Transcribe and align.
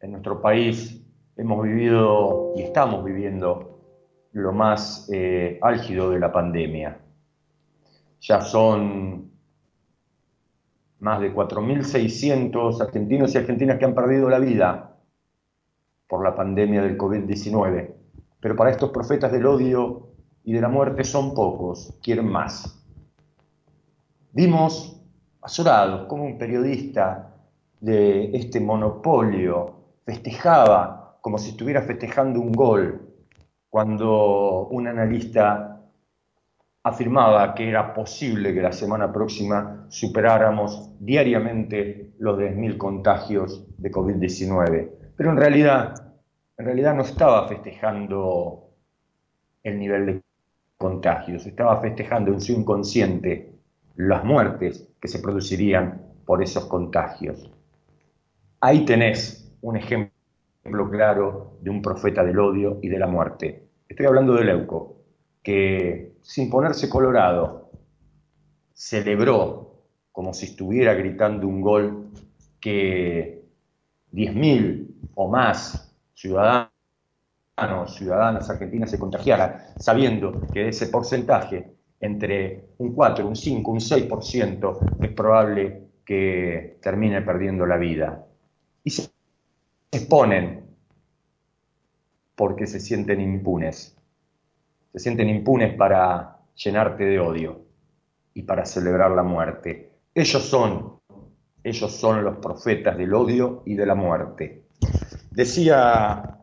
en 0.00 0.12
nuestro 0.12 0.40
país 0.40 1.02
hemos 1.36 1.62
vivido 1.62 2.52
y 2.56 2.62
estamos 2.62 3.04
viviendo 3.04 3.80
lo 4.32 4.52
más 4.52 5.08
eh, 5.12 5.58
álgido 5.62 6.10
de 6.10 6.20
la 6.20 6.32
pandemia. 6.32 7.00
Ya 8.20 8.40
son 8.40 9.30
más 11.00 11.20
de 11.20 11.34
4.600 11.34 12.80
argentinos 12.80 13.34
y 13.34 13.38
argentinas 13.38 13.78
que 13.78 13.84
han 13.86 13.94
perdido 13.94 14.28
la 14.28 14.38
vida 14.38 14.96
por 16.06 16.22
la 16.22 16.34
pandemia 16.34 16.82
del 16.82 16.98
COVID-19. 16.98 17.94
Pero 18.40 18.56
para 18.56 18.70
estos 18.70 18.90
profetas 18.90 19.32
del 19.32 19.46
odio 19.46 20.08
y 20.44 20.52
de 20.52 20.60
la 20.60 20.68
muerte 20.68 21.04
son 21.04 21.34
pocos, 21.34 21.98
quieren 22.02 22.28
más. 22.28 22.76
Vimos 24.32 25.02
azorados 25.42 26.06
como 26.06 26.24
un 26.24 26.38
periodista 26.38 27.34
de 27.80 28.30
este 28.36 28.60
monopolio 28.60 29.79
festejaba 30.04 31.18
como 31.20 31.38
si 31.38 31.50
estuviera 31.50 31.82
festejando 31.82 32.40
un 32.40 32.52
gol 32.52 33.10
cuando 33.68 34.66
un 34.68 34.88
analista 34.88 35.80
afirmaba 36.82 37.54
que 37.54 37.68
era 37.68 37.92
posible 37.92 38.54
que 38.54 38.62
la 38.62 38.72
semana 38.72 39.12
próxima 39.12 39.86
superáramos 39.88 40.90
diariamente 40.98 42.14
los 42.18 42.38
10.000 42.38 42.76
contagios 42.78 43.66
de 43.76 43.90
COVID-19. 43.90 44.90
Pero 45.16 45.30
en 45.30 45.36
realidad, 45.36 46.14
en 46.56 46.64
realidad 46.64 46.94
no 46.94 47.02
estaba 47.02 47.46
festejando 47.48 48.70
el 49.62 49.78
nivel 49.78 50.06
de 50.06 50.22
contagios, 50.78 51.44
estaba 51.46 51.78
festejando 51.80 52.32
en 52.32 52.40
su 52.40 52.52
inconsciente 52.52 53.52
las 53.96 54.24
muertes 54.24 54.88
que 54.98 55.08
se 55.08 55.18
producirían 55.18 56.00
por 56.24 56.42
esos 56.42 56.64
contagios. 56.64 57.50
Ahí 58.60 58.84
tenés 58.86 59.39
un 59.62 59.76
ejemplo 59.76 60.90
claro 60.90 61.58
de 61.60 61.70
un 61.70 61.82
profeta 61.82 62.24
del 62.24 62.38
odio 62.38 62.78
y 62.82 62.88
de 62.88 62.98
la 62.98 63.06
muerte. 63.06 63.68
Estoy 63.88 64.06
hablando 64.06 64.34
de 64.34 64.44
Leuco, 64.44 64.96
que 65.42 66.16
sin 66.22 66.50
ponerse 66.50 66.88
colorado 66.88 67.70
celebró 68.72 69.70
como 70.12 70.32
si 70.34 70.46
estuviera 70.46 70.94
gritando 70.94 71.46
un 71.46 71.60
gol 71.60 72.10
que 72.60 73.42
10.000 74.12 74.86
o 75.14 75.28
más 75.28 75.96
ciudadanos, 76.14 76.70
ciudadanas 77.88 78.48
argentinas 78.50 78.90
se 78.90 78.98
contagiaran, 78.98 79.74
sabiendo 79.78 80.46
que 80.52 80.60
de 80.60 80.68
ese 80.68 80.88
porcentaje, 80.88 81.74
entre 82.00 82.70
un 82.78 82.94
4, 82.94 83.26
un 83.26 83.36
5, 83.36 83.70
un 83.70 83.80
6%, 83.80 84.78
es 85.00 85.10
probable 85.12 85.90
que 86.04 86.78
termine 86.82 87.22
perdiendo 87.22 87.66
la 87.66 87.76
vida. 87.76 88.26
Y 88.82 88.90
se 88.90 89.09
exponen 89.90 90.76
porque 92.34 92.66
se 92.66 92.80
sienten 92.80 93.20
impunes. 93.20 93.96
Se 94.92 94.98
sienten 94.98 95.28
impunes 95.28 95.74
para 95.74 96.38
llenarte 96.54 97.04
de 97.04 97.20
odio 97.20 97.60
y 98.34 98.42
para 98.42 98.64
celebrar 98.64 99.10
la 99.10 99.22
muerte. 99.22 99.90
Ellos 100.14 100.42
son, 100.42 101.00
ellos 101.62 101.92
son 101.92 102.24
los 102.24 102.38
profetas 102.38 102.96
del 102.96 103.14
odio 103.14 103.62
y 103.66 103.74
de 103.74 103.86
la 103.86 103.94
muerte. 103.94 104.64
Decía 105.30 106.38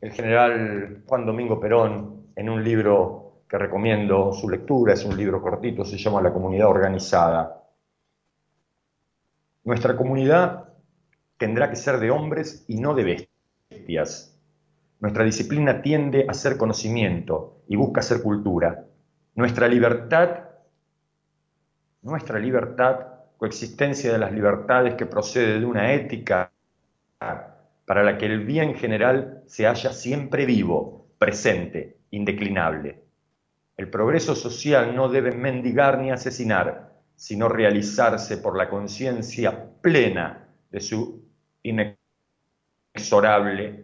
el 0.00 0.12
general 0.12 1.02
Juan 1.06 1.26
Domingo 1.26 1.58
Perón 1.60 2.28
en 2.36 2.48
un 2.48 2.62
libro 2.62 3.42
que 3.48 3.58
recomiendo 3.58 4.32
su 4.32 4.48
lectura, 4.48 4.92
es 4.92 5.04
un 5.04 5.16
libro 5.16 5.40
cortito, 5.40 5.84
se 5.84 5.96
llama 5.96 6.20
La 6.20 6.32
comunidad 6.32 6.68
organizada. 6.68 7.64
Nuestra 9.64 9.96
comunidad 9.96 10.67
tendrá 11.38 11.70
que 11.70 11.76
ser 11.76 11.98
de 11.98 12.10
hombres 12.10 12.64
y 12.68 12.78
no 12.80 12.94
de 12.94 13.28
bestias. 13.70 14.36
Nuestra 15.00 15.24
disciplina 15.24 15.80
tiende 15.80 16.26
a 16.28 16.34
ser 16.34 16.56
conocimiento 16.56 17.62
y 17.68 17.76
busca 17.76 18.02
ser 18.02 18.20
cultura. 18.22 18.84
Nuestra 19.36 19.68
libertad, 19.68 20.40
nuestra 22.02 22.40
libertad, 22.40 22.96
coexistencia 23.36 24.12
de 24.12 24.18
las 24.18 24.32
libertades 24.32 24.94
que 24.94 25.06
procede 25.06 25.60
de 25.60 25.64
una 25.64 25.92
ética 25.92 26.50
para 27.86 28.02
la 28.02 28.18
que 28.18 28.26
el 28.26 28.44
bien 28.44 28.74
general 28.74 29.44
se 29.46 29.66
halla 29.66 29.92
siempre 29.92 30.44
vivo, 30.44 31.06
presente, 31.18 31.98
indeclinable. 32.10 33.04
El 33.76 33.88
progreso 33.90 34.34
social 34.34 34.96
no 34.96 35.08
debe 35.08 35.30
mendigar 35.30 35.98
ni 35.98 36.10
asesinar, 36.10 36.92
sino 37.14 37.48
realizarse 37.48 38.38
por 38.38 38.56
la 38.56 38.68
conciencia 38.68 39.70
plena 39.80 40.48
de 40.70 40.80
su 40.80 41.27
inexorable 41.68 41.98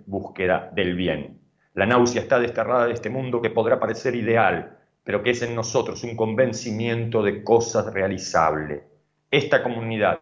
búsqueda 0.06 0.70
del 0.74 0.94
bien. 0.94 1.40
La 1.74 1.86
náusea 1.86 2.22
está 2.22 2.38
desterrada 2.38 2.86
de 2.86 2.92
este 2.92 3.10
mundo 3.10 3.42
que 3.42 3.50
podrá 3.50 3.80
parecer 3.80 4.14
ideal, 4.14 4.78
pero 5.02 5.22
que 5.22 5.30
es 5.30 5.42
en 5.42 5.54
nosotros 5.54 6.04
un 6.04 6.16
convencimiento 6.16 7.22
de 7.22 7.42
cosas 7.42 7.92
realizables. 7.92 8.82
Esta 9.30 9.62
comunidad 9.62 10.20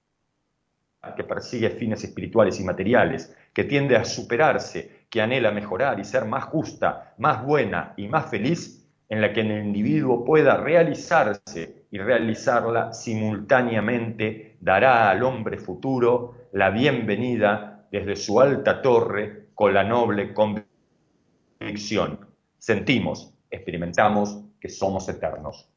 que 1.16 1.24
persigue 1.24 1.70
fines 1.70 2.04
espirituales 2.04 2.60
y 2.60 2.64
materiales, 2.64 3.36
que 3.52 3.64
tiende 3.64 3.96
a 3.96 4.04
superarse, 4.04 5.06
que 5.10 5.20
anhela 5.20 5.50
mejorar 5.50 5.98
y 6.00 6.04
ser 6.04 6.24
más 6.24 6.44
justa, 6.44 7.14
más 7.18 7.44
buena 7.44 7.92
y 7.96 8.08
más 8.08 8.30
feliz, 8.30 8.88
en 9.08 9.20
la 9.20 9.32
que 9.32 9.40
el 9.40 9.50
individuo 9.50 10.24
pueda 10.24 10.56
realizarse 10.56 11.81
y 11.92 11.98
realizarla 11.98 12.92
simultáneamente, 12.94 14.56
dará 14.60 15.10
al 15.10 15.22
hombre 15.22 15.58
futuro 15.58 16.48
la 16.52 16.70
bienvenida 16.70 17.86
desde 17.92 18.16
su 18.16 18.40
alta 18.40 18.80
torre 18.80 19.48
con 19.54 19.74
la 19.74 19.84
noble 19.84 20.32
convicción. 20.32 22.18
Sentimos, 22.56 23.34
experimentamos 23.50 24.40
que 24.58 24.70
somos 24.70 25.06
eternos. 25.10 25.68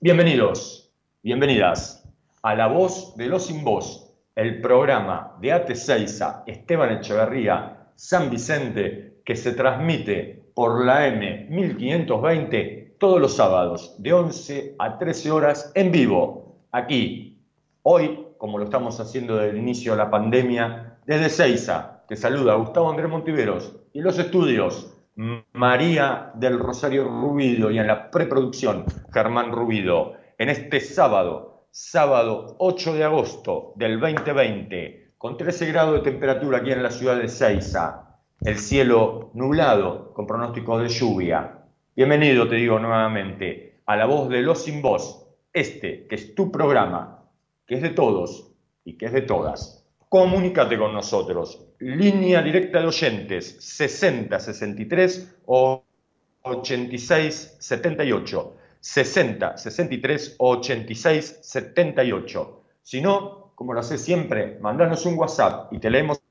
Bienvenidos, 0.00 0.92
bienvenidas 1.22 2.08
a 2.42 2.56
La 2.56 2.66
Voz 2.66 3.16
de 3.16 3.26
los 3.26 3.46
Sin 3.46 3.62
Voz, 3.62 4.12
el 4.34 4.60
programa 4.60 5.36
de 5.40 5.52
AT 5.52 5.70
Esteban 5.70 6.98
Echeverría 6.98 7.86
San 7.94 8.30
Vicente 8.30 9.20
que 9.24 9.36
se 9.36 9.52
transmite 9.52 10.42
por 10.54 10.84
la 10.84 11.06
M 11.06 11.46
1520 11.48 12.81
todos 13.02 13.20
los 13.20 13.34
sábados 13.34 13.96
de 13.98 14.12
11 14.12 14.76
a 14.78 14.96
13 14.96 15.32
horas 15.32 15.72
en 15.74 15.90
vivo, 15.90 16.60
aquí, 16.70 17.36
hoy 17.82 18.28
como 18.38 18.58
lo 18.58 18.64
estamos 18.64 19.00
haciendo 19.00 19.34
desde 19.34 19.50
el 19.50 19.58
inicio 19.58 19.90
de 19.90 19.98
la 19.98 20.08
pandemia, 20.08 20.98
desde 21.04 21.28
Seiza. 21.28 22.04
Te 22.06 22.14
saluda 22.14 22.54
Gustavo 22.54 22.88
Andrés 22.88 23.10
Montiveros 23.10 23.74
y 23.92 24.02
los 24.02 24.20
estudios 24.20 24.94
María 25.52 26.30
del 26.34 26.60
Rosario 26.60 27.02
Rubido 27.02 27.72
y 27.72 27.80
en 27.80 27.88
la 27.88 28.08
preproducción 28.08 28.84
Germán 29.12 29.50
Rubido. 29.50 30.12
En 30.38 30.48
este 30.48 30.78
sábado, 30.78 31.66
sábado 31.72 32.54
8 32.60 32.94
de 32.94 33.02
agosto 33.02 33.72
del 33.74 33.98
2020, 33.98 35.14
con 35.18 35.36
13 35.36 35.66
grados 35.72 35.94
de 35.94 36.08
temperatura 36.08 36.58
aquí 36.58 36.70
en 36.70 36.84
la 36.84 36.92
ciudad 36.92 37.16
de 37.16 37.26
Seiza, 37.26 38.20
el 38.42 38.58
cielo 38.58 39.32
nublado 39.34 40.12
con 40.14 40.24
pronóstico 40.24 40.78
de 40.78 40.88
lluvia. 40.88 41.61
Bienvenido, 41.94 42.48
te 42.48 42.56
digo 42.56 42.78
nuevamente, 42.78 43.82
a 43.84 43.96
la 43.96 44.06
voz 44.06 44.30
de 44.30 44.40
los 44.40 44.64
sin 44.64 44.80
voz, 44.80 45.26
este 45.52 46.06
que 46.06 46.14
es 46.14 46.34
tu 46.34 46.50
programa 46.50 47.28
que 47.66 47.74
es 47.74 47.82
de 47.82 47.90
todos 47.90 48.50
y 48.82 48.96
que 48.96 49.06
es 49.06 49.12
de 49.12 49.20
todas. 49.20 49.86
Comunícate 50.08 50.78
con 50.78 50.94
nosotros. 50.94 51.66
Línea 51.80 52.40
directa 52.40 52.80
de 52.80 52.86
oyentes 52.86 53.58
60 53.60 54.40
63 54.40 55.36
o 55.44 55.84
86 56.40 57.56
78. 57.60 58.56
60 58.80 59.58
63 59.58 60.36
86 60.38 61.38
78. 61.42 62.62
Si 62.80 63.02
no, 63.02 63.52
como 63.54 63.74
lo 63.74 63.80
hace 63.80 63.98
siempre, 63.98 64.58
mandanos 64.62 65.04
un 65.04 65.18
WhatsApp 65.18 65.70
y 65.70 65.78
te 65.78 65.90
leemos 65.90 66.22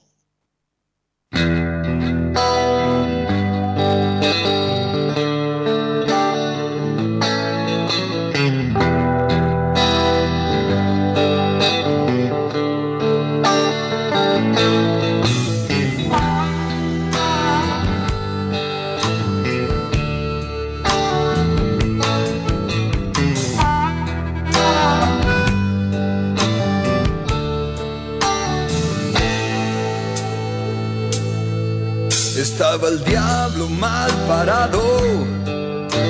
Mal 33.78 34.11
parado 34.26 34.82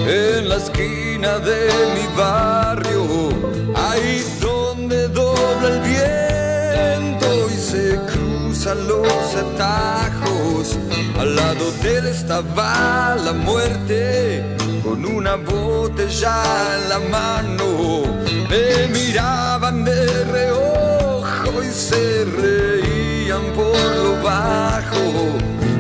en 0.09 0.49
la 0.49 0.57
esquina 0.57 1.39
de 1.39 1.69
mi 1.95 2.07
barrio, 2.17 3.31
ahí 3.75 4.25
donde 4.41 5.09
dobla 5.09 5.69
el 5.69 5.81
viento 5.81 7.51
y 7.51 7.57
se 7.57 7.99
cruzan 8.11 8.87
los 8.87 9.35
atajos. 9.35 10.79
Al 11.19 11.35
lado 11.35 11.73
de 11.83 11.99
él 11.99 12.07
estaba 12.07 13.17
la 13.25 13.33
muerte 13.33 14.45
con 14.85 15.05
una 15.05 15.37
botella 15.37 16.43
en 16.77 16.89
la 16.89 16.99
mano. 17.11 18.03
Me 18.49 18.87
miraban 18.89 19.85
de 19.85 20.25
reojo 20.25 21.63
y 21.63 21.73
se 21.73 22.25
reían 22.25 23.43
por 23.55 23.77
lo 24.05 24.23
bajo. 24.23 25.05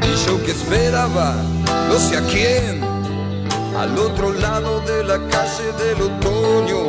Y 0.02 0.26
yo 0.26 0.42
que 0.42 0.50
esperaba, 0.52 1.34
no 1.88 1.98
sé 1.98 2.16
a 2.16 2.22
quién 2.22 2.96
al 3.76 3.98
otro 3.98 4.32
lado 4.32 4.80
de 4.80 5.04
la 5.04 5.18
calle 5.28 5.70
del 5.78 6.00
otoño, 6.00 6.86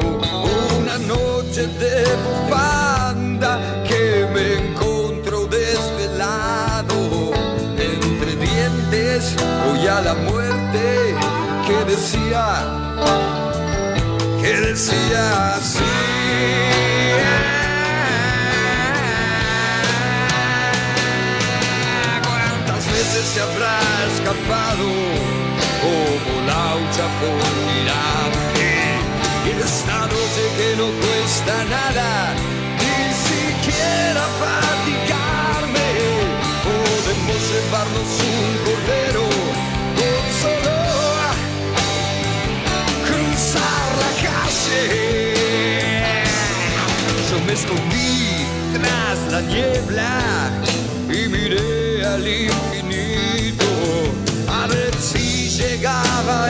una 0.80 0.98
noche 1.00 1.68
de 1.68 2.06
bufanda 2.26 3.84
que 3.88 4.26
me 4.34 4.70
encontró 4.70 5.46
desvelado. 5.48 7.34
Entre 7.78 8.36
dientes 8.38 9.36
voy 9.66 9.88
a 9.88 10.02
la 10.02 10.14
muerte 10.14 11.16
que 11.68 11.92
decía, 11.92 12.46
que 14.42 14.54
decía 14.68 15.56
así. 15.56 16.77
Se 23.38 23.44
habrá 23.44 23.80
escapado? 24.14 24.88
como 25.84 26.34
laucha 26.52 27.06
por 27.20 27.42
mirarte. 27.68 28.70
Y 29.46 29.48
esta 29.62 29.98
noche 30.14 30.44
que 30.58 30.70
no 30.80 30.88
cuesta 31.04 31.56
nada, 31.76 32.10
ni 32.82 33.00
siquiera 33.30 34.24
fatigarme, 34.42 35.90
podemos 36.68 37.40
llevarnos 37.52 38.12
un 38.34 38.50
cordero 38.66 39.26
con 40.00 40.24
solo 40.42 40.76
cruzar 43.08 43.90
la 44.04 44.12
calle. 44.26 44.84
Yo 47.30 47.38
me 47.46 47.54
escondí 47.54 48.16
tras 48.74 49.18
la 49.32 49.42
niebla 49.42 50.12
y 51.10 51.20
miré 51.30 52.06
al 52.06 52.28
infinito 52.28 52.76
a 52.76 52.77
ver 54.68 54.94
si 55.00 55.50
llegaba 55.50 56.50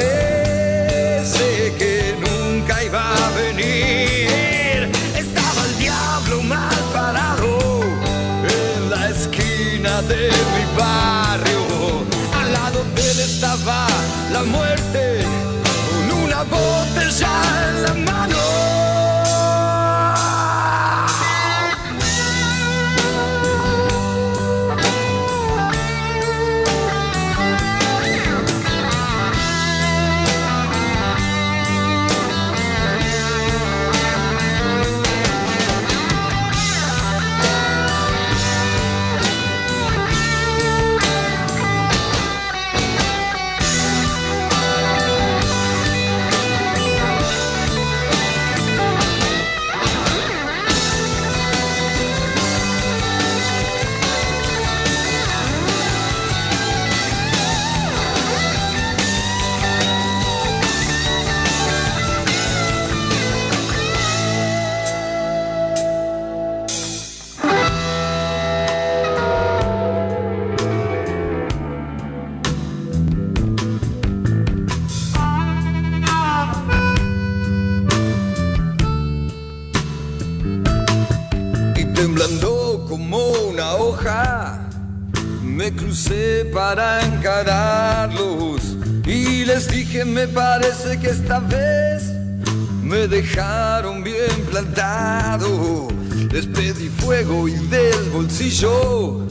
dejaron 93.08 94.04
bien 94.04 94.46
plantado. 94.50 95.88
Les 96.32 96.46
pedí 96.46 96.90
fuego 96.90 97.48
y 97.48 97.54
del 97.54 98.10
bolsillo 98.12 99.28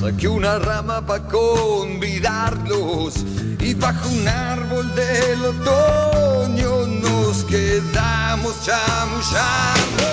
saqué 0.00 0.28
una 0.28 0.58
rama 0.58 1.04
para 1.06 1.24
convidarlos. 1.24 3.14
Y 3.60 3.74
bajo 3.74 4.08
un 4.08 4.28
árbol 4.28 4.94
del 4.94 5.44
otoño 5.44 6.86
nos 7.02 7.44
quedamos 7.44 8.54
chamullando. 8.64 10.06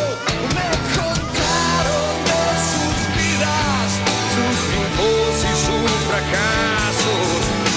Me 0.56 0.70
contaron 0.98 2.16
de 2.30 2.44
sus 2.72 2.98
vidas, 3.16 3.88
sus 4.34 4.56
triunfos 4.66 5.36
y 5.42 5.54
sus 5.66 5.92
fracasos, 6.10 7.28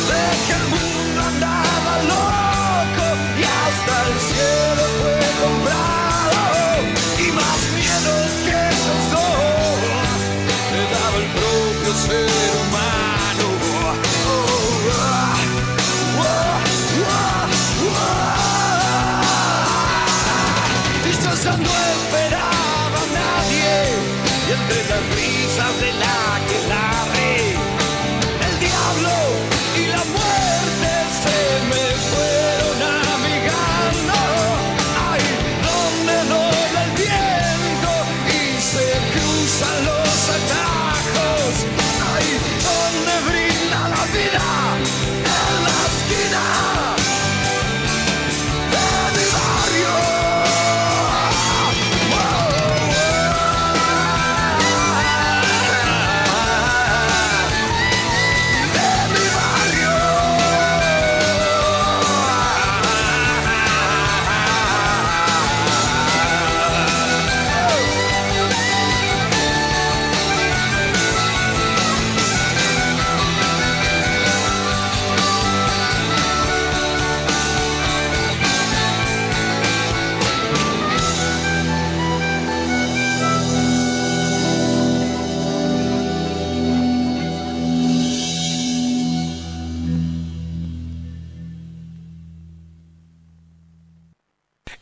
de 0.08 0.25
que 0.46 0.54
el 0.60 0.66
mundo 0.75 1.18
andaba 1.32 1.92
loco 2.12 3.06
y 3.38 3.42
hasta 3.44 3.94
el 4.08 4.14
fue 5.38 5.98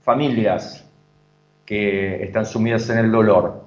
familias 0.00 0.88
que 1.66 2.24
están 2.24 2.46
sumidas 2.46 2.88
en 2.88 2.96
el 2.98 3.12
dolor, 3.12 3.60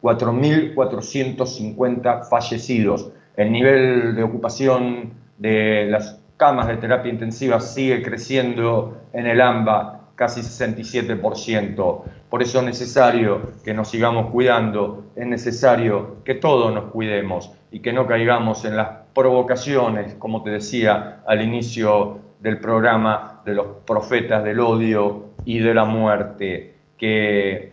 4.450 0.00 2.30
fallecidos. 2.30 3.12
El 3.36 3.52
nivel 3.52 4.16
de 4.16 4.22
ocupación 4.22 5.12
de 5.36 5.88
las 5.90 6.18
camas 6.38 6.68
de 6.68 6.78
terapia 6.78 7.12
intensiva 7.12 7.60
sigue 7.60 8.02
creciendo 8.02 9.02
en 9.12 9.26
el 9.26 9.38
AMBA 9.40 10.01
casi 10.14 10.40
67%. 10.40 12.02
Por 12.28 12.42
eso 12.42 12.58
es 12.58 12.64
necesario 12.64 13.52
que 13.64 13.74
nos 13.74 13.88
sigamos 13.88 14.30
cuidando, 14.30 15.04
es 15.16 15.26
necesario 15.26 16.22
que 16.24 16.34
todos 16.34 16.72
nos 16.72 16.84
cuidemos 16.90 17.50
y 17.70 17.80
que 17.80 17.92
no 17.92 18.06
caigamos 18.06 18.64
en 18.64 18.76
las 18.76 18.88
provocaciones, 19.14 20.14
como 20.14 20.42
te 20.42 20.50
decía 20.50 21.22
al 21.26 21.42
inicio 21.42 22.18
del 22.40 22.58
programa, 22.58 23.42
de 23.44 23.54
los 23.54 23.66
profetas 23.86 24.42
del 24.44 24.60
odio 24.60 25.30
y 25.44 25.58
de 25.58 25.74
la 25.74 25.84
muerte, 25.84 26.74
que 26.96 27.72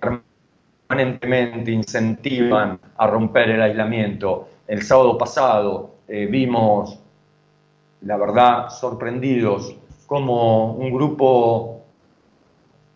permanentemente 0.90 1.72
incentivan 1.72 2.80
a 2.98 3.08
romper 3.08 3.52
el 3.52 3.62
aislamiento. 3.62 4.48
El 4.68 4.84
sábado 4.84 5.18
pasado 5.18 5.96
eh, 6.08 6.28
vimos, 6.30 7.00
la 8.02 8.18
verdad, 8.18 8.70
sorprendidos 8.70 9.76
como 10.06 10.74
un 10.74 10.92
grupo, 10.92 11.79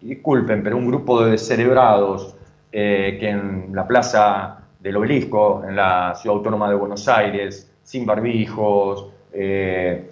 disculpen, 0.03 0.63
pero 0.63 0.77
un 0.77 0.87
grupo 0.87 1.23
de 1.23 1.31
descerebrados 1.31 2.35
eh, 2.71 3.17
que 3.19 3.29
en 3.29 3.69
la 3.73 3.87
plaza 3.87 4.59
del 4.79 4.97
obelisco, 4.97 5.63
en 5.67 5.75
la 5.75 6.13
ciudad 6.15 6.37
autónoma 6.37 6.69
de 6.69 6.75
Buenos 6.75 7.07
Aires, 7.07 7.71
sin 7.83 8.05
barbijos, 8.05 9.07
eh, 9.31 10.09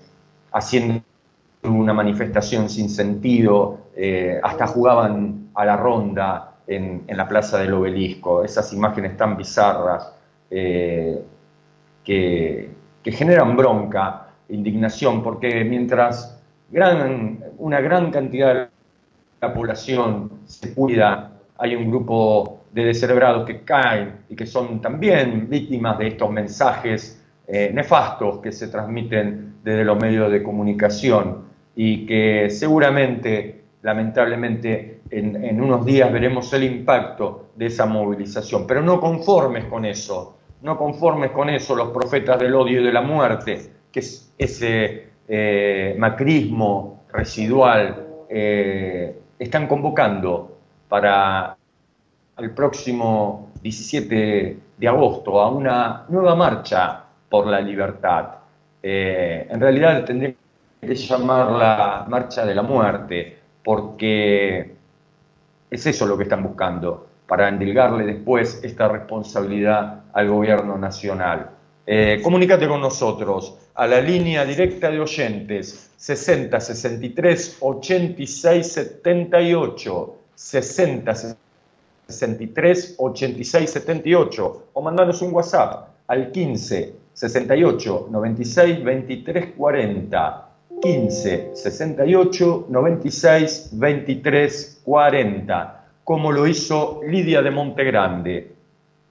haciendo 0.51 1.01
una 1.63 1.93
manifestación 1.93 2.69
sin 2.69 2.89
sentido, 2.89 3.79
hasta 4.41 4.65
jugaban 4.65 5.51
a 5.53 5.63
la 5.63 5.77
ronda, 5.77 6.51
en, 6.67 7.03
la 7.07 7.27
plaza 7.27 7.59
del 7.59 7.73
obelisco, 7.73 8.43
esas 8.43 8.71
imágenes 8.73 9.17
tan 9.17 9.37
bizarras 9.37 10.13
eh, 10.49 11.21
que, 12.03 12.69
generan 13.03 13.55
bronca, 13.55 14.27
indignación, 14.49 15.23
porque 15.23 15.63
mientras 15.63 16.39
una 17.57 17.81
gran 17.81 18.11
cantidad 18.11 18.53
de 18.53 18.67
la 19.41 19.53
población 19.53 20.41
se 20.45 20.73
cuida, 20.73 21.31
hay 21.57 21.75
un 21.75 21.89
grupo 21.89 22.61
de 22.71 22.85
descerebrados 22.85 23.45
que 23.45 23.61
caen 23.61 24.19
y 24.29 24.35
que 24.35 24.45
son 24.45 24.79
también 24.81 25.49
víctimas 25.49 25.97
de 25.97 26.07
estos 26.07 26.31
mensajes 26.31 27.23
eh, 27.47 27.71
nefastos 27.73 28.37
que 28.37 28.51
se 28.51 28.67
transmiten 28.67 29.55
desde 29.63 29.83
los 29.83 29.99
medios 29.99 30.31
de 30.31 30.43
comunicación 30.43 31.45
y 31.75 32.05
que 32.05 32.49
seguramente, 32.49 33.63
lamentablemente, 33.81 35.01
en, 35.09 35.59
unos 35.59 35.85
días 35.85 36.11
veremos 36.13 36.53
el 36.53 36.63
impacto 36.63 37.49
de 37.55 37.65
esa 37.65 37.85
movilización. 37.85 38.65
Pero 38.67 38.81
no 38.81 39.01
conformes 39.01 39.65
con 39.65 39.85
eso, 39.85 40.37
no 40.61 40.77
conformes 40.77 41.31
con 41.31 41.49
eso 41.49 41.75
los 41.75 41.89
profetas 41.89 42.39
del 42.39 42.53
odio 42.53 42.79
y 42.79 42.83
de 42.83 42.93
la 42.93 43.01
muerte, 43.01 43.59
que 43.91 43.99
es 43.99 44.33
ese 44.37 45.07
eh, 45.27 45.95
macrismo 45.97 47.05
residual, 47.11 48.07
eh, 48.29 49.20
están 49.41 49.65
convocando 49.67 50.55
para 50.87 51.57
el 52.37 52.51
próximo 52.51 53.49
17 53.63 54.59
de 54.77 54.87
agosto 54.87 55.41
a 55.41 55.49
una 55.49 56.05
nueva 56.09 56.35
marcha 56.35 57.05
por 57.27 57.47
la 57.47 57.59
libertad. 57.59 58.35
Eh, 58.83 59.47
en 59.49 59.59
realidad 59.59 60.05
tendría 60.05 60.35
que 60.79 60.93
llamarla 60.93 62.05
marcha 62.07 62.45
de 62.45 62.53
la 62.53 62.61
muerte, 62.61 63.39
porque 63.63 64.75
es 65.71 65.85
eso 65.87 66.05
lo 66.05 66.17
que 66.17 66.23
están 66.23 66.43
buscando, 66.43 67.07
para 67.25 67.49
endilgarle 67.49 68.05
después 68.05 68.63
esta 68.63 68.89
responsabilidad 68.89 70.03
al 70.13 70.29
gobierno 70.29 70.77
nacional. 70.77 71.49
Eh, 71.85 72.19
comunícate 72.23 72.67
con 72.67 72.79
nosotros 72.79 73.55
a 73.73 73.87
la 73.87 73.99
línea 73.99 74.45
directa 74.45 74.91
de 74.91 74.99
oyentes 74.99 75.91
60 75.97 76.59
63 76.59 77.57
86 77.59 78.67
78 78.67 80.15
60 80.35 81.15
63 82.07 82.95
86 82.97 83.69
78 83.69 84.67
o 84.73 84.81
mandanos 84.81 85.21
un 85.21 85.33
WhatsApp 85.33 85.89
al 86.07 86.31
15 86.31 86.93
68 87.13 88.07
96 88.11 88.83
23 88.83 89.53
40 89.57 90.51
15 90.81 91.51
68 91.53 92.65
96 92.69 93.69
23 93.73 94.81
40, 94.83 95.85
como 96.03 96.31
lo 96.31 96.47
hizo 96.47 97.01
Lidia 97.07 97.43
de 97.43 97.51
Montegrande. 97.51 98.51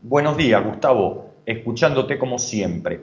Buenos 0.03 0.37
días, 0.37 0.65
Gustavo, 0.65 1.30
escuchándote 1.51 2.19
como 2.19 2.39
siempre. 2.39 3.01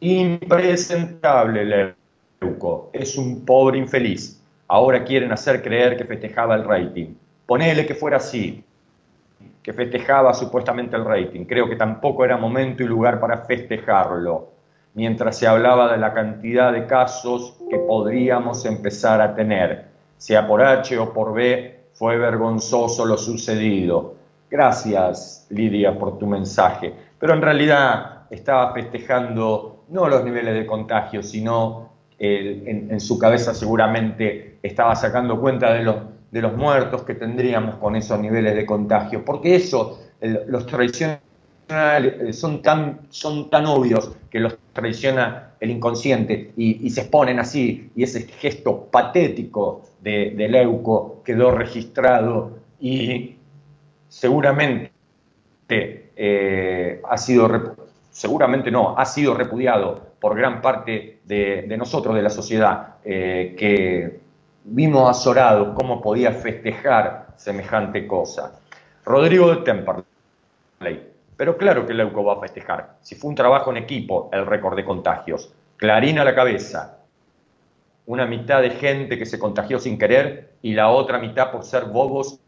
Impresentable, 0.00 1.94
Leuco, 2.40 2.90
es 2.92 3.16
un 3.16 3.44
pobre 3.44 3.78
infeliz. 3.78 4.42
Ahora 4.68 5.04
quieren 5.04 5.32
hacer 5.32 5.62
creer 5.62 5.96
que 5.96 6.04
festejaba 6.04 6.54
el 6.54 6.64
rating. 6.64 7.14
Ponele 7.46 7.86
que 7.86 7.94
fuera 7.94 8.16
así, 8.16 8.64
que 9.62 9.72
festejaba 9.72 10.32
supuestamente 10.34 10.96
el 10.96 11.04
rating. 11.04 11.44
Creo 11.44 11.68
que 11.68 11.76
tampoco 11.76 12.24
era 12.24 12.36
momento 12.36 12.82
y 12.82 12.86
lugar 12.86 13.20
para 13.20 13.38
festejarlo 13.38 14.54
mientras 14.94 15.36
se 15.36 15.46
hablaba 15.46 15.92
de 15.92 15.98
la 15.98 16.14
cantidad 16.14 16.72
de 16.72 16.86
casos 16.86 17.58
que 17.68 17.78
podríamos 17.78 18.64
empezar 18.64 19.20
a 19.20 19.34
tener. 19.34 19.86
Sea 20.16 20.46
por 20.46 20.62
H 20.62 20.96
o 20.98 21.12
por 21.12 21.34
B, 21.34 21.80
fue 21.92 22.16
vergonzoso 22.16 23.04
lo 23.04 23.18
sucedido. 23.18 24.14
Gracias, 24.50 25.46
Lidia, 25.50 25.98
por 25.98 26.18
tu 26.18 26.26
mensaje. 26.26 26.94
Pero 27.18 27.34
en 27.34 27.42
realidad 27.42 28.26
estaba 28.30 28.72
festejando 28.72 29.84
no 29.88 30.08
los 30.08 30.24
niveles 30.24 30.54
de 30.54 30.66
contagio, 30.66 31.22
sino 31.22 31.90
en, 32.18 33.00
su 33.00 33.18
cabeza 33.18 33.54
seguramente 33.54 34.58
estaba 34.62 34.94
sacando 34.96 35.40
cuenta 35.40 35.72
de 35.74 35.82
los, 35.82 35.96
de 36.30 36.40
los 36.42 36.56
muertos 36.56 37.02
que 37.02 37.14
tendríamos 37.14 37.76
con 37.76 37.96
esos 37.96 38.18
niveles 38.18 38.54
de 38.54 38.64
contagio. 38.64 39.24
Porque 39.24 39.56
eso, 39.56 40.00
los 40.20 40.66
traiciones 40.66 41.18
eh, 41.68 42.32
son 42.32 42.60
tan, 42.60 43.00
son 43.08 43.48
tan 43.48 43.66
obvios 43.66 44.12
que 44.30 44.38
los 44.38 44.56
traiciona 44.72 45.52
el 45.60 45.70
inconsciente 45.70 46.52
y, 46.56 46.90
se 46.90 47.02
exponen 47.02 47.38
así, 47.38 47.90
y 47.96 48.02
ese 48.02 48.26
gesto 48.26 48.88
patético 48.90 49.82
de, 50.02 50.34
Leuco 50.50 51.22
quedó 51.24 51.52
registrado 51.52 52.58
y 52.78 53.36
seguramente 54.08 54.90
eh, 56.16 57.00
ha 57.08 57.16
sido, 57.16 57.76
seguramente 58.10 58.70
no, 58.70 58.96
ha 58.96 59.04
sido 59.04 59.34
repudiado 59.34 60.14
por 60.20 60.36
gran 60.36 60.60
parte 60.60 61.20
de, 61.24 61.74
nosotros, 61.76 62.14
de 62.14 62.22
la 62.22 62.30
sociedad, 62.30 62.96
eh, 63.04 63.54
que 63.58 64.20
vimos 64.64 65.10
azorados 65.10 65.74
cómo 65.74 66.00
podía 66.00 66.32
festejar 66.32 67.28
semejante 67.36 68.06
cosa. 68.06 68.58
Rodrigo 69.04 69.54
de 69.54 69.62
Temperley, 69.62 71.12
pero 71.36 71.56
claro 71.56 71.86
que 71.86 71.94
Leuco 71.94 72.24
va 72.24 72.34
a 72.34 72.40
festejar. 72.40 72.96
Si 73.02 73.14
fue 73.14 73.30
un 73.30 73.36
trabajo 73.36 73.70
en 73.70 73.78
equipo, 73.78 74.30
el 74.32 74.46
récord 74.46 74.76
de 74.76 74.84
contagios. 74.84 75.52
Clarina 75.76 76.22
a 76.22 76.24
la 76.24 76.34
cabeza. 76.34 76.98
Una 78.06 78.26
mitad 78.26 78.62
de 78.62 78.70
gente 78.70 79.18
que 79.18 79.26
se 79.26 79.38
contagió 79.38 79.78
sin 79.78 79.98
querer 79.98 80.54
y 80.62 80.74
la 80.74 80.90
otra 80.90 81.18
mitad 81.18 81.50
por 81.50 81.64
ser 81.64 81.86
bobos 81.86 82.38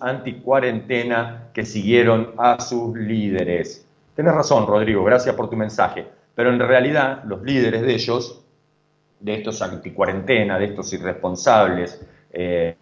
anti-cuarentena 0.00 1.50
que 1.52 1.64
siguieron 1.64 2.32
a 2.38 2.60
sus 2.60 2.96
líderes. 2.96 3.86
Tienes 4.14 4.34
razón, 4.34 4.66
Rodrigo, 4.66 5.04
gracias 5.04 5.34
por 5.34 5.48
tu 5.48 5.56
mensaje. 5.56 6.06
Pero 6.34 6.50
en 6.50 6.58
realidad 6.58 7.24
los 7.24 7.42
líderes 7.42 7.82
de 7.82 7.94
ellos, 7.94 8.42
de 9.20 9.34
estos 9.34 9.60
anti-cuarentena, 9.62 10.58
de 10.58 10.66
estos 10.66 10.92
irresponsables, 10.92 12.00
eh, 12.32 12.76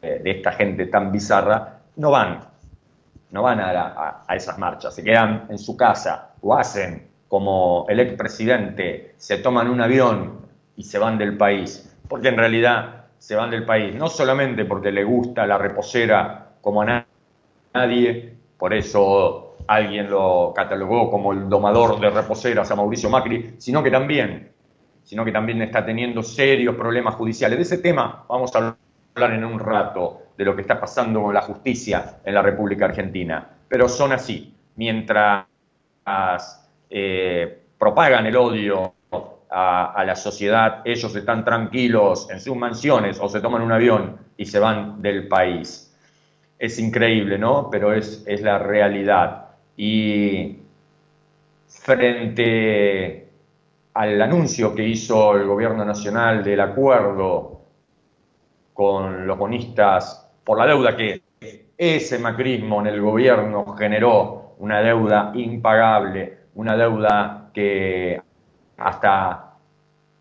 de 0.00 0.30
esta 0.30 0.52
gente 0.52 0.86
tan 0.86 1.12
bizarra, 1.12 1.80
no 1.96 2.10
van, 2.10 2.40
no 3.30 3.42
van 3.42 3.60
a, 3.60 4.24
esas 4.34 4.58
marchas, 4.58 4.94
se 4.94 5.04
quedan 5.04 5.46
en 5.50 5.58
su 5.58 5.76
casa. 5.76 6.30
O 6.40 6.54
hacen 6.54 7.08
como 7.28 7.86
el 7.88 8.00
expresidente, 8.00 9.14
se 9.16 9.38
toman 9.38 9.68
un 9.68 9.80
avión 9.80 10.40
y 10.76 10.82
se 10.82 10.98
van 10.98 11.18
del 11.18 11.36
país, 11.36 11.94
porque 12.08 12.28
en 12.28 12.36
realidad 12.36 12.99
se 13.20 13.36
van 13.36 13.50
del 13.50 13.66
país, 13.66 13.94
no 13.94 14.08
solamente 14.08 14.64
porque 14.64 14.90
le 14.90 15.04
gusta 15.04 15.46
la 15.46 15.58
reposera 15.58 16.54
como 16.62 16.80
a 16.80 17.04
nadie, 17.74 18.34
por 18.56 18.72
eso 18.72 19.56
alguien 19.66 20.10
lo 20.10 20.54
catalogó 20.56 21.10
como 21.10 21.32
el 21.34 21.46
domador 21.46 22.00
de 22.00 22.08
reposeras 22.08 22.70
a 22.70 22.76
Mauricio 22.76 23.10
Macri, 23.10 23.56
sino 23.58 23.82
que 23.82 23.90
también, 23.90 24.52
sino 25.04 25.22
que 25.22 25.32
también 25.32 25.60
está 25.60 25.84
teniendo 25.84 26.22
serios 26.22 26.74
problemas 26.76 27.14
judiciales. 27.14 27.58
De 27.58 27.62
ese 27.62 27.78
tema 27.78 28.24
vamos 28.26 28.56
a 28.56 28.74
hablar 29.14 29.34
en 29.34 29.44
un 29.44 29.60
rato 29.60 30.22
de 30.38 30.44
lo 30.46 30.56
que 30.56 30.62
está 30.62 30.80
pasando 30.80 31.20
con 31.20 31.34
la 31.34 31.42
justicia 31.42 32.20
en 32.24 32.34
la 32.34 32.40
República 32.40 32.86
Argentina. 32.86 33.46
Pero 33.68 33.86
son 33.86 34.12
así. 34.12 34.54
Mientras 34.76 35.44
eh, 36.88 37.64
propagan 37.78 38.24
el 38.24 38.36
odio 38.36 38.94
a, 39.50 40.04
la 40.04 40.14
sociedad, 40.14 40.82
ellos 40.84 41.14
están 41.14 41.44
tranquilos 41.44 42.28
en 42.30 42.40
sus 42.40 42.56
mansiones 42.56 43.18
o 43.20 43.28
se 43.28 43.40
toman 43.40 43.62
un 43.62 43.72
avión 43.72 44.16
y 44.36 44.46
se 44.46 44.58
van 44.58 45.02
del 45.02 45.26
país. 45.26 45.92
Es 46.58 46.78
increíble, 46.78 47.38
¿no? 47.38 47.68
Pero 47.70 47.92
es, 47.92 48.22
es 48.26 48.42
la 48.42 48.58
realidad. 48.58 49.48
Y 49.76 50.58
frente 51.66 53.28
al 53.94 54.22
anuncio 54.22 54.74
que 54.74 54.86
hizo 54.86 55.36
el 55.36 55.46
gobierno 55.46 55.84
nacional 55.84 56.44
del 56.44 56.60
acuerdo 56.60 57.60
con 58.72 59.26
los 59.26 59.36
bonistas 59.36 60.28
por 60.44 60.58
la 60.58 60.66
deuda 60.66 60.96
que 60.96 61.22
ese 61.76 62.18
macrismo 62.18 62.80
en 62.80 62.88
el 62.88 63.00
gobierno 63.00 63.74
generó, 63.76 64.54
una 64.58 64.80
deuda 64.80 65.32
impagable, 65.34 66.38
una 66.54 66.76
deuda 66.76 67.50
que 67.54 68.20
hasta, 68.80 69.54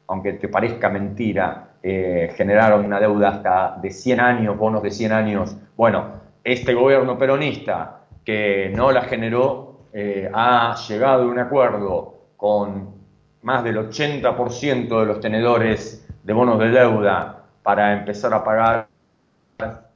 aunque 0.08 0.34
te 0.34 0.48
parezca 0.48 0.90
mentira, 0.90 1.70
eh, 1.82 2.34
generaron 2.36 2.86
una 2.86 3.00
deuda 3.00 3.30
hasta 3.30 3.78
de 3.82 3.92
100 3.92 4.20
años, 4.20 4.58
bonos 4.58 4.84
de 4.84 4.92
100 4.92 5.12
años. 5.12 5.58
Bueno, 5.76 6.20
este 6.44 6.74
gobierno 6.74 7.18
peronista 7.18 8.02
que 8.24 8.72
no 8.76 8.92
la 8.92 9.04
generó 9.04 9.80
eh, 9.94 10.30
ha 10.34 10.76
llegado 10.88 11.24
a 11.24 11.28
un 11.28 11.40
acuerdo 11.40 12.16
con 12.38 12.94
más 13.42 13.64
del 13.64 13.78
80% 13.78 15.00
de 15.00 15.06
los 15.06 15.20
tenedores 15.20 16.08
de 16.24 16.34
bonos 16.34 16.60
de 16.60 16.70
deuda 16.70 17.44
para 17.64 17.94
empezar 17.94 18.34
a 18.34 18.44
pagar 18.44 18.88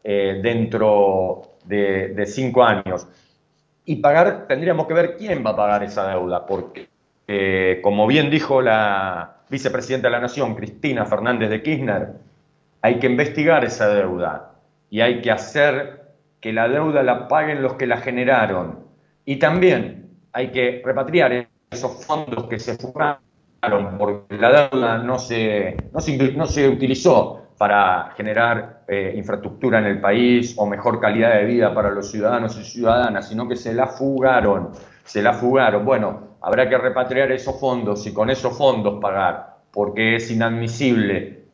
eh, 0.04 0.40
dentro 0.42 1.42
de, 1.66 2.26
cinco 2.26 2.64
años. 2.64 3.08
Y 3.86 3.98
pagar, 3.98 4.48
tendríamos 4.48 4.88
que 4.88 4.94
ver 4.94 5.18
quién 5.18 5.46
va 5.46 5.52
a 5.52 5.56
pagar 5.56 5.84
esa 5.84 6.08
deuda, 6.08 6.46
porque, 6.46 6.88
eh, 7.28 7.80
como 7.82 8.08
bien 8.08 8.30
dijo 8.30 8.62
la 8.62 9.38
vicepresidenta 9.50 10.08
de 10.08 10.12
la 10.12 10.20
Nación, 10.20 10.56
Cristina 10.56 11.06
Fernández 11.06 11.50
de 11.50 11.62
Kirchner, 11.62 12.10
hay 12.82 13.00
que 13.00 13.08
investigar 13.08 13.64
esa 13.64 13.88
deuda 13.88 14.52
y 14.90 15.02
hay 15.02 15.22
que 15.22 15.32
hacer 15.32 16.04
que 16.42 16.52
la 16.52 16.68
deuda 16.68 17.04
la 17.04 17.28
paguen 17.28 17.62
los 17.62 17.76
que 17.76 17.88
la 17.88 17.98
generaron. 17.98 18.80
Y 19.26 19.38
también 19.38 20.10
hay 20.34 20.50
que 20.52 20.82
repatriar 20.84 21.48
esos 21.72 22.06
fondos 22.06 22.48
que 22.48 22.60
se 22.60 22.76
fugaron 22.78 23.18
porque 23.98 24.38
la 24.38 24.70
deuda 24.70 24.98
no 24.98 25.18
se, 25.18 25.78
no 25.94 26.46
se, 26.46 26.68
utilizó 26.68 27.48
para 27.58 28.12
generar 28.18 28.84
eh, 28.88 29.14
infraestructura 29.16 29.80
en 29.80 29.86
el 29.86 30.02
país 30.02 30.54
o 30.58 30.66
mejor 30.66 31.00
calidad 31.00 31.36
de 31.36 31.46
vida 31.46 31.74
para 31.74 31.90
los 31.90 32.12
ciudadanos 32.12 32.60
y 32.60 32.66
ciudadanas, 32.66 33.30
sino 33.30 33.48
que 33.48 33.56
se 33.56 33.74
la 33.74 33.88
fugaron, 33.88 34.72
se 35.06 35.22
la 35.22 35.34
fugaron. 35.34 35.86
Bueno, 35.86 36.33
habrá 36.44 36.70
que 36.70 36.78
repatriar 36.78 37.32
esos 37.32 37.60
fondos 37.60 38.06
y 38.06 38.14
con 38.14 38.30
esos 38.30 38.56
fondos 38.58 39.00
pagar, 39.02 39.58
porque 39.72 40.18
es 40.18 40.30
inadmisible 40.30 41.46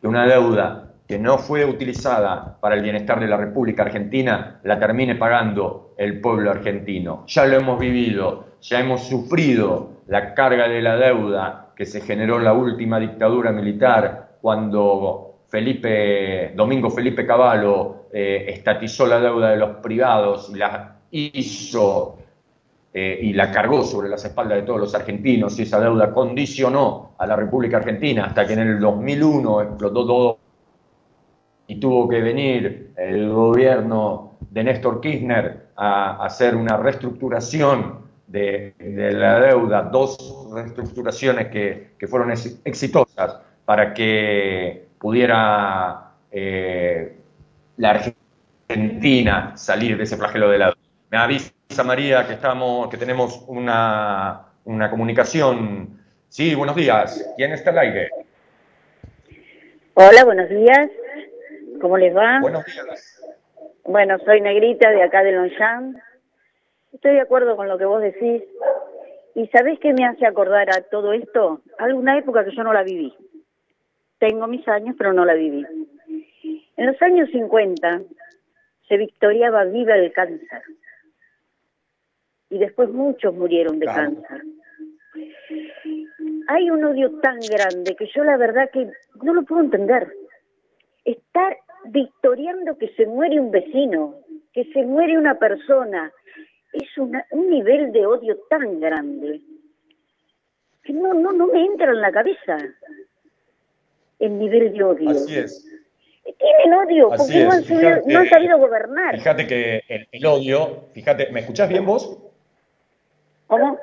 que 0.00 0.08
una 0.08 0.26
deuda 0.26 0.90
que 1.06 1.18
no 1.18 1.38
fue 1.38 1.64
utilizada 1.64 2.58
para 2.60 2.74
el 2.74 2.82
bienestar 2.82 3.20
de 3.20 3.28
la 3.28 3.36
República 3.36 3.82
Argentina 3.82 4.60
la 4.64 4.78
termine 4.78 5.14
pagando 5.14 5.94
el 5.96 6.20
pueblo 6.20 6.50
argentino. 6.50 7.24
Ya 7.26 7.46
lo 7.46 7.56
hemos 7.56 7.78
vivido, 7.78 8.46
ya 8.60 8.80
hemos 8.80 9.04
sufrido 9.04 10.02
la 10.08 10.34
carga 10.34 10.68
de 10.68 10.82
la 10.82 10.96
deuda 10.96 11.72
que 11.76 11.86
se 11.86 12.00
generó 12.00 12.38
en 12.38 12.44
la 12.44 12.52
última 12.52 12.98
dictadura 12.98 13.52
militar 13.52 14.38
cuando 14.40 15.42
Felipe, 15.48 16.52
Domingo 16.54 16.90
Felipe 16.90 17.26
Cavallo 17.26 18.06
eh, 18.12 18.46
estatizó 18.48 19.06
la 19.06 19.20
deuda 19.20 19.50
de 19.50 19.56
los 19.56 19.76
privados 19.76 20.50
y 20.52 20.58
la 20.58 20.96
hizo 21.10 22.19
eh, 22.92 23.18
y 23.22 23.32
la 23.32 23.52
cargó 23.52 23.84
sobre 23.84 24.08
las 24.08 24.24
espaldas 24.24 24.58
de 24.58 24.62
todos 24.62 24.80
los 24.80 24.94
argentinos 24.94 25.58
y 25.58 25.62
esa 25.62 25.78
deuda 25.80 26.12
condicionó 26.12 27.12
a 27.18 27.26
la 27.26 27.36
República 27.36 27.76
Argentina 27.76 28.24
hasta 28.24 28.46
que 28.46 28.54
en 28.54 28.60
el 28.60 28.80
2001 28.80 29.62
explotó 29.62 30.06
todo 30.06 30.38
y 31.68 31.78
tuvo 31.78 32.08
que 32.08 32.20
venir 32.20 32.92
el 32.96 33.30
gobierno 33.30 34.32
de 34.50 34.64
Néstor 34.64 35.00
Kirchner 35.00 35.68
a 35.76 36.24
hacer 36.24 36.56
una 36.56 36.76
reestructuración 36.76 38.00
de, 38.26 38.74
la 38.78 39.40
deuda, 39.40 39.82
dos 39.82 40.48
reestructuraciones 40.52 41.46
que, 41.46 41.92
que 41.96 42.08
fueron 42.08 42.32
exitosas 42.64 43.38
para 43.64 43.94
que 43.94 44.88
pudiera 44.98 46.10
eh, 46.32 47.16
la 47.76 47.90
Argentina 47.90 49.56
salir 49.56 49.96
de 49.96 50.02
ese 50.02 50.16
flagelo 50.16 50.50
de 50.50 50.58
la... 50.58 50.76
Me 51.10 51.18
avisa 51.18 51.52
María 51.84 52.26
que 52.26 52.34
estamos, 52.34 52.88
que 52.90 52.96
tenemos 52.98 53.42
una, 53.46 54.48
una 54.64 54.90
comunicación. 54.90 55.98
Sí, 56.28 56.54
buenos 56.54 56.76
días. 56.76 57.32
¿Quién 57.36 57.52
está 57.52 57.70
al 57.70 57.78
aire? 57.78 58.10
Hola, 59.94 60.24
buenos 60.24 60.48
días. 60.50 60.90
¿Cómo 61.80 61.96
les 61.96 62.14
va? 62.14 62.40
Buenos 62.40 62.64
días. 62.66 63.22
Bueno, 63.84 64.18
soy 64.26 64.42
Negrita 64.42 64.90
de 64.90 65.02
acá 65.02 65.22
de 65.22 65.32
Longchamp. 65.32 65.96
Estoy 66.92 67.14
de 67.14 67.20
acuerdo 67.20 67.56
con 67.56 67.68
lo 67.68 67.78
que 67.78 67.86
vos 67.86 68.02
decís. 68.02 68.42
¿Y 69.34 69.46
sabés 69.48 69.78
qué 69.78 69.94
me 69.94 70.04
hace 70.04 70.26
acordar 70.26 70.68
a 70.70 70.82
todo 70.82 71.12
esto? 71.12 71.62
Alguna 71.78 72.18
época 72.18 72.44
que 72.44 72.54
yo 72.54 72.62
no 72.62 72.72
la 72.72 72.82
viví. 72.82 73.14
Tengo 74.18 74.46
mis 74.46 74.66
años, 74.68 74.96
pero 74.98 75.12
no 75.14 75.24
la 75.24 75.34
viví. 75.34 75.64
En 76.76 76.86
los 76.86 77.00
años 77.00 77.30
50 77.30 78.02
se 78.86 78.96
victoriaba 78.96 79.64
viva 79.64 79.94
el 79.94 80.12
cáncer. 80.12 80.62
Y 82.50 82.58
después 82.58 82.90
muchos 82.90 83.34
murieron 83.34 83.78
de 83.78 83.86
cáncer. 83.86 84.42
Hay 86.48 86.70
un 86.70 86.84
odio 86.84 87.12
tan 87.20 87.38
grande 87.40 87.94
que 87.96 88.08
yo 88.14 88.24
la 88.24 88.36
verdad 88.36 88.70
que 88.72 88.90
no 89.22 89.34
lo 89.34 89.42
puedo 89.44 89.62
entender. 89.62 90.12
Estar 91.04 91.56
victoriando 91.86 92.76
que 92.76 92.88
se 92.94 93.06
muere 93.06 93.40
un 93.40 93.50
vecino, 93.50 94.16
que 94.52 94.64
se 94.72 94.82
muere 94.82 95.16
una 95.16 95.38
persona, 95.38 96.12
es 96.72 96.98
una, 96.98 97.24
un 97.30 97.50
nivel 97.50 97.92
de 97.92 98.06
odio 98.06 98.36
tan 98.48 98.80
grande 98.80 99.40
que 100.82 100.92
no, 100.92 101.14
no, 101.14 101.32
no 101.32 101.46
me 101.48 101.64
entra 101.64 101.90
en 101.90 102.00
la 102.00 102.12
cabeza 102.12 102.58
el 104.18 104.38
nivel 104.38 104.72
de 104.72 104.82
odio. 104.82 105.10
Así 105.10 105.36
es. 105.36 105.66
Tienen 106.38 106.74
odio 106.74 107.08
porque 107.08 107.44
no 107.44 108.18
han, 108.18 108.28
sabido, 108.28 108.58
gobernar. 108.58 109.16
Fíjate 109.16 109.46
que 109.46 109.82
el, 110.12 110.26
odio, 110.26 110.88
fíjate, 110.92 111.30
¿me 111.32 111.40
escuchás 111.40 111.68
bien 111.68 111.84
vos? 111.84 112.18
¿Cómo? 113.50 113.78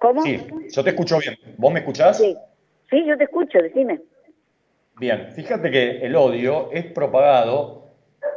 ¿Cómo? 0.00 0.22
Sí, 0.22 0.40
yo 0.70 0.82
te 0.82 0.90
escucho 0.90 1.18
bien. 1.18 1.36
¿Vos 1.58 1.70
me 1.70 1.80
escuchás? 1.80 2.16
Sí, 2.16 2.34
sí 2.88 3.04
yo 3.04 3.18
te 3.18 3.24
escucho, 3.24 3.58
decime. 3.58 4.00
Bien, 4.98 5.28
fíjate 5.32 5.70
que 5.70 5.98
el 5.98 6.16
odio 6.16 6.70
es 6.72 6.86
propagado 6.86 7.88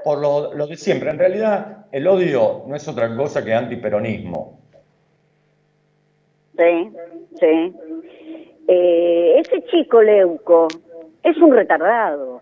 por 0.04 0.20
lo, 0.20 0.54
lo 0.54 0.68
de 0.68 0.76
siempre. 0.76 1.10
En 1.12 1.18
realidad, 1.18 1.86
el 1.94 2.08
odio 2.08 2.66
no 2.68 2.76
es 2.76 2.86
otra 2.90 3.16
cosa 3.16 3.46
que 3.46 3.54
antiperonismo. 3.54 4.60
Sí, 6.58 6.92
sí. 7.40 7.76
Eh, 8.68 9.40
ese 9.40 9.64
chico 9.64 10.02
Leuco 10.02 10.68
es 11.24 11.38
un 11.38 11.54
retardado. 11.54 12.42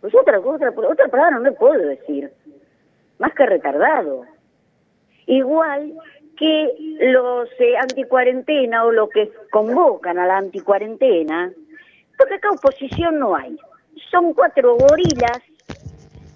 Pues 0.00 0.14
otra, 0.14 0.38
otra, 0.38 0.70
otra 0.70 1.08
palabra 1.08 1.38
no 1.38 1.40
le 1.40 1.50
puedo 1.50 1.84
decir. 1.84 2.30
Más 3.18 3.34
que 3.34 3.44
retardado. 3.44 4.24
Igual 5.26 5.94
que 6.36 6.96
los 7.00 7.48
eh, 7.58 7.76
anticuarentena 7.76 8.84
o 8.84 8.92
lo 8.92 9.08
que 9.08 9.30
convocan 9.50 10.18
a 10.18 10.26
la 10.26 10.38
anticuarentena, 10.38 11.52
porque 12.18 12.34
acá 12.34 12.50
oposición 12.50 13.18
no 13.18 13.34
hay. 13.34 13.56
Son 14.10 14.32
cuatro 14.34 14.76
gorilas 14.76 15.40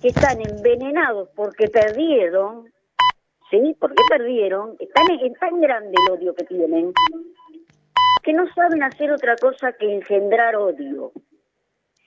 que 0.00 0.08
están 0.08 0.40
envenenados 0.40 1.28
porque 1.34 1.68
perdieron, 1.68 2.72
¿sí? 3.50 3.76
Porque 3.78 4.02
perdieron, 4.08 4.76
están, 4.78 5.06
es 5.22 5.38
tan 5.38 5.60
grande 5.60 5.94
el 6.06 6.12
odio 6.12 6.34
que 6.34 6.44
tienen, 6.44 6.92
que 8.22 8.32
no 8.32 8.46
saben 8.54 8.82
hacer 8.82 9.12
otra 9.12 9.36
cosa 9.36 9.72
que 9.72 9.92
engendrar 9.92 10.56
odio. 10.56 11.12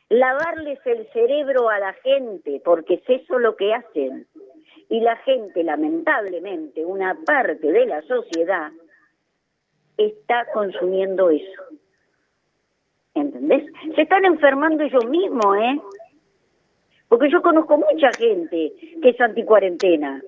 Lavarles 0.10 0.80
el 0.86 1.08
cerebro 1.13 1.69
a 1.69 1.80
la 1.80 1.93
gente, 1.93 2.62
porque 2.63 2.95
es 2.95 3.21
eso 3.21 3.39
lo 3.39 3.56
que 3.56 3.73
hacen. 3.73 4.27
Y 4.91 4.99
la 4.99 5.15
gente, 5.15 5.63
lamentablemente, 5.63 6.84
una 6.84 7.17
parte 7.25 7.71
de 7.71 7.86
la 7.86 8.01
sociedad, 8.01 8.71
está 9.95 10.45
consumiendo 10.54 11.30
eso. 11.30 11.62
¿Entendés? 13.13 13.71
Se 13.95 14.01
están 14.01 14.25
enfermando 14.25 14.84
ellos 14.84 15.06
mismos, 15.06 15.58
¿eh? 15.58 15.80
Porque 17.08 17.32
yo 17.32 17.41
conozco 17.41 17.77
mucha 17.77 18.12
gente 18.17 18.73
que 19.01 19.10
es 19.10 19.21
anticuarentena 19.21 20.21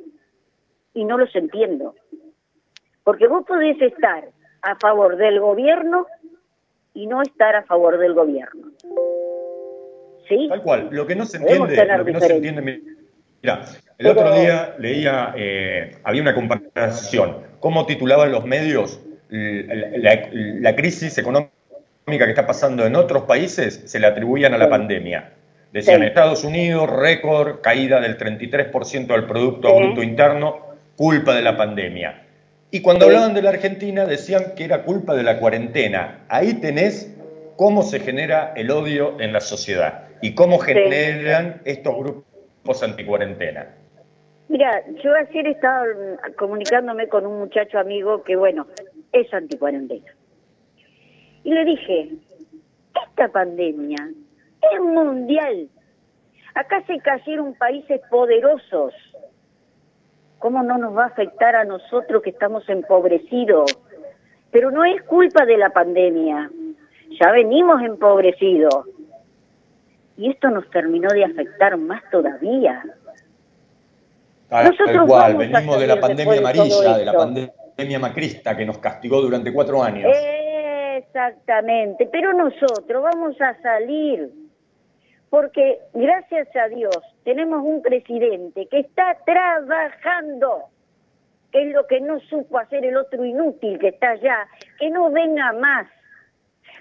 y 0.93 1.03
no 1.03 1.17
los 1.17 1.35
entiendo. 1.35 1.95
Porque 3.03 3.27
vos 3.27 3.45
podés 3.45 3.81
estar 3.81 4.29
a 4.61 4.75
favor 4.77 5.17
del 5.17 5.41
gobierno 5.41 6.07
y 6.93 7.07
no 7.07 7.21
estar 7.21 7.57
a 7.57 7.63
favor 7.63 7.97
del 7.97 8.13
gobierno. 8.13 8.71
¿Sí? 10.29 10.47
Tal 10.47 10.63
cual. 10.63 10.87
Lo 10.89 11.05
que 11.05 11.17
no 11.17 11.25
se 11.25 11.35
entiende, 11.35 11.85
lo 11.97 12.05
que 12.05 12.13
no 12.13 12.19
se 12.21 12.33
entiende 12.33 12.81
mira, 13.43 13.65
el 13.99 14.07
otro 14.07 14.33
día 14.39 14.75
leía, 14.79 15.33
eh, 15.37 15.97
había 16.03 16.21
una 16.23 16.33
comparación, 16.33 17.37
cómo 17.59 17.85
titulaban 17.85 18.31
los 18.31 18.45
medios 18.45 18.99
la, 19.33 20.29
la 20.31 20.75
crisis 20.75 21.17
económica 21.17 21.51
que 22.05 22.29
está 22.29 22.45
pasando 22.45 22.85
en 22.85 22.95
otros 22.95 23.23
países, 23.23 23.81
se 23.85 23.99
le 23.99 24.07
atribuían 24.07 24.53
a 24.53 24.57
la 24.57 24.69
pandemia. 24.69 25.31
Decían 25.71 26.03
Estados 26.03 26.43
Unidos, 26.43 26.87
récord, 26.89 27.61
caída 27.61 27.99
del 27.99 28.17
33% 28.17 29.07
del 29.07 29.25
Producto 29.25 29.75
Bruto 29.75 30.03
Interno, 30.03 30.59
culpa 30.95 31.33
de 31.33 31.41
la 31.41 31.57
pandemia. 31.57 32.21
Y 32.69 32.81
cuando 32.81 33.05
hablaban 33.05 33.33
de 33.33 33.41
la 33.41 33.49
Argentina 33.49 34.05
decían 34.05 34.53
que 34.55 34.65
era 34.65 34.83
culpa 34.83 35.15
de 35.15 35.23
la 35.23 35.39
cuarentena. 35.39 36.25
Ahí 36.27 36.55
tenés 36.55 37.11
cómo 37.55 37.81
se 37.81 37.99
genera 37.99 38.53
el 38.55 38.69
odio 38.69 39.19
en 39.19 39.33
la 39.33 39.41
sociedad 39.41 40.05
y 40.21 40.35
cómo 40.35 40.59
generan 40.59 41.61
estos 41.65 41.95
grupos 41.95 42.23
anticuarentena. 42.83 43.67
Mira, 44.47 44.83
yo 45.03 45.13
ayer 45.15 45.47
estaba 45.47 45.83
comunicándome 46.37 47.07
con 47.07 47.25
un 47.25 47.39
muchacho 47.39 47.79
amigo 47.79 48.23
que, 48.23 48.35
bueno, 48.35 48.67
es 49.11 49.33
anticuarentena. 49.33 50.13
Y 51.43 51.53
le 51.53 51.65
dije, 51.65 52.09
esta 53.07 53.27
pandemia 53.29 54.09
es 54.71 54.79
mundial. 54.79 55.69
Acá 56.55 56.83
se 56.85 56.99
cayeron 56.99 57.53
países 57.55 58.01
poderosos. 58.09 58.93
¿Cómo 60.39 60.61
no 60.61 60.77
nos 60.77 60.95
va 60.95 61.03
a 61.03 61.07
afectar 61.07 61.55
a 61.55 61.65
nosotros 61.65 62.21
que 62.21 62.29
estamos 62.29 62.67
empobrecidos? 62.69 63.77
Pero 64.51 64.71
no 64.71 64.85
es 64.85 65.01
culpa 65.03 65.45
de 65.45 65.57
la 65.57 65.69
pandemia. 65.69 66.49
Ya 67.19 67.31
venimos 67.31 67.81
empobrecidos. 67.81 68.85
Y 70.17 70.29
esto 70.29 70.49
nos 70.49 70.69
terminó 70.69 71.09
de 71.09 71.25
afectar 71.25 71.77
más 71.77 72.03
todavía. 72.11 72.83
Tal, 74.49 74.75
cual, 75.07 75.35
venimos 75.35 75.79
de 75.79 75.87
la 75.87 75.99
pandemia 75.99 76.37
amarilla, 76.37 76.97
de, 76.97 77.05
la 77.05 77.13
pandemia 77.13 77.99
macrista 77.99 78.55
que 78.55 78.65
nos 78.65 78.77
castigó 78.77 79.21
durante 79.21 79.51
cuatro 79.51 79.81
años. 79.81 80.11
Exactamente, 80.97 82.07
pero 82.11 82.33
nosotros 82.33 83.03
vamos 83.03 83.39
a 83.41 83.59
salir 83.61 84.29
porque 85.33 85.79
gracias 85.95 86.47
a 86.55 86.67
Dios 86.67 86.95
tenemos 87.23 87.63
un 87.65 87.81
presidente 87.81 88.67
que 88.67 88.81
está 88.81 89.17
trabajando, 89.25 90.65
que 91.51 91.63
es 91.63 91.73
lo 91.73 91.87
que 91.87 92.01
no 92.01 92.19
supo 92.19 92.59
hacer 92.59 92.85
el 92.85 92.95
otro 92.95 93.25
inútil 93.25 93.79
que 93.79 93.87
está 93.87 94.11
allá, 94.11 94.47
que 94.77 94.91
no 94.91 95.09
venga 95.09 95.51
más. 95.53 95.87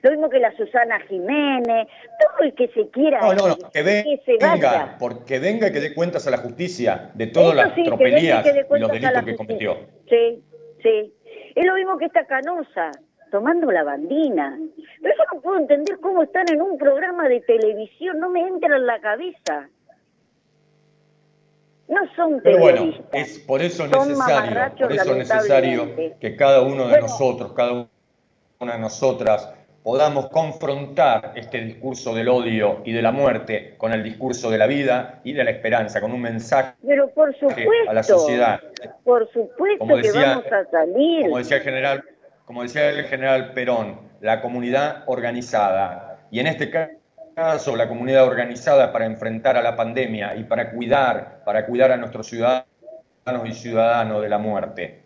Lo 0.03 0.11
mismo 0.11 0.29
que 0.29 0.41
la 0.41 0.55
Susana 0.57 1.01
Jiménez, 1.09 1.87
todo 2.21 2.45
el 2.47 2.55
que 2.55 2.69
se 2.69 2.89
quiera 2.91 3.21
no, 3.21 3.35
no, 3.35 3.49
no, 3.49 3.71
que, 3.73 3.83
venga, 3.83 4.97
porque 4.99 5.39
venga 5.39 5.69
y 5.69 5.73
que 5.73 5.81
dé 5.81 5.95
cuentas 5.95 6.27
a 6.27 6.31
la 6.31 6.39
justicia 6.39 7.11
de 7.15 7.29
todas 7.29 7.55
las 7.55 7.75
tropelías 7.75 8.45
y 8.45 8.79
los 8.79 8.91
delitos 8.91 9.23
que 9.25 9.37
cometió. 9.37 9.77
Sí, 10.09 10.43
sí. 10.83 11.15
Es 11.55 11.67
lo 11.67 11.75
mismo 11.75 11.99
que 11.99 12.07
esta 12.07 12.27
canosa 12.27 12.91
tomando 13.33 13.73
la 13.73 13.83
bandina. 13.83 14.57
Pero 15.03 15.15
yo 15.17 15.25
no 15.35 15.41
puedo 15.41 15.59
entender 15.59 15.99
cómo 16.01 16.23
están 16.23 16.45
en 16.53 16.63
un 16.63 16.79
programa 16.79 17.29
de 17.29 17.41
televisión, 17.41 18.21
no 18.21 18.29
me 18.29 18.47
entra 18.47 18.77
en 18.77 18.87
la 18.87 19.01
cabeza. 19.01 19.69
No 21.89 22.01
son 22.15 22.41
Pero 22.43 22.59
bueno, 22.59 22.93
es 23.13 23.41
por 23.41 23.61
eso 23.61 23.87
necesario, 23.87 24.73
por 24.79 24.93
eso 24.93 25.15
necesario 25.15 25.97
que 26.21 26.37
cada 26.37 26.63
uno 26.63 26.89
de 26.89 27.01
nosotros, 27.01 27.53
cada 27.55 27.89
una 28.61 28.73
de 28.75 28.79
nosotras, 28.79 29.53
podamos 29.83 30.29
confrontar 30.29 31.33
este 31.35 31.61
discurso 31.61 32.15
del 32.15 32.29
odio 32.29 32.83
y 32.85 32.93
de 32.93 33.03
la 33.03 33.11
muerte 33.11 33.75
con 33.79 33.93
el 33.93 34.03
discurso 34.03 34.51
de 34.51 34.59
la 34.59 34.67
vida 34.67 35.21
y 35.25 35.33
de 35.33 35.45
la 35.45 35.51
esperanza, 35.51 36.01
con 36.01 36.13
un 36.13 36.21
mensaje 36.21 36.75
Pero 36.87 37.11
por 37.11 37.35
supuesto, 37.35 37.91
a 37.91 37.93
la 37.93 38.03
sociedad. 38.03 38.61
Por 39.05 39.31
supuesto 39.33 39.87
que 39.87 40.13
vamos 40.13 40.47
a 40.47 40.65
salir. 40.71 41.23
Como 41.23 41.39
decía 41.39 41.57
el 41.57 41.63
general 41.63 42.05
como 42.45 42.63
decía 42.63 42.91
el 42.91 43.05
general 43.05 43.53
Perón, 43.55 43.99
la 44.21 44.43
comunidad 44.43 45.05
organizada. 45.07 46.19
Y 46.31 46.41
en 46.41 46.49
este 46.49 46.71
caso, 46.71 47.77
la 47.77 47.89
comunidad 47.89 48.27
organizada 48.27 48.93
para 48.93 49.07
enfrentar 49.07 49.57
a 49.57 49.63
la 49.63 49.77
pandemia 49.77 50.35
y 50.37 50.45
para 50.45 50.71
cuidar, 50.71 51.43
para 51.45 51.65
cuidar 51.67 51.93
a 51.93 51.97
nuestros 51.97 52.27
ciudadanos 52.27 52.67
y 53.47 53.53
ciudadanos 53.53 54.23
de 54.23 54.29
la 54.29 54.39
muerte. 54.39 55.03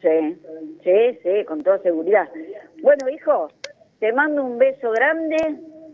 Sí, 0.00 0.40
sí, 0.82 1.18
sí, 1.22 1.44
con 1.46 1.62
toda 1.62 1.78
seguridad. 1.80 2.28
Bueno, 2.82 3.08
hijo, 3.10 3.48
te 4.00 4.12
mando 4.12 4.42
un 4.42 4.58
beso 4.58 4.90
grande, 4.90 5.36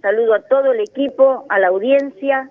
saludo 0.01 0.35
a 0.35 0.41
todo 0.43 0.73
el 0.73 0.81
equipo, 0.81 1.45
a 1.49 1.59
la 1.59 1.69
audiencia, 1.69 2.51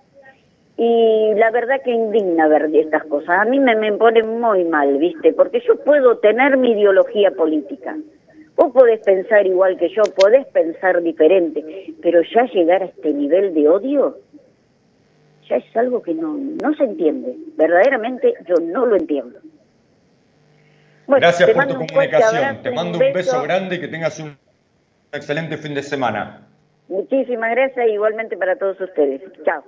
y 0.77 1.33
la 1.35 1.49
verdad 1.51 1.81
que 1.83 1.91
indigna 1.91 2.47
ver 2.47 2.69
estas 2.73 3.05
cosas. 3.05 3.39
A 3.39 3.45
mí 3.45 3.59
me, 3.59 3.75
me 3.75 3.93
pone 3.93 4.21
muy 4.23 4.65
mal, 4.65 4.97
¿viste? 4.97 5.31
Porque 5.33 5.61
yo 5.65 5.77
puedo 5.83 6.17
tener 6.17 6.57
mi 6.57 6.71
ideología 6.71 7.31
política, 7.31 7.95
Vos 8.55 8.71
podés 8.71 9.01
pensar 9.01 9.45
igual 9.45 9.77
que 9.77 9.89
yo, 9.89 10.01
podés 10.15 10.47
pensar 10.47 11.01
diferente, 11.01 11.93
pero 12.01 12.21
ya 12.21 12.45
llegar 12.45 12.83
a 12.83 12.85
este 12.85 13.11
nivel 13.11 13.53
de 13.53 13.67
odio 13.67 14.17
ya 15.49 15.57
es 15.57 15.77
algo 15.77 16.01
que 16.01 16.13
no, 16.13 16.37
no 16.37 16.73
se 16.75 16.85
entiende. 16.85 17.35
Verdaderamente 17.57 18.33
yo 18.47 18.55
no 18.63 18.85
lo 18.85 18.95
entiendo. 18.95 19.39
Gracias 21.07 21.51
por 21.51 21.67
tu 21.67 21.85
comunicación. 21.85 22.63
te 22.63 22.71
mando 22.71 22.97
un 22.97 23.13
beso. 23.13 23.43
grande 23.43 23.75
y 23.75 23.79
que 23.81 23.87
tengas 23.87 24.19
un 24.19 24.37
excelente 25.11 25.57
fin 25.57 25.73
de 25.73 25.83
semana. 25.83 26.47
Muchísimas 26.87 27.51
gracias, 27.51 27.87
igualmente 27.89 28.37
para 28.37 28.57
todos 28.57 28.79
ustedes. 28.79 29.21
Chao. 29.43 29.63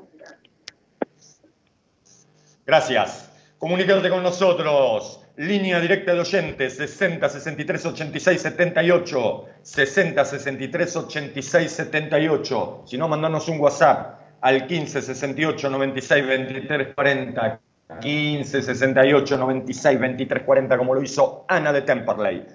Gracias. 2.65 3.31
Comunícate 3.57 4.09
con 4.09 4.21
nosotros. 4.21 5.23
Línea 5.37 5.79
directa 5.79 6.13
de 6.13 6.19
oyentes 6.19 6.77
60 6.77 7.29
63 7.29 7.85
86 7.85 8.41
78. 8.41 9.45
60 9.61 10.25
63 10.25 10.95
86 10.95 11.71
78. 11.71 12.83
Si 12.85 12.97
no, 12.97 13.07
mandanos 13.07 13.47
un 13.47 13.59
WhatsApp 13.59 14.19
al 14.41 14.67
15 14.67 15.01
68 15.01 15.69
96 15.69 16.27
23 16.27 16.93
40. 16.93 17.59
15 18.01 18.61
68 18.61 19.37
96 19.37 19.99
23 19.99 20.43
40, 20.43 20.77
como 20.77 20.93
lo 20.93 21.01
hizo 21.01 21.45
Ana 21.47 21.71
de 21.71 21.81
Temperley. 21.83 22.45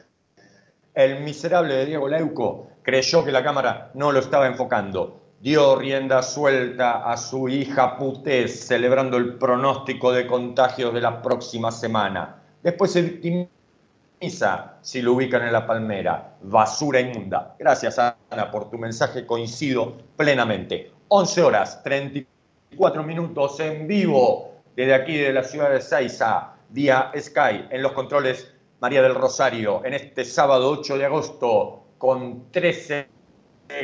El 0.94 1.20
miserable 1.20 1.74
de 1.74 1.86
Diego 1.86 2.06
Leuco 2.06 2.71
creyó 2.82 3.24
que 3.24 3.32
la 3.32 3.42
cámara 3.42 3.90
no 3.94 4.12
lo 4.12 4.18
estaba 4.18 4.46
enfocando. 4.46 5.20
Dio 5.40 5.76
rienda 5.76 6.22
suelta 6.22 7.10
a 7.10 7.16
su 7.16 7.48
hija 7.48 7.96
putés 7.96 8.66
celebrando 8.66 9.16
el 9.16 9.34
pronóstico 9.34 10.12
de 10.12 10.26
contagios 10.26 10.94
de 10.94 11.00
la 11.00 11.20
próxima 11.20 11.72
semana. 11.72 12.42
Después 12.62 12.92
se 12.92 13.02
victimiza 13.02 14.74
si 14.80 15.02
lo 15.02 15.14
ubican 15.14 15.42
en 15.42 15.52
la 15.52 15.66
palmera. 15.66 16.36
Basura 16.42 17.00
inmunda. 17.00 17.56
Gracias, 17.58 17.98
Ana, 17.98 18.50
por 18.52 18.70
tu 18.70 18.78
mensaje. 18.78 19.26
Coincido 19.26 19.96
plenamente. 20.16 20.92
11 21.08 21.42
horas 21.42 21.82
34 21.82 23.02
minutos 23.02 23.58
en 23.58 23.88
vivo 23.88 24.52
desde 24.76 24.94
aquí 24.94 25.16
de 25.16 25.32
la 25.32 25.42
ciudad 25.42 25.70
de 25.70 25.80
Saiza, 25.80 26.54
vía 26.70 27.10
Sky, 27.18 27.66
en 27.68 27.82
los 27.82 27.92
controles 27.92 28.54
María 28.80 29.02
del 29.02 29.14
Rosario, 29.14 29.84
en 29.84 29.94
este 29.94 30.24
sábado 30.24 30.70
8 30.70 30.98
de 30.98 31.04
agosto 31.04 31.81
con 32.02 32.50
13 32.50 33.06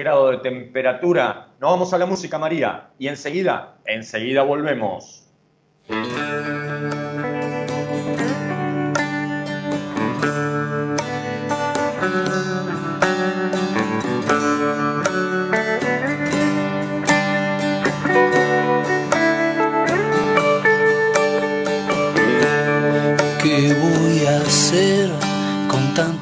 grados 0.01 0.33
de 0.33 0.39
temperatura. 0.39 1.51
Nos 1.61 1.71
vamos 1.71 1.95
a 1.95 1.99
la 1.99 2.07
música, 2.07 2.37
María, 2.37 2.89
y 2.99 3.07
enseguida, 3.07 3.77
enseguida 3.85 4.43
volvemos. 4.43 5.25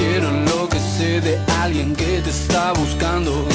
Quiero 0.00 0.30
enloquecer 0.30 1.22
de 1.22 1.38
alguien 1.60 1.94
que 1.94 2.22
te 2.22 2.30
está 2.30 2.72
buscando. 2.72 3.46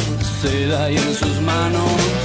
Seda 0.42 0.92
y 0.92 0.96
en 0.96 1.16
sus 1.16 1.42
manos. 1.42 2.25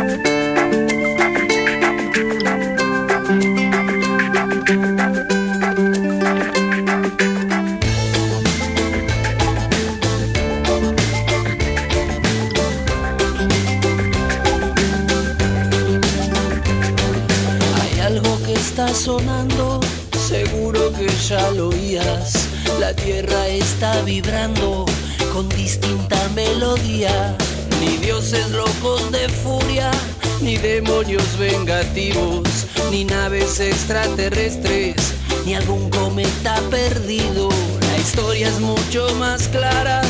Ni 32.91 33.05
naves 33.05 33.59
extraterrestres, 33.59 35.13
ni 35.45 35.55
algún 35.55 35.89
cometa 35.89 36.61
perdido. 36.69 37.49
La 37.81 37.97
historia 37.97 38.47
es 38.47 38.59
mucho 38.59 39.07
más 39.15 39.47
clara 39.47 40.01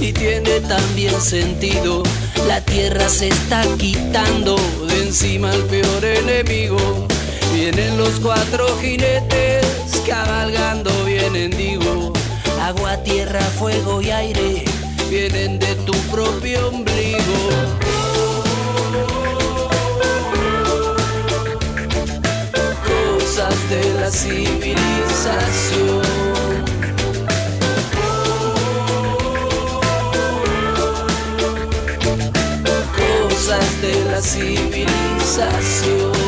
y 0.00 0.12
tiene 0.12 0.60
también 0.60 1.20
sentido. 1.20 2.02
La 2.48 2.60
tierra 2.60 3.08
se 3.08 3.28
está 3.28 3.62
quitando 3.78 4.56
de 4.88 5.04
encima 5.04 5.52
al 5.52 5.62
peor 5.64 6.04
enemigo. 6.04 7.06
Vienen 7.54 7.96
los 7.96 8.18
cuatro 8.20 8.66
jinetes 8.80 9.66
cabalgando, 10.06 10.90
vienen 11.04 11.50
digo 11.50 12.12
Agua, 12.60 12.96
tierra, 13.04 13.40
fuego 13.40 14.02
y 14.02 14.10
aire 14.10 14.64
vienen 15.08 15.58
de 15.58 15.74
tu 15.86 15.92
propio 16.12 16.68
ombligo. 16.68 17.89
Cosas 23.40 23.70
de 23.70 23.82
la 23.98 24.10
civilización. 24.10 26.02
Cosas 32.98 33.80
de 33.80 33.94
la 34.10 34.20
civilización. 34.20 36.20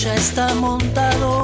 ya 0.00 0.14
está 0.14 0.54
montado, 0.54 1.42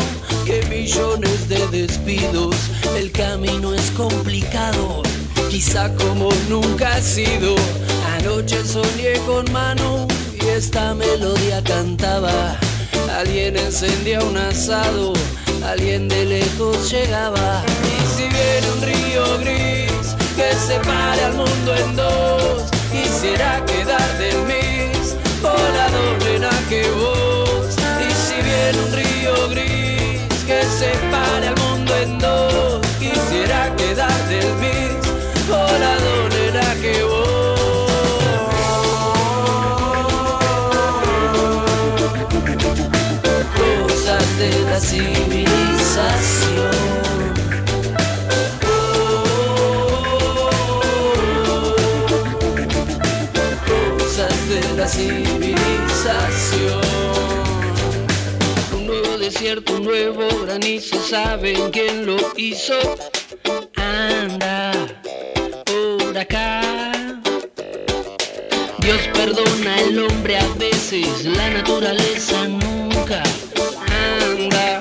millones 0.80 1.48
de 1.48 1.66
despidos, 1.68 2.54
el 2.96 3.10
camino 3.10 3.72
es 3.72 3.90
complicado, 3.92 5.02
quizá 5.50 5.92
como 5.94 6.28
nunca 6.48 6.96
ha 6.96 7.00
sido. 7.00 7.54
Anoche 8.18 8.62
soñé 8.64 9.14
con 9.26 9.50
mano 9.52 10.06
y 10.38 10.44
esta 10.48 10.94
melodía 10.94 11.62
cantaba. 11.64 12.56
Alguien 13.18 13.56
encendía 13.56 14.20
un 14.20 14.36
asado, 14.36 15.14
alguien 15.64 16.08
de 16.08 16.24
lejos 16.26 16.90
llegaba. 16.90 17.64
Y 17.94 17.98
si 18.14 18.24
viene 18.28 18.66
un 18.74 18.82
río 18.82 19.38
gris 19.40 20.06
que 20.36 20.54
separe 20.68 21.24
al 21.24 21.34
mundo 21.34 21.74
en 21.74 21.96
dos, 21.96 22.62
quisiera 22.92 23.64
quedar 23.64 24.18
del 24.18 24.38
mis, 24.42 25.16
la 25.42 25.88
doble 25.90 26.48
que 26.68 26.82
vos 26.90 27.36
en 28.68 28.78
un 28.78 28.82
río 28.82 28.85
dos. 32.18 32.80
Quisiera 32.98 33.74
quedar 33.76 34.28
del 34.28 34.54
mis 34.62 35.06
con 35.48 35.80
la 35.80 35.94
que 36.82 37.02
vos. 37.04 37.26
Cosas 43.58 44.26
de 44.38 44.50
la 44.68 44.78
civilización. 44.80 46.76
Cosas 53.98 54.36
de 54.48 54.60
la 54.76 54.86
civilización 54.88 56.85
desierto, 59.38 59.74
un 59.74 59.84
nuevo 59.84 60.26
granizo, 60.46 60.98
¿saben 60.98 61.70
quién 61.70 62.06
lo 62.06 62.16
hizo? 62.36 62.74
Anda 63.76 64.72
por 65.66 66.16
acá. 66.16 66.62
Dios 68.78 69.00
perdona 69.12 69.76
al 69.76 69.98
hombre 69.98 70.38
a 70.38 70.48
veces, 70.54 71.26
la 71.26 71.50
naturaleza 71.50 72.48
nunca. 72.48 73.22
Anda 74.24 74.80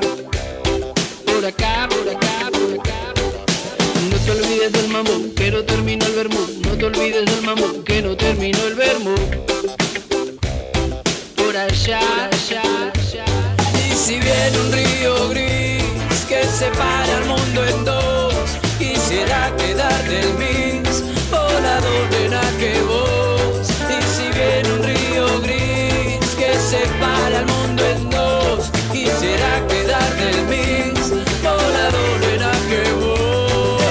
por 1.25 1.45
acá, 1.45 1.89
por 1.89 2.09
acá, 2.15 2.49
por 2.51 2.79
acá. 2.79 3.13
No 4.09 4.17
te 4.17 4.31
olvides 4.31 4.71
del 4.71 4.87
mambo, 4.87 5.35
que 5.35 5.51
no 5.51 5.63
terminó 5.65 6.05
el 6.05 6.13
vermú. 6.13 6.47
No 6.61 6.77
te 6.77 6.85
olvides 6.85 7.25
del 7.25 7.41
mambo, 7.41 7.83
que 7.83 8.01
no 8.01 8.15
terminó 8.15 8.67
el 8.67 8.75
vermú. 8.75 9.15
Por 11.35 11.57
allá 11.57 12.29
si 14.05 14.19
viene 14.19 14.59
un 14.59 14.71
río 14.71 15.29
gris 15.29 16.25
que 16.29 16.43
separa 16.45 17.17
al 17.17 17.25
mundo 17.25 17.65
en 17.65 17.85
dos, 17.85 18.35
quisiera 18.77 19.51
quedar 19.57 20.03
del 20.03 20.31
mismo 20.35 21.39
lado 21.63 21.89
de 22.11 22.29
que 22.59 22.81
vos. 22.83 23.67
Y 23.89 23.97
si 24.15 24.25
viene 24.37 24.69
un 24.73 24.83
río 24.83 25.25
gris 25.41 26.35
que 26.37 26.53
separa 26.53 27.39
al 27.39 27.47
mundo 27.47 27.83
en 27.83 28.09
dos, 28.11 28.69
quisiera 28.91 29.65
quedar 29.67 30.15
del 30.17 30.39
mismo 30.53 31.53
lado 31.77 32.01
de 32.21 32.33
que 32.69 32.83
vos. 33.01 33.81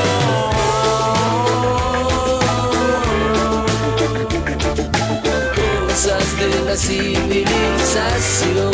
Cosas 5.88 6.26
de 6.38 6.48
la 6.66 6.76
civilización. 6.76 8.73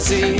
De 0.00 0.38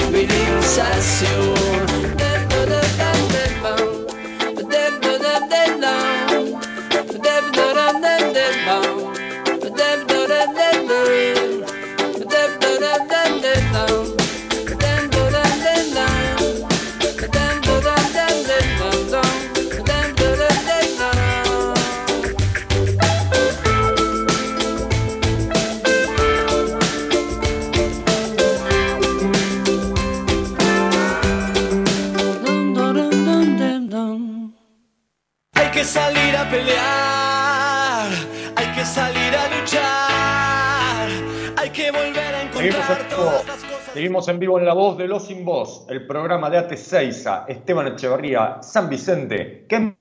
Seguimos 43.92 44.28
en 44.28 44.38
vivo 44.38 44.58
en 44.58 44.64
La 44.64 44.72
Voz 44.72 44.96
de 44.96 45.06
los 45.06 45.26
Sin 45.26 45.44
Voz, 45.44 45.84
el 45.90 46.06
programa 46.06 46.48
de 46.48 46.58
Ate 46.58 46.74
Esteban 46.74 47.88
Echeverría, 47.88 48.62
San 48.62 48.88
Vicente. 48.88 49.66
¿Qué 49.68 49.76
en 49.76 49.96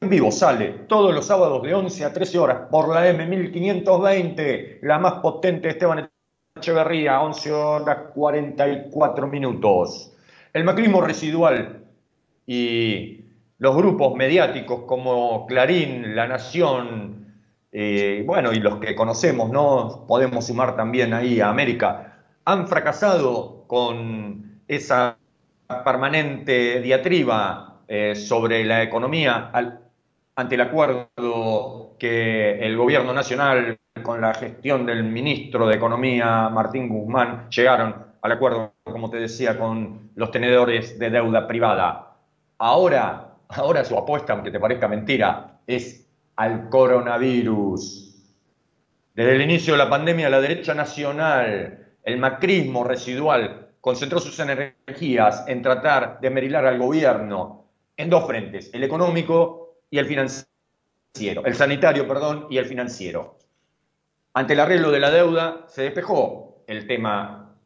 vivo 0.00 0.30
sale 0.30 0.68
todos 0.88 1.14
los 1.14 1.26
sábados 1.26 1.62
de 1.62 1.74
11 1.74 2.04
a 2.04 2.12
13 2.12 2.38
horas 2.38 2.58
por 2.70 2.88
la 2.92 3.10
M1520, 3.10 4.80
la 4.82 4.98
más 4.98 5.14
potente 5.14 5.70
Esteban 5.70 6.10
Echeverría, 6.54 7.20
11 7.22 7.52
horas 7.52 7.98
44 8.14 9.26
minutos. 9.26 10.12
El 10.52 10.64
macrismo 10.64 11.00
residual 11.00 11.84
y 12.46 13.24
los 13.58 13.74
grupos 13.74 14.14
mediáticos 14.14 14.82
como 14.86 15.46
Clarín, 15.46 16.14
La 16.14 16.28
Nación, 16.28 17.18
eh, 17.72 18.22
bueno, 18.26 18.52
y 18.52 18.60
los 18.60 18.76
que 18.76 18.94
conocemos, 18.94 19.50
¿no? 19.50 20.04
Podemos 20.06 20.46
sumar 20.46 20.76
también 20.76 21.12
ahí 21.12 21.40
a 21.40 21.50
América, 21.50 22.07
han 22.48 22.66
fracasado 22.66 23.64
con 23.66 24.62
esa 24.66 25.18
permanente 25.84 26.80
diatriba 26.80 27.82
eh, 27.86 28.14
sobre 28.14 28.64
la 28.64 28.82
economía 28.82 29.50
ante 30.34 30.54
el 30.54 30.60
acuerdo 30.62 31.96
que 31.98 32.58
el 32.58 32.74
gobierno 32.74 33.12
nacional 33.12 33.78
con 34.02 34.22
la 34.22 34.32
gestión 34.32 34.86
del 34.86 35.04
ministro 35.04 35.66
de 35.66 35.74
Economía, 35.74 36.48
Martín 36.48 36.88
Guzmán, 36.88 37.50
llegaron 37.50 37.94
al 38.22 38.32
acuerdo, 38.32 38.72
como 38.82 39.10
te 39.10 39.18
decía, 39.18 39.58
con 39.58 40.12
los 40.14 40.30
tenedores 40.30 40.98
de 40.98 41.10
deuda 41.10 41.46
privada. 41.46 42.16
Ahora, 42.56 43.34
ahora 43.48 43.84
su 43.84 43.98
apuesta, 43.98 44.32
aunque 44.32 44.50
te 44.50 44.58
parezca 44.58 44.88
mentira, 44.88 45.58
es 45.66 46.08
al 46.36 46.70
coronavirus. 46.70 48.24
Desde 49.14 49.36
el 49.36 49.42
inicio 49.42 49.74
de 49.74 49.78
la 49.78 49.90
pandemia, 49.90 50.30
la 50.30 50.40
derecha 50.40 50.72
nacional, 50.72 51.87
el 52.04 52.18
macrismo 52.18 52.84
residual, 52.84 53.68
concentró 53.80 54.20
sus 54.20 54.38
energías 54.38 55.44
en 55.46 55.62
tratar 55.62 56.20
de 56.20 56.30
merilar 56.30 56.66
al 56.66 56.78
gobierno 56.78 57.66
en 57.96 58.10
dos 58.10 58.26
frentes, 58.26 58.70
el 58.72 58.84
económico 58.84 59.76
y 59.90 59.98
el 59.98 60.06
financiero, 60.06 61.44
el 61.44 61.54
sanitario, 61.54 62.06
perdón, 62.06 62.46
y 62.50 62.58
el 62.58 62.66
financiero. 62.66 63.38
Ante 64.34 64.52
el 64.52 64.60
arreglo 64.60 64.90
de 64.90 65.00
la 65.00 65.10
deuda 65.10 65.64
se 65.68 65.82
despejó 65.82 66.62
el 66.66 66.86
tema 66.86 67.56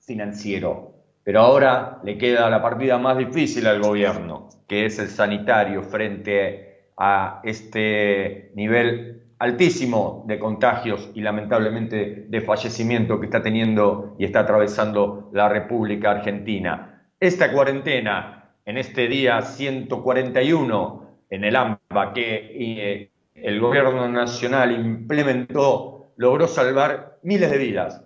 financiero, 0.00 0.94
pero 1.22 1.40
ahora 1.40 2.00
le 2.02 2.16
queda 2.16 2.48
la 2.50 2.62
partida 2.62 2.98
más 2.98 3.18
difícil 3.18 3.66
al 3.66 3.80
gobierno, 3.80 4.48
que 4.66 4.86
es 4.86 4.98
el 4.98 5.08
sanitario 5.08 5.82
frente 5.82 6.90
a 6.96 7.40
este 7.44 8.50
nivel 8.54 9.17
altísimo 9.38 10.24
de 10.26 10.38
contagios 10.38 11.10
y 11.14 11.20
lamentablemente 11.20 12.26
de 12.28 12.40
fallecimiento 12.40 13.20
que 13.20 13.26
está 13.26 13.42
teniendo 13.42 14.16
y 14.18 14.24
está 14.24 14.40
atravesando 14.40 15.30
la 15.32 15.48
República 15.48 16.10
Argentina. 16.10 17.04
Esta 17.20 17.52
cuarentena, 17.52 18.54
en 18.64 18.78
este 18.78 19.06
día 19.06 19.40
141, 19.42 21.08
en 21.30 21.44
el 21.44 21.56
AMPA 21.56 22.12
que 22.12 22.50
eh, 22.58 23.10
el 23.34 23.60
gobierno 23.60 24.08
nacional 24.08 24.72
implementó, 24.72 26.12
logró 26.16 26.48
salvar 26.48 27.18
miles 27.22 27.50
de 27.50 27.58
vidas. 27.58 28.04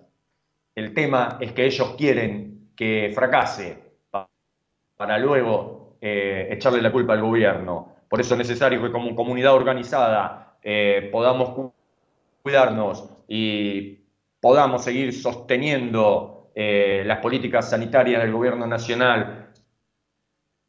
El 0.75 0.93
tema 0.93 1.37
es 1.39 1.51
que 1.53 1.65
ellos 1.65 1.95
quieren 1.97 2.69
que 2.75 3.11
fracase 3.13 3.77
para 4.95 5.17
luego 5.17 5.97
eh, 6.01 6.47
echarle 6.51 6.81
la 6.81 6.91
culpa 6.91 7.13
al 7.13 7.21
gobierno. 7.21 7.95
Por 8.09 8.21
eso 8.21 8.35
es 8.35 8.37
necesario 8.37 8.81
que 8.81 8.91
como 8.91 9.15
comunidad 9.15 9.53
organizada 9.53 10.42
eh, 10.63 11.09
podamos 11.11 11.71
cuidarnos 12.41 13.09
y 13.27 13.99
podamos 14.39 14.83
seguir 14.83 15.13
sosteniendo 15.13 16.51
las 16.55 17.17
políticas 17.17 17.71
sanitarias 17.71 18.21
del 18.21 18.31
gobierno 18.31 18.67
nacional 18.67 19.43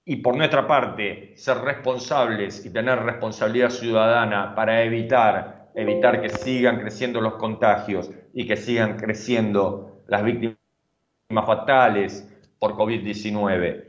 y 0.04 0.16
por 0.16 0.36
nuestra 0.36 0.66
parte 0.66 1.32
ser 1.36 1.58
responsables 1.58 2.64
y 2.66 2.72
tener 2.72 2.98
responsabilidad 3.00 3.70
ciudadana 3.70 4.54
para 4.54 4.82
evitar, 4.82 5.70
evitar 5.74 6.20
que 6.20 6.28
sigan 6.28 6.78
creciendo 6.78 7.20
los 7.20 7.34
contagios 7.34 8.10
y 8.34 8.46
que 8.46 8.56
sigan 8.56 8.98
creciendo 8.98 10.02
las 10.06 10.22
víctimas 10.22 10.58
fatales 11.46 12.30
por 12.58 12.74
COVID-19. 12.74 13.84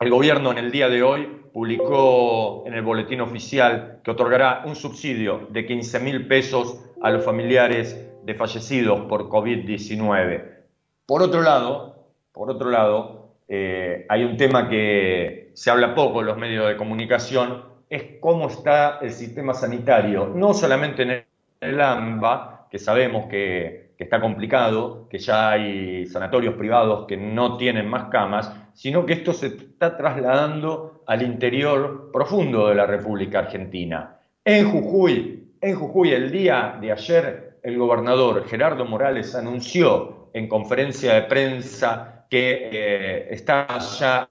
El 0.00 0.10
gobierno 0.10 0.50
en 0.50 0.58
el 0.58 0.72
día 0.72 0.88
de 0.88 1.02
hoy 1.02 1.41
publicó 1.52 2.64
en 2.66 2.74
el 2.74 2.82
boletín 2.82 3.20
oficial 3.20 4.00
que 4.02 4.10
otorgará 4.10 4.62
un 4.66 4.74
subsidio 4.74 5.48
de 5.50 5.66
15 5.66 6.00
mil 6.00 6.26
pesos 6.26 6.78
a 7.02 7.10
los 7.10 7.24
familiares 7.24 8.08
de 8.24 8.34
fallecidos 8.34 9.02
por 9.02 9.28
COVID-19. 9.28 10.44
Por 11.06 11.22
otro 11.22 11.42
lado, 11.42 12.06
por 12.32 12.50
otro 12.50 12.70
lado, 12.70 13.34
eh, 13.48 14.06
hay 14.08 14.24
un 14.24 14.36
tema 14.36 14.68
que 14.68 15.50
se 15.54 15.70
habla 15.70 15.94
poco 15.94 16.20
en 16.20 16.26
los 16.26 16.38
medios 16.38 16.66
de 16.68 16.76
comunicación, 16.76 17.64
es 17.90 18.04
cómo 18.20 18.48
está 18.48 18.98
el 19.02 19.12
sistema 19.12 19.52
sanitario, 19.52 20.32
no 20.34 20.54
solamente 20.54 21.02
en 21.02 21.24
el 21.60 21.80
AMBA, 21.80 22.68
que 22.70 22.78
sabemos 22.78 23.26
que, 23.26 23.92
está 23.98 24.20
complicado, 24.20 25.06
que 25.08 25.18
ya 25.20 25.50
hay 25.50 26.06
sanatorios 26.06 26.54
privados 26.54 27.06
que 27.06 27.16
no 27.16 27.56
tienen 27.56 27.88
más 27.88 28.10
camas, 28.10 28.52
sino 28.72 29.06
que 29.06 29.12
esto 29.12 29.32
se 29.32 29.46
está 29.46 29.96
trasladando 29.96 30.91
al 31.06 31.22
interior 31.22 32.10
profundo 32.12 32.68
de 32.68 32.74
la 32.74 32.86
República 32.86 33.40
Argentina. 33.40 34.18
En 34.44 34.70
Jujuy, 34.70 35.52
en 35.60 35.76
Jujuy 35.76 36.12
el 36.12 36.30
día 36.30 36.78
de 36.80 36.92
ayer, 36.92 37.58
el 37.62 37.78
gobernador 37.78 38.46
Gerardo 38.48 38.84
Morales 38.84 39.34
anunció 39.34 40.30
en 40.32 40.48
conferencia 40.48 41.14
de 41.14 41.22
prensa 41.22 42.26
que 42.28 42.70
eh, 42.72 43.26
está 43.30 43.78
ya 43.78 44.28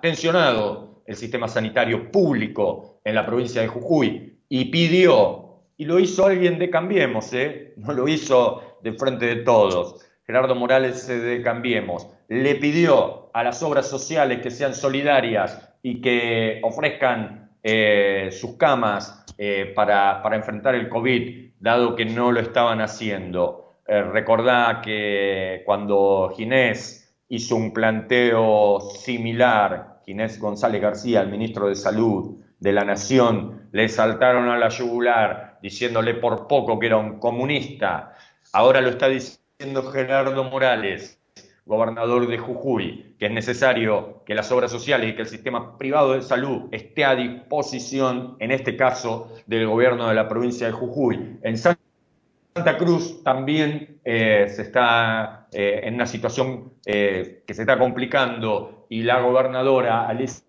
tensionado 0.00 1.02
el 1.06 1.16
sistema 1.16 1.48
sanitario 1.48 2.10
público 2.10 3.00
en 3.04 3.14
la 3.14 3.26
provincia 3.26 3.62
de 3.62 3.68
Jujuy 3.68 4.38
y 4.48 4.66
pidió, 4.66 5.62
y 5.76 5.84
lo 5.84 5.98
hizo 5.98 6.26
alguien 6.26 6.58
de 6.58 6.70
Cambiemos, 6.70 7.32
¿eh? 7.32 7.74
no 7.76 7.92
lo 7.92 8.08
hizo 8.08 8.78
de 8.82 8.92
frente 8.92 9.26
de 9.26 9.36
todos, 9.42 10.06
Gerardo 10.26 10.54
Morales 10.54 11.06
de 11.06 11.42
Cambiemos, 11.42 12.08
le 12.28 12.54
pidió 12.56 13.30
a 13.32 13.44
las 13.44 13.62
obras 13.62 13.88
sociales 13.88 14.40
que 14.40 14.50
sean 14.50 14.74
solidarias 14.74 15.75
y 15.86 16.00
que 16.00 16.58
ofrezcan 16.64 17.52
eh, 17.62 18.30
sus 18.32 18.56
camas 18.56 19.24
eh, 19.38 19.72
para, 19.72 20.20
para, 20.20 20.34
enfrentar 20.34 20.74
el 20.74 20.88
COVID, 20.88 21.52
dado 21.60 21.94
que 21.94 22.04
no 22.04 22.32
lo 22.32 22.40
estaban 22.40 22.80
haciendo. 22.80 23.78
recordá 23.86 24.80
que 24.82 25.62
cuando 25.64 26.32
Ginés 26.36 27.16
hizo 27.28 27.54
un 27.54 27.72
planteo 27.72 28.80
similar, 28.80 30.00
Ginés 30.04 30.40
González 30.40 30.82
García, 30.82 31.20
el 31.20 31.28
ministro 31.28 31.68
de 31.68 31.76
Salud 31.76 32.36
de 32.58 32.72
la 32.72 32.82
Nación, 32.82 33.68
le 33.70 33.88
saltaron 33.88 34.48
a 34.48 34.58
la 34.58 34.70
yugular 34.70 35.60
diciéndole 35.62 36.14
por 36.14 36.48
poco 36.48 36.80
que 36.80 36.86
era 36.86 36.96
un 36.96 37.20
comunista. 37.20 38.12
Ahora 38.52 38.80
lo 38.80 38.88
está 38.88 39.06
diciendo 39.06 39.88
Gerardo 39.92 40.42
Morales, 40.42 41.22
gobernador 41.66 42.28
de 42.28 42.38
Jujuy, 42.38 43.16
que 43.18 43.26
es 43.26 43.32
necesario 43.32 44.22
que 44.24 44.34
las 44.34 44.50
obras 44.52 44.70
sociales 44.70 45.10
y 45.10 45.16
que 45.16 45.22
el 45.22 45.28
sistema 45.28 45.76
privado 45.76 46.14
de 46.14 46.22
salud 46.22 46.68
esté 46.70 47.04
a 47.04 47.16
disposición, 47.16 48.36
en 48.38 48.52
este 48.52 48.76
caso, 48.76 49.34
del 49.46 49.66
gobierno 49.66 50.08
de 50.08 50.14
la 50.14 50.28
provincia 50.28 50.68
de 50.68 50.72
Jujuy. 50.72 51.38
En 51.42 51.58
Santa 51.58 52.78
Cruz 52.78 53.22
también 53.24 53.98
eh, 54.04 54.46
se 54.48 54.62
está 54.62 55.48
eh, 55.52 55.80
en 55.82 55.94
una 55.94 56.06
situación 56.06 56.72
eh, 56.86 57.42
que 57.44 57.52
se 57.52 57.62
está 57.62 57.76
complicando 57.78 58.86
y 58.88 59.02
la 59.02 59.20
gobernadora 59.20 60.06
Alicia 60.06 60.44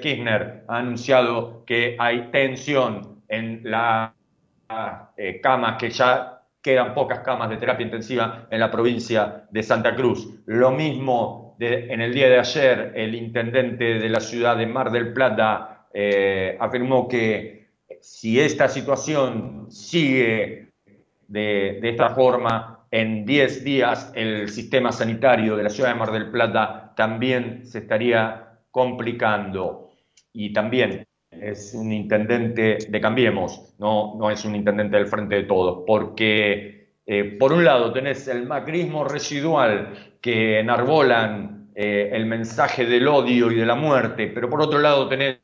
Kirchner 0.00 0.64
ha 0.68 0.78
anunciado 0.78 1.64
que 1.66 1.96
hay 1.98 2.30
tensión 2.30 3.22
en 3.28 3.62
las 3.64 4.12
camas, 5.42 5.76
que 5.78 5.90
ya 5.90 6.35
quedan 6.66 6.94
pocas 6.94 7.20
camas 7.20 7.48
de 7.48 7.58
terapia 7.58 7.84
intensiva 7.84 8.48
en 8.50 8.58
la 8.58 8.72
provincia 8.72 9.46
de 9.48 9.62
Santa 9.62 9.94
Cruz. 9.94 10.28
Lo 10.46 10.72
mismo 10.72 11.56
en 11.60 12.00
el 12.00 12.12
día 12.12 12.28
de 12.28 12.40
ayer, 12.40 12.92
el 12.96 13.14
intendente 13.14 14.00
de 14.00 14.08
la 14.08 14.18
ciudad 14.18 14.56
de 14.56 14.66
Mar 14.66 14.90
del 14.90 15.12
Plata 15.12 15.86
afirmó 16.58 17.06
que 17.06 17.68
si 18.00 18.40
esta 18.40 18.68
situación 18.68 19.66
sigue 19.70 20.72
de, 21.28 21.78
esta 21.82 22.10
forma, 22.10 22.86
en 22.90 23.24
10 23.24 23.62
días 23.62 24.12
el 24.16 24.48
sistema 24.48 24.90
sanitario 24.90 25.56
de 25.56 25.62
la 25.62 25.70
ciudad 25.70 25.90
de 25.90 25.94
Mar 25.94 26.10
del 26.10 26.32
Plata 26.32 26.94
también 26.96 27.64
se 27.64 27.78
estaría 27.78 28.58
complicando. 28.72 29.92
Y 30.32 30.52
también 30.52 31.06
es 31.40 31.74
un 31.74 31.92
intendente 31.92 32.78
de 32.88 33.00
Cambiemos, 33.00 33.74
no, 33.78 34.14
no 34.16 34.30
es 34.30 34.44
un 34.44 34.54
intendente 34.54 34.96
del 34.96 35.06
Frente 35.06 35.36
de 35.36 35.42
Todos, 35.44 35.84
porque 35.86 36.88
eh, 37.06 37.36
por 37.38 37.52
un 37.52 37.64
lado 37.64 37.92
tenés 37.92 38.26
el 38.28 38.46
macrismo 38.46 39.04
residual 39.04 39.92
que 40.20 40.60
enarbolan 40.60 41.68
eh, 41.74 42.10
el 42.12 42.26
mensaje 42.26 42.84
del 42.84 43.06
odio 43.06 43.50
y 43.52 43.54
de 43.54 43.66
la 43.66 43.74
muerte, 43.74 44.28
pero 44.34 44.50
por 44.50 44.60
otro 44.60 44.78
lado 44.78 45.08
tenés 45.08 45.38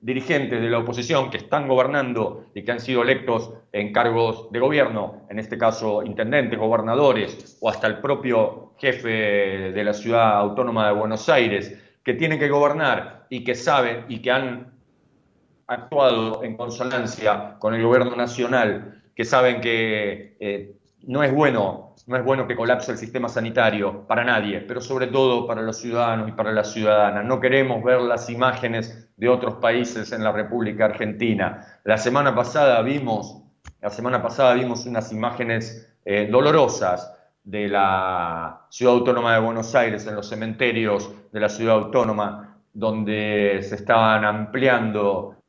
dirigentes 0.00 0.60
de 0.60 0.68
la 0.68 0.80
oposición 0.80 1.30
que 1.30 1.36
están 1.36 1.68
gobernando 1.68 2.46
y 2.54 2.64
que 2.64 2.72
han 2.72 2.80
sido 2.80 3.02
electos 3.02 3.54
en 3.72 3.92
cargos 3.92 4.50
de 4.50 4.58
gobierno, 4.58 5.22
en 5.30 5.38
este 5.38 5.56
caso 5.56 6.02
intendentes, 6.02 6.58
gobernadores 6.58 7.56
o 7.60 7.70
hasta 7.70 7.86
el 7.86 7.98
propio 7.98 8.74
jefe 8.78 9.08
de 9.72 9.84
la 9.84 9.94
ciudad 9.94 10.38
autónoma 10.38 10.88
de 10.88 10.94
Buenos 10.94 11.28
Aires, 11.28 11.80
que 12.02 12.14
tienen 12.14 12.40
que 12.40 12.48
gobernar 12.48 13.26
y 13.30 13.44
que 13.44 13.54
saben 13.54 14.04
y 14.08 14.20
que 14.20 14.32
han 14.32 14.71
actuado 15.72 16.42
en 16.44 16.56
consonancia 16.56 17.56
con 17.58 17.74
el 17.74 17.82
gobierno 17.82 18.16
nacional, 18.16 19.02
que 19.14 19.24
saben 19.24 19.60
que 19.60 20.36
eh, 20.40 20.76
no 21.04 21.22
es 21.22 21.34
bueno, 21.34 21.94
no 22.06 22.16
es 22.16 22.24
bueno 22.24 22.46
que 22.46 22.56
colapse 22.56 22.92
el 22.92 22.98
sistema 22.98 23.28
sanitario 23.28 24.06
para 24.06 24.24
nadie, 24.24 24.60
pero 24.60 24.80
sobre 24.80 25.08
todo 25.08 25.46
para 25.46 25.62
los 25.62 25.78
ciudadanos 25.78 26.28
y 26.28 26.32
para 26.32 26.52
las 26.52 26.72
ciudadanas. 26.72 27.24
No 27.24 27.40
queremos 27.40 27.82
ver 27.82 28.00
las 28.00 28.30
imágenes 28.30 29.10
de 29.16 29.28
otros 29.28 29.54
países 29.56 30.12
en 30.12 30.24
la 30.24 30.32
República 30.32 30.86
Argentina. 30.86 31.80
La 31.84 31.98
semana 31.98 32.34
pasada 32.34 32.80
vimos, 32.82 33.42
la 33.80 33.90
semana 33.90 34.22
pasada 34.22 34.54
vimos 34.54 34.86
unas 34.86 35.12
imágenes 35.12 35.94
eh, 36.04 36.28
dolorosas 36.30 37.12
de 37.44 37.68
la 37.68 38.66
Ciudad 38.70 38.94
Autónoma 38.94 39.34
de 39.34 39.40
Buenos 39.40 39.74
Aires, 39.74 40.06
en 40.06 40.14
los 40.14 40.28
cementerios 40.28 41.10
de 41.32 41.40
la 41.40 41.48
Ciudad 41.48 41.76
Autónoma, 41.76 42.60
donde 42.72 43.60
se 43.62 43.74
estaban 43.74 44.24
ampliando 44.24 45.41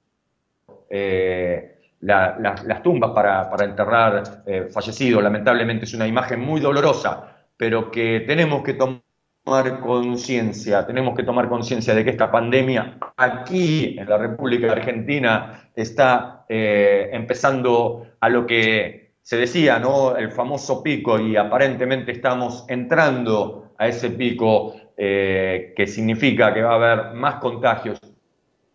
eh, 0.95 1.79
las 2.01 2.83
tumbas 2.83 3.11
para, 3.11 3.49
enterrar 3.65 4.43
eh, 4.45 4.67
fallecidos. 4.71 5.23
Lamentablemente 5.23 5.85
es 5.85 5.93
una 5.95 6.05
imagen 6.05 6.39
muy 6.39 6.61
dolorosa, 6.61 7.47
pero 7.57 7.89
que 7.89 8.19
tenemos 8.27 8.61
que 8.61 8.75
tomar 8.75 9.79
conciencia, 9.79 10.85
tenemos 10.85 11.15
que 11.15 11.23
tomar 11.23 11.49
conciencia 11.49 11.95
de 11.95 12.03
que 12.03 12.11
esta 12.11 12.31
pandemia 12.31 12.99
aquí 13.17 13.95
en 13.97 14.07
la 14.07 14.19
República 14.19 14.71
Argentina 14.71 15.71
está 15.75 16.45
eh, 16.47 17.09
empezando 17.11 18.05
a 18.19 18.29
lo 18.29 18.45
que 18.45 19.15
se 19.23 19.37
decía, 19.37 19.79
¿no? 19.79 20.15
El 20.15 20.29
famoso 20.31 20.83
pico 20.83 21.19
y 21.19 21.35
aparentemente 21.37 22.11
estamos 22.11 22.65
entrando 22.67 23.73
a 23.79 23.87
ese 23.87 24.11
pico 24.11 24.75
que 24.95 25.87
significa 25.87 26.53
que 26.53 26.61
va 26.61 26.73
a 26.73 26.75
haber 26.75 27.13
más 27.15 27.35
contagios 27.35 27.99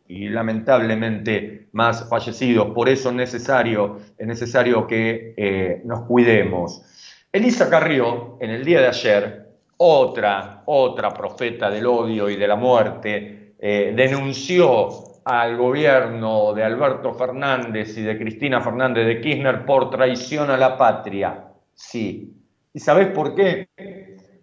y 0.08 0.28
lamentablemente 0.30 1.68
más 1.72 2.08
fallecidos. 2.08 2.70
Por 2.74 2.88
eso 2.88 3.10
es 3.10 3.14
necesario, 3.14 3.98
es 4.16 4.26
necesario 4.26 4.86
que 4.86 5.34
eh, 5.36 5.82
nos 5.84 6.02
cuidemos. 6.06 6.82
Elisa 7.30 7.68
Carrió, 7.68 8.38
en 8.40 8.50
el 8.50 8.64
día 8.64 8.80
de 8.80 8.88
ayer, 8.88 9.48
otra, 9.76 10.62
otra 10.64 11.10
profeta 11.10 11.70
del 11.70 11.86
odio 11.86 12.28
y 12.30 12.36
de 12.36 12.48
la 12.48 12.56
muerte, 12.56 13.54
eh, 13.58 13.92
denunció 13.94 14.88
al 15.24 15.58
gobierno 15.58 16.54
de 16.54 16.64
Alberto 16.64 17.12
Fernández 17.12 17.96
y 17.98 18.02
de 18.02 18.16
Cristina 18.16 18.62
Fernández 18.62 19.06
de 19.06 19.20
Kirchner 19.20 19.66
por 19.66 19.90
traición 19.90 20.50
a 20.50 20.56
la 20.56 20.78
patria. 20.78 21.44
Sí. 21.74 22.34
¿Y 22.72 22.80
sabés 22.80 23.08
por 23.08 23.34
qué? 23.34 23.68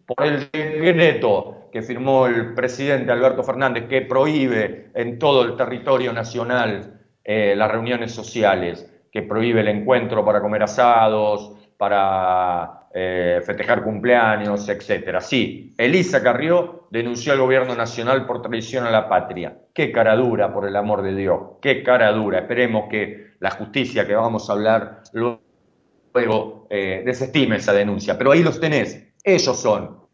Por 0.06 0.26
el 0.26 0.50
decreto 0.52 1.70
que 1.72 1.82
firmó 1.82 2.28
el 2.28 2.54
presidente 2.54 3.12
Alberto 3.12 3.44
Fernández, 3.44 3.88
que 3.88 4.02
prohíbe 4.02 4.92
en 4.94 5.18
todo 5.18 5.44
el 5.44 5.56
territorio 5.56 6.14
nacional 6.14 7.02
eh, 7.24 7.56
las 7.56 7.72
reuniones 7.72 8.12
sociales, 8.12 8.90
que 9.12 9.24
prohíbe 9.24 9.62
el 9.62 9.68
encuentro 9.70 10.24
para 10.24 10.42
comer 10.42 10.64
asados, 10.64 11.54
para 11.78 12.88
eh, 12.94 13.42
festejar 13.46 13.84
cumpleaños, 13.84 14.70
etcétera. 14.70 15.20
Sí, 15.20 15.74
Elisa 15.78 16.24
Carrió 16.24 16.88
denunció 16.92 17.34
al 17.34 17.40
gobierno 17.40 17.76
nacional 17.76 18.26
por 18.26 18.42
traición 18.42 18.86
a 18.86 18.92
la 18.92 19.10
patria. 19.10 19.58
Qué 19.74 19.92
cara 19.92 20.16
dura, 20.16 20.54
por 20.54 20.68
el 20.68 20.76
amor 20.76 21.02
de 21.02 21.16
Dios, 21.16 21.42
qué 21.62 21.84
cara 21.84 22.12
dura. 22.14 22.40
Esperemos 22.40 22.86
que 22.90 23.32
la 23.40 23.52
justicia 23.52 24.08
que 24.08 24.16
vamos 24.16 24.50
a 24.50 24.54
hablar 24.54 25.04
luego 25.14 26.68
eh, 26.70 27.04
desestime 27.06 27.58
esa 27.58 27.74
denuncia. 27.74 28.18
Pero 28.18 28.32
ahí 28.32 28.44
los 28.44 28.60
tenés, 28.60 29.14
ellos 29.26 29.60
son 29.60 30.06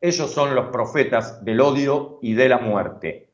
ellos 0.00 0.30
son 0.32 0.54
los 0.54 0.68
profetas 0.68 1.44
del 1.44 1.60
odio 1.60 2.18
y 2.22 2.32
de 2.32 2.48
la 2.48 2.58
muerte. 2.58 3.28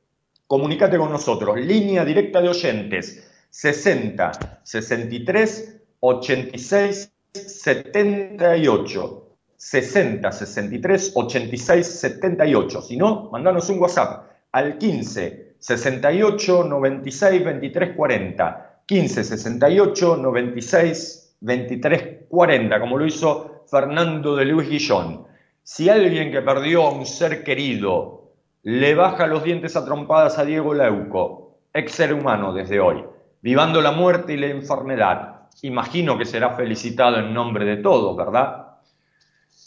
Comunícate 0.48 0.98
con 0.98 1.10
nosotros. 1.10 1.56
Línea 1.60 2.04
directa 2.04 2.40
de 2.40 2.48
oyentes 2.48 3.24
60 3.50 4.60
63 4.64 5.82
86 6.00 7.12
78. 7.32 9.22
60 9.56 10.32
63 10.32 11.12
86 11.14 11.86
78. 11.86 12.82
Si 12.82 12.96
no, 12.96 13.30
mandanos 13.30 13.68
un 13.70 13.78
WhatsApp 13.78 14.28
al 14.50 14.76
15 14.76 15.54
68 15.58 16.64
96 16.64 17.44
23 17.44 17.96
40. 17.96 18.82
15 18.86 19.24
68 19.24 20.16
96 20.16 21.36
23 21.40 22.16
40, 22.28 22.80
como 22.80 22.98
lo 22.98 23.06
hizo 23.06 23.55
Fernando 23.70 24.36
de 24.36 24.44
Luis 24.44 24.68
Guillón. 24.68 25.26
Si 25.62 25.88
alguien 25.88 26.30
que 26.30 26.42
perdió 26.42 26.86
a 26.86 26.90
un 26.90 27.06
ser 27.06 27.42
querido 27.42 28.32
le 28.62 28.94
baja 28.94 29.26
los 29.26 29.44
dientes 29.44 29.76
a 29.76 29.84
trompadas 29.84 30.38
a 30.38 30.44
Diego 30.44 30.74
Leuco, 30.74 31.58
ex 31.72 31.92
ser 31.92 32.12
humano 32.12 32.52
desde 32.52 32.80
hoy, 32.80 33.04
vivando 33.40 33.80
la 33.80 33.92
muerte 33.92 34.32
y 34.32 34.36
la 34.36 34.48
enfermedad, 34.48 35.48
imagino 35.62 36.18
que 36.18 36.24
será 36.24 36.50
felicitado 36.50 37.18
en 37.18 37.32
nombre 37.32 37.64
de 37.64 37.76
todos, 37.76 38.16
¿verdad? 38.16 38.66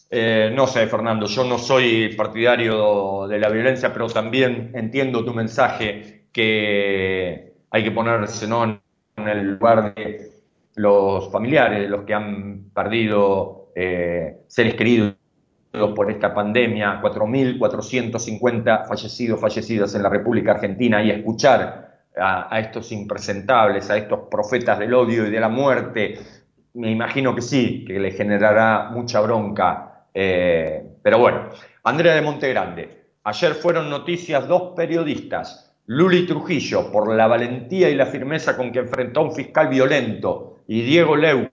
Eh, 0.10 0.52
no 0.54 0.68
sé, 0.68 0.88
Fernando, 0.88 1.28
yo 1.28 1.44
no 1.44 1.58
soy 1.58 2.14
partidario 2.16 3.28
de 3.28 3.40
la 3.40 3.50
violencia, 3.50 3.94
pero 3.94 4.08
también 4.08 4.72
entiendo 4.74 5.24
tu 5.24 5.34
mensaje 5.34 6.26
que 6.32 7.54
hay 7.70 7.84
que 7.84 7.92
ponerse 7.92 8.46
en 8.46 9.28
el 9.28 9.52
lugar 9.52 9.94
de 9.94 10.32
los 10.76 11.32
familiares, 11.32 11.82
de 11.82 11.90
los 11.90 12.06
que 12.06 12.14
han 12.14 12.72
perdido 12.74 13.59
eh, 13.76 14.38
seres 14.48 14.76
queridos 14.76 15.16
por 15.96 16.10
esta 16.10 16.34
pandemia, 16.34 17.02
4.450 17.02 18.88
fallecidos, 18.88 19.40
fallecidas 19.40 19.94
en 19.96 20.04
la 20.04 20.10
República 20.10 20.54
Argentina, 20.54 21.04
y 21.04 21.12
escuchar 21.12 21.90
a, 22.18 22.60
estos 22.60 22.92
impresentables, 22.92 23.90
a 23.90 23.98
estos 23.98 24.22
profetas 24.30 24.80
del 24.80 24.94
odio 24.94 25.28
y 25.28 25.30
de 25.30 25.40
la 25.40 25.50
muerte, 25.50 26.20
me 26.74 26.92
imagino 26.92 27.36
que 27.36 27.42
sí, 27.42 27.84
que 27.86 28.00
le 28.00 28.12
generará 28.12 28.90
mucha 28.92 29.22
bronca. 29.22 30.06
Eh, 30.14 30.84
pero 31.02 31.20
bueno, 31.20 31.50
Andrea 31.84 32.16
de 32.16 32.22
Montegrande, 32.22 33.04
ayer 33.24 33.54
fueron 33.54 33.90
noticias 33.90 34.48
dos 34.48 34.74
periodistas, 34.76 35.76
Luli 35.86 36.26
Trujillo, 36.26 36.92
por 36.92 37.14
la 37.14 37.28
valentía 37.28 37.90
y 37.90 37.96
la 37.96 38.06
firmeza 38.06 38.58
con 38.58 38.72
que 38.72 38.80
enfrentó 38.80 39.22
a 39.22 39.24
un 39.24 39.34
fiscal 39.34 39.68
violento, 39.70 40.58
y 40.68 40.82
Diego 40.82 41.16
Leu, 41.16 41.50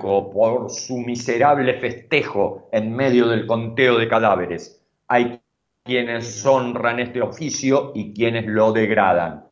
por 0.00 0.70
su 0.70 0.98
miserable 0.98 1.74
festejo 1.74 2.68
en 2.72 2.94
medio 2.94 3.28
del 3.28 3.46
conteo 3.46 3.98
de 3.98 4.08
cadáveres. 4.08 4.82
Hay 5.08 5.40
quienes 5.84 6.44
honran 6.44 7.00
este 7.00 7.22
oficio 7.22 7.92
y 7.94 8.12
quienes 8.12 8.46
lo 8.46 8.72
degradan. 8.72 9.44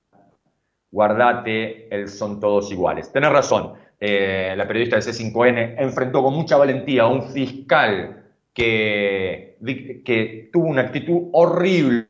Guardate, 0.90 1.88
son 2.06 2.40
todos 2.40 2.70
iguales. 2.70 3.12
Tenés 3.12 3.30
razón, 3.30 3.74
eh, 4.00 4.54
la 4.56 4.66
periodista 4.66 4.96
de 4.96 5.02
C5N 5.02 5.74
enfrentó 5.78 6.22
con 6.22 6.34
mucha 6.34 6.56
valentía 6.56 7.02
a 7.02 7.08
un 7.08 7.22
fiscal 7.22 8.24
que, 8.52 9.58
que 10.04 10.50
tuvo 10.52 10.66
una 10.66 10.82
actitud 10.82 11.28
horrible, 11.32 12.08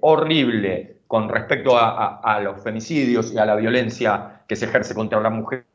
horrible 0.00 0.96
con 1.06 1.28
respecto 1.28 1.76
a 1.76 2.40
los 2.42 2.62
femicidios 2.62 3.32
y 3.32 3.38
a 3.38 3.44
la 3.44 3.54
violencia 3.54 4.42
que 4.48 4.56
se 4.56 4.64
ejerce 4.64 4.94
contra 4.94 5.20
la 5.20 5.28
mujer 5.28 5.66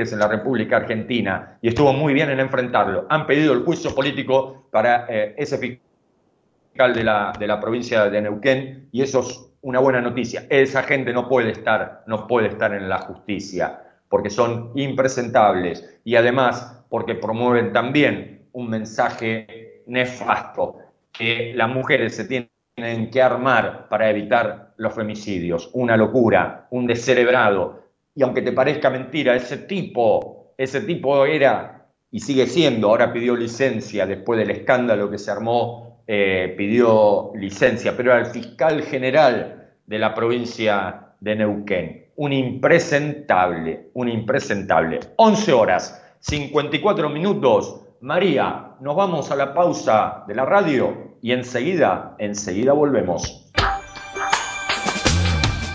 en 0.00 0.18
la 0.18 0.28
República 0.28 0.76
Argentina 0.76 1.58
y 1.62 1.68
estuvo 1.68 1.92
muy 1.92 2.14
bien 2.14 2.30
en 2.30 2.40
enfrentarlo. 2.40 3.06
Han 3.08 3.26
pedido 3.26 3.52
el 3.52 3.64
juicio 3.64 3.94
político 3.94 4.68
para 4.70 5.06
eh, 5.08 5.34
ese 5.36 5.58
fiscal 5.58 6.94
de 6.94 7.02
la, 7.02 7.32
de 7.38 7.46
la 7.46 7.60
provincia 7.60 8.08
de 8.08 8.20
Neuquén 8.20 8.88
y 8.92 9.02
eso 9.02 9.20
es 9.20 9.50
una 9.62 9.80
buena 9.80 10.00
noticia. 10.00 10.46
Esa 10.50 10.82
gente 10.82 11.12
no 11.12 11.28
puede 11.28 11.50
estar, 11.50 12.04
no 12.06 12.26
puede 12.26 12.48
estar 12.48 12.74
en 12.74 12.88
la 12.88 12.98
justicia 12.98 13.80
porque 14.08 14.30
son 14.30 14.72
impresentables 14.74 15.98
y 16.04 16.16
además 16.16 16.84
porque 16.88 17.14
promueven 17.14 17.72
también 17.72 18.48
un 18.52 18.70
mensaje 18.70 19.82
nefasto 19.86 20.78
que 21.12 21.52
las 21.54 21.68
mujeres 21.68 22.14
se 22.14 22.24
tienen 22.24 23.10
que 23.10 23.22
armar 23.22 23.88
para 23.88 24.10
evitar 24.10 24.74
los 24.76 24.94
femicidios. 24.94 25.70
Una 25.72 25.96
locura, 25.96 26.66
un 26.70 26.86
descerebrado 26.86 27.85
y 28.16 28.22
aunque 28.22 28.40
te 28.40 28.52
parezca 28.52 28.88
mentira, 28.88 29.36
ese 29.36 29.58
tipo, 29.58 30.54
ese 30.56 30.80
tipo 30.80 31.26
era 31.26 31.86
y 32.10 32.20
sigue 32.20 32.46
siendo, 32.46 32.88
ahora 32.88 33.12
pidió 33.12 33.36
licencia 33.36 34.06
después 34.06 34.38
del 34.38 34.50
escándalo 34.50 35.10
que 35.10 35.18
se 35.18 35.30
armó, 35.30 36.02
eh, 36.06 36.54
pidió 36.56 37.32
licencia, 37.34 37.94
pero 37.94 38.12
era 38.12 38.20
el 38.20 38.26
fiscal 38.26 38.82
general 38.82 39.74
de 39.84 39.98
la 39.98 40.14
provincia 40.14 41.12
de 41.20 41.36
Neuquén. 41.36 42.06
Un 42.16 42.32
impresentable, 42.32 43.90
un 43.92 44.08
impresentable. 44.08 45.00
11 45.16 45.52
horas, 45.52 46.02
54 46.20 47.10
minutos. 47.10 47.82
María, 48.00 48.76
nos 48.80 48.96
vamos 48.96 49.30
a 49.30 49.36
la 49.36 49.52
pausa 49.52 50.24
de 50.26 50.34
la 50.34 50.46
radio 50.46 51.18
y 51.20 51.32
enseguida, 51.32 52.14
enseguida 52.18 52.72
volvemos. 52.72 53.52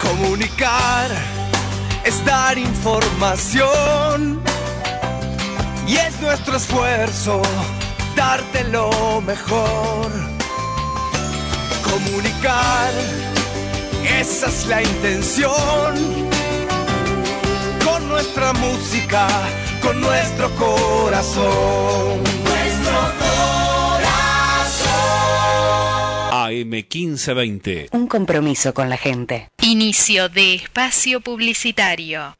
Comunicar 0.01 1.40
es 2.03 2.25
dar 2.25 2.57
información 2.57 4.41
y 5.87 5.95
es 5.95 6.19
nuestro 6.21 6.57
esfuerzo 6.57 7.41
darte 8.15 8.63
lo 8.65 9.21
mejor. 9.21 10.11
Comunicar 11.83 12.91
esa 14.19 14.47
es 14.47 14.67
la 14.67 14.81
intención. 14.81 15.95
Con 17.85 18.07
nuestra 18.07 18.53
música, 18.53 19.27
con 19.81 19.99
nuestro 20.01 20.49
corazón. 20.55 22.21
AM1520. 26.51 27.87
Un 27.91 28.07
compromiso 28.07 28.73
con 28.73 28.89
la 28.89 28.97
gente. 28.97 29.49
Inicio 29.61 30.29
de 30.29 30.55
espacio 30.55 31.21
publicitario. 31.21 32.35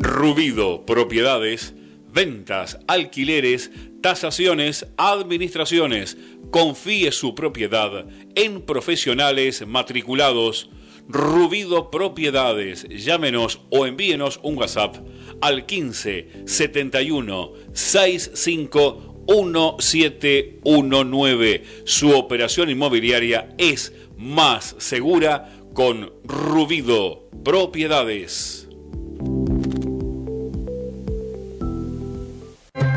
Rubido 0.00 0.84
Propiedades, 0.84 1.74
ventas, 2.12 2.78
alquileres, 2.86 3.70
tasaciones, 4.02 4.86
administraciones. 4.96 6.16
Confíe 6.50 7.12
su 7.12 7.34
propiedad 7.34 8.06
en 8.34 8.62
profesionales 8.62 9.66
matriculados. 9.66 10.70
Rubido 11.08 11.90
Propiedades. 11.90 12.86
Llámenos 12.88 13.60
o 13.70 13.86
envíenos 13.86 14.40
un 14.42 14.58
WhatsApp 14.58 14.96
al 15.40 15.66
15 15.66 16.42
71 16.46 17.52
65 17.72 19.07
1719. 19.28 21.64
Su 21.84 22.16
operación 22.16 22.70
inmobiliaria 22.70 23.50
es 23.58 23.92
más 24.16 24.74
segura 24.78 25.50
con 25.74 26.10
Rubido 26.24 27.28
Propiedades. 27.44 28.66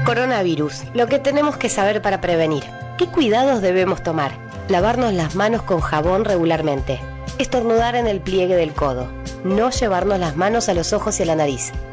Coronavirus. 0.06 0.84
Lo 0.94 1.08
que 1.08 1.20
tenemos 1.20 1.58
que 1.58 1.68
saber 1.70 2.02
para 2.02 2.22
prevenir. 2.22 2.64
¿Qué 2.98 3.08
cuidados 3.08 3.62
debemos 3.62 4.04
tomar? 4.04 4.38
Lavarnos 4.68 5.14
las 5.14 5.36
manos 5.36 5.62
con 5.62 5.80
jabón 5.80 6.26
regularmente. 6.26 7.00
Estornudar 7.38 7.96
en 7.96 8.08
el 8.08 8.20
pliegue 8.20 8.56
del 8.56 8.74
codo. 8.74 9.08
No 9.44 9.70
llevarnos 9.70 10.20
las 10.20 10.36
manos 10.36 10.70
a 10.70 10.74
los 10.74 10.92
ojos 10.92 11.20
y 11.20 11.24
a 11.24 11.28
la 11.28 11.36
nariz. 11.36 11.72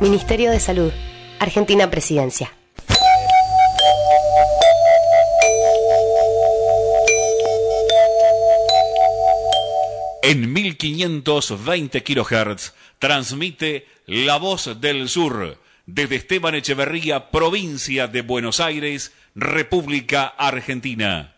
Ministerio 0.00 0.52
de 0.52 0.60
Salud. 0.60 0.92
Argentina 1.40 1.90
Presidencia. 1.90 2.52
En 10.22 10.52
1520 10.52 12.04
kHz 12.04 12.74
transmite 13.00 13.86
La 14.06 14.38
Voz 14.38 14.80
del 14.80 15.08
Sur 15.08 15.58
desde 15.86 16.16
Esteban 16.16 16.54
Echeverría, 16.54 17.30
provincia 17.30 18.06
de 18.06 18.22
Buenos 18.22 18.60
Aires, 18.60 19.12
República 19.34 20.26
Argentina. 20.26 21.37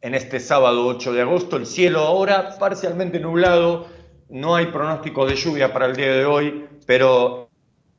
En 0.00 0.16
este 0.16 0.40
sábado 0.40 0.84
8 0.86 1.12
de 1.12 1.22
agosto, 1.22 1.56
el 1.56 1.66
cielo 1.66 2.00
ahora 2.00 2.56
parcialmente 2.58 3.20
nublado. 3.20 3.86
No 4.28 4.56
hay 4.56 4.66
pronóstico 4.66 5.26
de 5.26 5.36
lluvia 5.36 5.72
para 5.72 5.86
el 5.86 5.94
día 5.94 6.12
de 6.12 6.24
hoy, 6.24 6.66
pero 6.86 7.50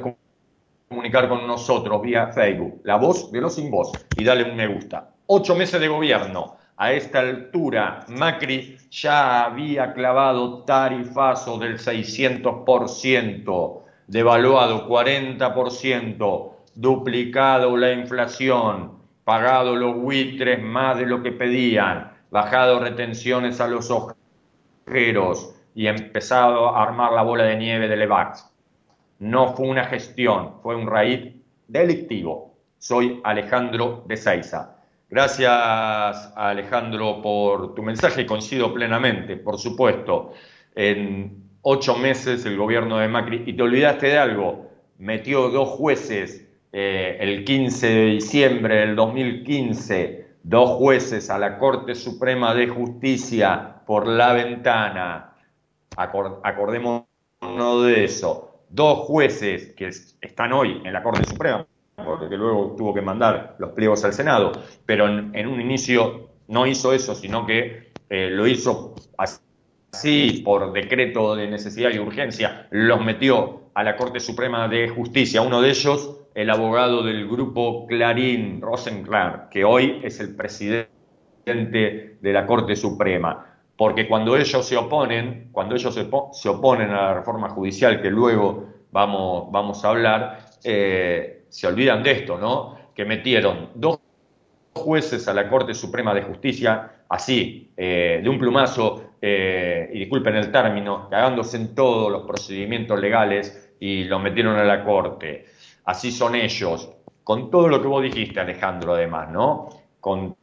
comunicar 0.87 1.27
con 1.27 1.45
nosotros 1.45 2.01
vía 2.01 2.27
Facebook, 2.27 2.79
La 2.83 2.95
Voz 2.97 3.29
de 3.31 3.41
los 3.41 3.55
Sin 3.55 3.69
Voz, 3.71 3.91
y 4.17 4.23
dale 4.23 4.49
un 4.49 4.55
me 4.55 4.67
gusta. 4.67 5.09
Ocho 5.25 5.55
meses 5.55 5.81
de 5.81 5.87
gobierno. 5.87 6.57
A 6.77 6.91
esta 6.91 7.19
altura, 7.19 8.01
Macri 8.09 8.77
ya 8.91 9.45
había 9.45 9.93
clavado 9.93 10.63
tarifazo 10.63 11.57
del 11.57 11.77
600%, 11.77 13.84
devaluado 14.07 14.87
40%, 14.87 16.51
duplicado 16.75 17.77
la 17.77 17.93
inflación, 17.93 18.99
pagado 19.23 19.75
los 19.75 19.95
buitres 19.95 20.61
más 20.61 20.97
de 20.97 21.05
lo 21.05 21.23
que 21.23 21.31
pedían, 21.31 22.11
bajado 22.29 22.79
retenciones 22.79 23.59
a 23.61 23.67
los 23.67 23.91
ojeros 23.91 25.55
y 25.73 25.87
empezado 25.87 26.69
a 26.69 26.83
armar 26.83 27.13
la 27.13 27.23
bola 27.23 27.43
de 27.43 27.55
nieve 27.55 27.87
del 27.87 28.03
EVAX. 28.03 28.51
No 29.19 29.53
fue 29.55 29.67
una 29.67 29.85
gestión, 29.85 30.61
fue 30.61 30.75
un 30.75 30.87
raíz 30.87 31.33
delictivo. 31.67 32.55
Soy 32.77 33.19
Alejandro 33.23 34.03
de 34.07 34.17
Seiza. 34.17 34.75
Gracias, 35.09 36.33
Alejandro, 36.35 37.21
por 37.21 37.73
tu 37.73 37.81
mensaje. 37.81 38.25
Coincido 38.25 38.73
plenamente, 38.73 39.37
por 39.37 39.57
supuesto. 39.57 40.33
En 40.75 41.44
ocho 41.67 41.97
meses 41.97 42.45
el 42.45 42.57
gobierno 42.57 42.99
de 42.99 43.07
Macri, 43.07 43.41
y 43.47 43.53
te 43.53 43.63
olvidaste 43.63 44.05
de 44.07 44.19
algo, 44.19 44.67
metió 44.99 45.49
dos 45.49 45.69
jueces 45.69 46.47
eh, 46.71 47.17
el 47.19 47.43
15 47.43 47.87
de 47.87 48.05
diciembre 48.05 48.75
del 48.81 48.95
2015, 48.95 50.27
dos 50.43 50.77
jueces 50.77 51.31
a 51.31 51.39
la 51.39 51.57
Corte 51.57 51.95
Suprema 51.95 52.53
de 52.53 52.67
Justicia 52.67 53.81
por 53.87 54.05
la 54.05 54.33
ventana. 54.33 55.33
acordémonos 55.95 57.07
de 57.41 58.03
eso. 58.03 58.59
Dos 58.69 58.99
jueces 59.07 59.73
que 59.75 59.87
están 59.87 60.53
hoy 60.53 60.83
en 60.85 60.93
la 60.93 61.01
Corte 61.01 61.25
Suprema, 61.25 61.65
porque 61.95 62.37
luego 62.37 62.75
tuvo 62.77 62.93
que 62.93 63.01
mandar 63.01 63.55
los 63.57 63.71
pliegos 63.71 64.05
al 64.05 64.13
Senado, 64.13 64.51
pero 64.85 65.07
en, 65.07 65.47
un 65.47 65.59
inicio 65.59 66.29
no 66.47 66.67
hizo 66.67 66.93
eso, 66.93 67.15
sino 67.15 67.47
que 67.47 67.91
eh, 68.07 68.29
lo 68.29 68.45
hizo 68.45 68.93
así 69.17 69.44
por 70.43 70.73
decreto 70.73 71.35
de 71.35 71.47
necesidad 71.47 71.91
y 71.91 71.99
urgencia, 71.99 72.67
los 72.71 73.03
metió 73.03 73.69
a 73.73 73.83
la 73.83 73.95
Corte 73.95 74.19
Suprema 74.19 74.67
de 74.67 74.89
Justicia, 74.89 75.41
uno 75.41 75.61
de 75.61 75.69
ellos, 75.69 76.21
el 76.33 76.49
abogado 76.49 77.03
del 77.03 77.27
grupo 77.27 77.85
Clarín, 77.87 78.61
Rosenclar, 78.61 79.49
que 79.49 79.63
hoy 79.63 80.01
es 80.03 80.19
el 80.19 80.35
presidente 80.35 80.87
de 81.45 82.33
la 82.33 82.45
Corte 82.45 82.75
Suprema. 82.75 83.53
Porque 83.77 84.07
cuando 84.07 84.37
ellos 84.37 84.65
se 84.65 84.77
oponen, 84.77 85.49
cuando 85.51 85.75
ellos 85.75 85.93
se, 85.93 86.49
oponen 86.49 86.89
a 86.91 87.01
la 87.01 87.13
reforma 87.15 87.49
judicial, 87.49 88.01
que 88.01 88.09
luego 88.09 88.67
vamos, 88.91 89.51
vamos 89.51 89.83
a 89.83 89.89
hablar, 89.89 90.39
eh, 90.63 91.45
se 91.49 91.67
olvidan 91.67 92.03
de 92.03 92.11
esto, 92.11 92.37
¿no? 92.37 92.77
Que 92.93 93.05
metieron 93.05 93.69
dos 93.75 93.99
jueces 94.73 95.27
a 95.27 95.33
la 95.33 95.49
Corte 95.49 95.73
Suprema 95.73 96.13
de 96.13 96.21
Justicia, 96.21 96.91
así, 97.09 97.71
eh, 97.77 98.19
de 98.23 98.29
un 98.29 98.37
plumazo, 98.37 99.04
eh, 99.21 99.89
y 99.93 99.99
disculpen 99.99 100.35
el 100.35 100.51
término, 100.51 101.09
cagándose 101.09 101.57
en 101.57 101.73
todos 101.75 102.11
los 102.11 102.25
procedimientos 102.25 102.99
legales 102.99 103.73
y 103.79 104.03
los 104.05 104.21
metieron 104.21 104.55
a 104.57 104.63
la 104.63 104.83
Corte. 104.83 105.45
Así 105.85 106.11
son 106.11 106.35
ellos, 106.35 106.89
con 107.23 107.49
todo 107.49 107.67
lo 107.67 107.81
que 107.81 107.87
vos 107.87 108.03
dijiste, 108.03 108.39
Alejandro, 108.39 108.93
además, 108.93 109.29
¿no? 109.31 109.69
Con, 109.99 110.35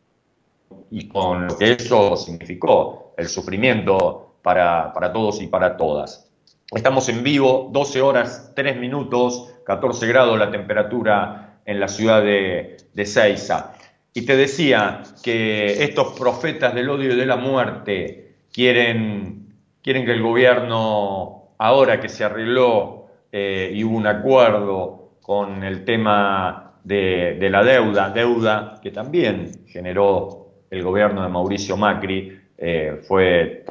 y 0.91 1.09
con 1.09 1.47
lo 1.47 1.57
que 1.57 1.73
eso 1.73 2.17
significó, 2.17 3.15
el 3.17 3.29
sufrimiento 3.29 4.37
para, 4.43 4.93
para 4.93 5.13
todos 5.13 5.41
y 5.41 5.47
para 5.47 5.77
todas. 5.77 6.31
Estamos 6.71 7.09
en 7.09 7.23
vivo, 7.23 7.69
12 7.71 8.01
horas, 8.01 8.53
3 8.57 8.79
minutos, 8.79 9.55
14 9.65 10.07
grados 10.07 10.39
la 10.39 10.51
temperatura 10.51 11.61
en 11.65 11.79
la 11.79 11.89
ciudad 11.89 12.23
de, 12.23 12.79
de 12.93 13.07
Ceiza. 13.07 13.75
Y 14.15 14.23
te 14.23 14.37
decía 14.37 15.03
que 15.23 15.85
estos 15.85 16.19
profetas 16.19 16.75
del 16.75 16.91
odio 16.91 17.13
y 17.13 17.17
de 17.17 17.27
la 17.27 17.37
muerte 17.37 18.32
quieren, 18.53 19.55
quieren 19.83 20.05
que 20.05 20.13
el 20.13 20.23
gobierno, 20.23 21.55
ahora 21.59 22.01
que 22.01 22.09
se 22.09 22.25
arregló 22.25 23.07
eh, 23.31 23.73
y 23.75 23.83
hubo 23.85 23.97
un 23.97 24.07
acuerdo 24.07 25.13
con 25.23 25.65
el 25.65 25.85
tema 25.85 26.75
de, 26.85 27.37
de, 27.39 27.51
la 27.51 27.65
deuda, 27.65 28.11
deuda 28.11 28.79
que 28.83 28.91
también 28.91 29.67
generó 29.67 30.49
el 30.71 30.83
gobierno 30.83 31.23
de 31.23 31.29
Mauricio 31.29 31.77
Macri, 31.77 32.39
eh, 32.59 33.01
fue 33.03 33.65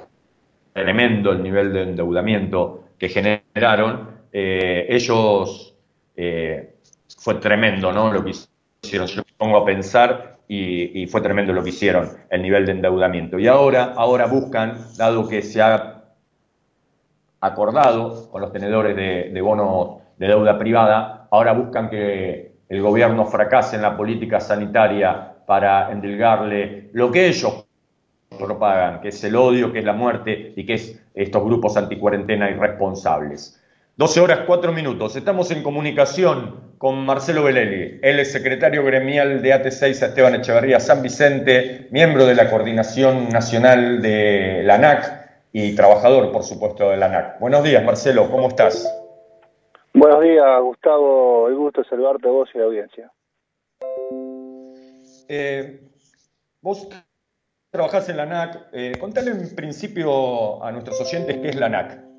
tremendo 0.73 1.31
el 1.31 1.43
nivel 1.43 1.73
de 1.73 1.83
endeudamiento 1.83 2.85
que 2.97 3.09
generaron, 3.09 4.09
eh, 4.31 4.85
ellos 4.89 5.75
fue 7.17 7.35
tremendo 7.35 7.91
¿no? 7.91 8.11
lo 8.11 8.23
que 8.23 8.31
hicieron. 8.83 9.07
Yo 9.07 9.21
me 9.21 9.33
pongo 9.37 9.57
a 9.57 9.65
pensar 9.65 10.39
y, 10.53 11.07
fue 11.07 11.21
tremendo 11.21 11.53
lo 11.53 11.63
que 11.63 11.69
hicieron, 11.69 12.09
el 12.29 12.41
nivel 12.41 12.65
de 12.65 12.73
endeudamiento. 12.73 13.39
Y 13.39 13.47
ahora, 13.47 13.93
ahora 13.95 14.25
buscan, 14.25 14.77
dado 14.97 15.27
que 15.29 15.41
se 15.41 15.61
ha 15.61 16.03
acordado 17.39 18.29
con 18.29 18.41
los 18.41 18.51
tenedores 18.51 18.95
de, 18.95 19.31
de 19.33 19.41
bonos 19.41 20.01
de 20.17 20.27
deuda 20.27 20.57
privada, 20.57 21.27
ahora 21.31 21.53
buscan 21.53 21.89
que 21.89 22.51
el 22.67 22.81
gobierno 22.81 23.25
fracase 23.25 23.77
en 23.77 23.81
la 23.81 23.95
política 23.95 24.41
sanitaria 24.41 25.35
para 25.45 25.89
endilgarle 25.89 26.89
lo 26.91 27.11
que 27.11 27.27
ellos 27.27 27.65
propagan, 28.37 28.99
que 28.99 29.07
es 29.07 29.23
el 29.23 29.37
odio, 29.37 29.71
que 29.71 29.79
es 29.79 29.85
la 29.85 29.93
muerte 29.93 30.53
y 30.55 30.65
que 30.65 30.73
es 30.73 31.01
estos 31.13 31.43
grupos 31.45 31.77
anticuarentena 31.77 32.49
irresponsables. 32.49 33.60
12 34.01 34.19
horas 34.19 34.39
4 34.47 34.71
minutos. 34.71 35.15
Estamos 35.15 35.51
en 35.51 35.61
comunicación 35.61 36.73
con 36.79 37.05
Marcelo 37.05 37.43
Belelli. 37.43 37.99
Él 38.01 38.19
es 38.19 38.31
secretario 38.31 38.83
gremial 38.83 39.43
de 39.43 39.53
AT6 39.53 39.89
Esteban 39.89 40.33
Echeverría 40.33 40.79
San 40.79 41.03
Vicente, 41.03 41.87
miembro 41.91 42.25
de 42.25 42.33
la 42.33 42.49
Coordinación 42.49 43.29
Nacional 43.29 44.01
de 44.01 44.63
la 44.63 44.73
ANAC 44.73 45.51
y 45.53 45.75
trabajador, 45.75 46.31
por 46.31 46.41
supuesto, 46.41 46.89
de 46.89 46.97
la 46.97 47.05
ANAC. 47.05 47.39
Buenos 47.39 47.63
días, 47.63 47.83
Marcelo, 47.83 48.27
¿cómo 48.31 48.47
estás? 48.47 48.91
Buenos 49.93 50.23
días, 50.23 50.61
Gustavo. 50.61 51.47
El 51.47 51.55
gusto 51.57 51.83
de 51.83 51.87
saludarte 51.87 52.27
a 52.27 52.31
vos 52.31 52.49
y 52.55 52.57
a 52.57 52.61
la 52.61 52.65
audiencia. 52.65 53.11
Eh, 55.27 55.79
vos 56.59 56.89
trabajás 57.69 58.09
en 58.09 58.17
la 58.17 58.23
ANAC. 58.23 58.69
Eh, 58.73 58.93
contale 58.99 59.29
en 59.29 59.55
principio 59.55 60.63
a 60.63 60.71
nuestros 60.71 60.99
oyentes 61.01 61.37
qué 61.37 61.49
es 61.49 61.55
la 61.55 61.67
ANAC. 61.67 62.10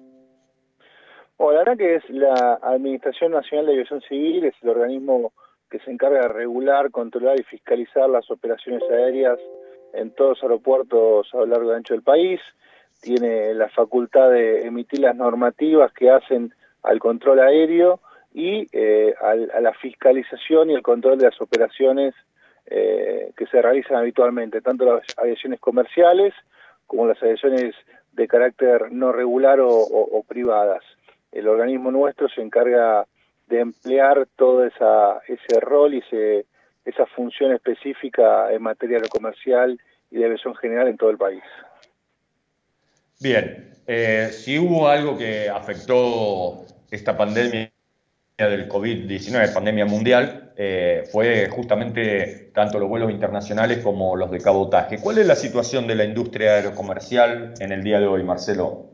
Bueno, 1.43 1.57
la 1.57 1.73
ANAC 1.73 1.81
es 1.81 2.09
la 2.09 2.61
Administración 2.63 3.33
Nacional 3.33 3.67
de 3.67 3.73
Aviación 3.73 4.01
Civil, 4.03 4.45
es 4.45 4.55
el 4.63 4.69
organismo 4.69 5.33
que 5.69 5.81
se 5.81 5.91
encarga 5.91 6.21
de 6.21 6.29
regular, 6.29 6.93
controlar 6.93 7.37
y 7.37 7.43
fiscalizar 7.43 8.09
las 8.09 8.31
operaciones 8.31 8.81
aéreas 8.89 9.41
en 9.93 10.13
todos 10.13 10.37
los 10.39 10.43
aeropuertos 10.45 11.27
a 11.35 11.39
lo 11.39 11.47
largo 11.47 11.73
y 11.73 11.75
ancho 11.75 11.95
del 11.95 12.05
país. 12.05 12.41
tiene 13.01 13.55
la 13.55 13.69
facultad 13.71 14.31
de 14.31 14.69
emitir 14.69 15.01
las 15.01 15.17
normativas 15.17 15.93
que 15.93 16.11
hacen 16.11 16.55
al 16.85 17.01
control 17.01 17.41
aéreo 17.41 17.99
y 18.33 18.69
eh, 18.71 19.13
a 19.21 19.61
la 19.61 19.73
fiscalización 19.73 20.71
y 20.71 20.75
el 20.75 20.83
control 20.83 21.19
de 21.19 21.25
las 21.25 21.41
operaciones 21.41 22.15
eh, 22.67 23.33
que 23.37 23.47
se 23.47 23.61
realizan 23.61 23.97
habitualmente, 23.97 24.61
tanto 24.61 24.85
las 24.85 25.03
aviaciones 25.19 25.59
comerciales 25.59 26.35
como 26.87 27.09
las 27.09 27.21
aviaciones 27.21 27.75
de 28.13 28.29
carácter 28.29 28.93
no 28.93 29.11
regular 29.11 29.59
o, 29.61 30.25
privadas. 30.29 30.85
El 31.33 31.49
organismo 31.49 31.91
nuestro 31.91 32.29
se 32.29 32.43
encarga 32.43 33.07
de 33.49 33.61
emplear 33.61 34.29
todo 34.37 34.65
esa, 34.65 35.21
ese 35.27 35.61
rol 35.61 35.95
y 35.95 35.99
ese, 35.99 36.47
esa 36.85 37.07
función 37.07 37.53
específica 37.53 38.53
en 38.53 38.63
materia 38.63 38.99
de 38.99 39.09
comercial 39.09 39.81
y 40.11 40.19
de 40.19 40.27
aviación 40.27 40.55
general 40.57 40.89
en 40.89 40.97
todo 40.97 41.11
el 41.11 41.19
país. 41.19 41.43
Bien, 43.21 43.73
eh, 43.87 44.29
si 44.33 44.59
hubo 44.59 44.89
algo 44.89 45.17
que 45.17 45.49
afectó 45.49 46.65
esta 46.91 47.17
pandemia 47.17 47.71
del 48.37 48.69
COVID-19, 48.69 49.55
pandemia 49.55 49.87
mundial, 49.87 50.53
eh, 50.57 51.05
fue 51.11 51.49
justamente 51.49 52.51
tanto 52.53 52.79
los 52.79 52.89
vuelos 52.89 53.11
internacionales 53.11 53.79
como 53.79 54.17
los 54.17 54.31
de 54.31 54.41
cabotaje. 54.41 54.99
¿Cuál 54.99 55.19
es 55.19 55.27
la 55.27 55.37
situación 55.37 55.87
de 55.87 55.95
la 55.95 56.05
industria 56.05 56.57
aerocomercial 56.57 57.55
en 57.61 57.73
el 57.73 57.83
día 57.83 58.01
de 58.01 58.07
hoy, 58.07 58.23
Marcelo? 58.25 58.91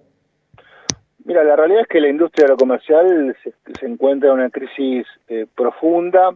Mira, 1.28 1.44
la 1.44 1.56
realidad 1.56 1.82
es 1.82 1.88
que 1.88 2.00
la 2.00 2.08
industria 2.08 2.46
aerocomercial 2.46 3.36
se, 3.44 3.52
encuentra 3.84 4.30
en 4.30 4.36
una 4.36 4.48
crisis 4.48 5.06
eh, 5.28 5.44
profunda 5.54 6.30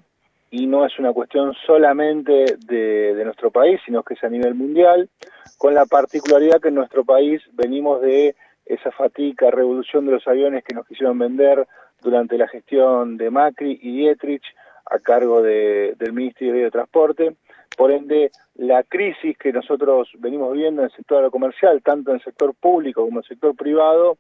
y 0.51 0.67
no 0.67 0.85
es 0.85 0.99
una 0.99 1.15
cuestión 1.15 1.55
solamente 1.67 2.59
de, 2.67 3.23
nuestro 3.25 3.51
país, 3.51 3.81
sino 3.87 4.03
que 4.03 4.13
es 4.13 4.23
a 4.23 4.29
nivel 4.29 4.55
mundial, 4.55 5.09
con 5.57 5.73
la 5.73 5.87
particularidad 5.87 6.61
que 6.61 6.69
en 6.69 6.75
nuestro 6.75 7.07
país 7.07 7.41
venimos 7.55 8.03
de 8.03 8.35
esa 8.67 8.91
fatica, 8.91 9.51
revolución 9.51 10.05
de 10.05 10.13
los 10.13 10.29
aviones 10.29 10.63
que 10.63 10.75
nos 10.75 10.87
quisieron 10.87 11.19
vender 11.19 11.67
durante 12.03 12.37
la 12.37 12.49
gestión 12.49 13.17
de 13.17 13.31
Macri 13.31 13.79
y 13.81 13.97
Dietrich 13.97 14.45
a 14.85 14.99
cargo 14.99 15.41
de, 15.41 15.95
del 15.99 16.13
Ministerio 16.13 16.65
de 16.65 16.71
Transporte. 16.71 17.35
Por 17.79 17.93
ende, 17.93 18.31
la 18.57 18.83
crisis 18.83 19.39
que 19.39 19.55
nosotros 19.55 20.11
venimos 20.19 20.53
viendo 20.53 20.83
en 20.83 20.91
el 20.91 20.95
sector 20.95 21.17
aerocomercial, 21.17 21.83
tanto 21.83 22.11
en 22.11 22.17
el 22.17 22.23
sector 22.23 22.53
público 22.53 23.03
como 23.07 23.21
en 23.21 23.25
el 23.25 23.29
sector 23.29 23.57
privado, 23.57 24.19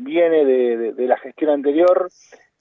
viene 0.00 0.44
de, 0.44 1.06
la 1.06 1.18
gestión 1.18 1.50
anterior 1.50 2.08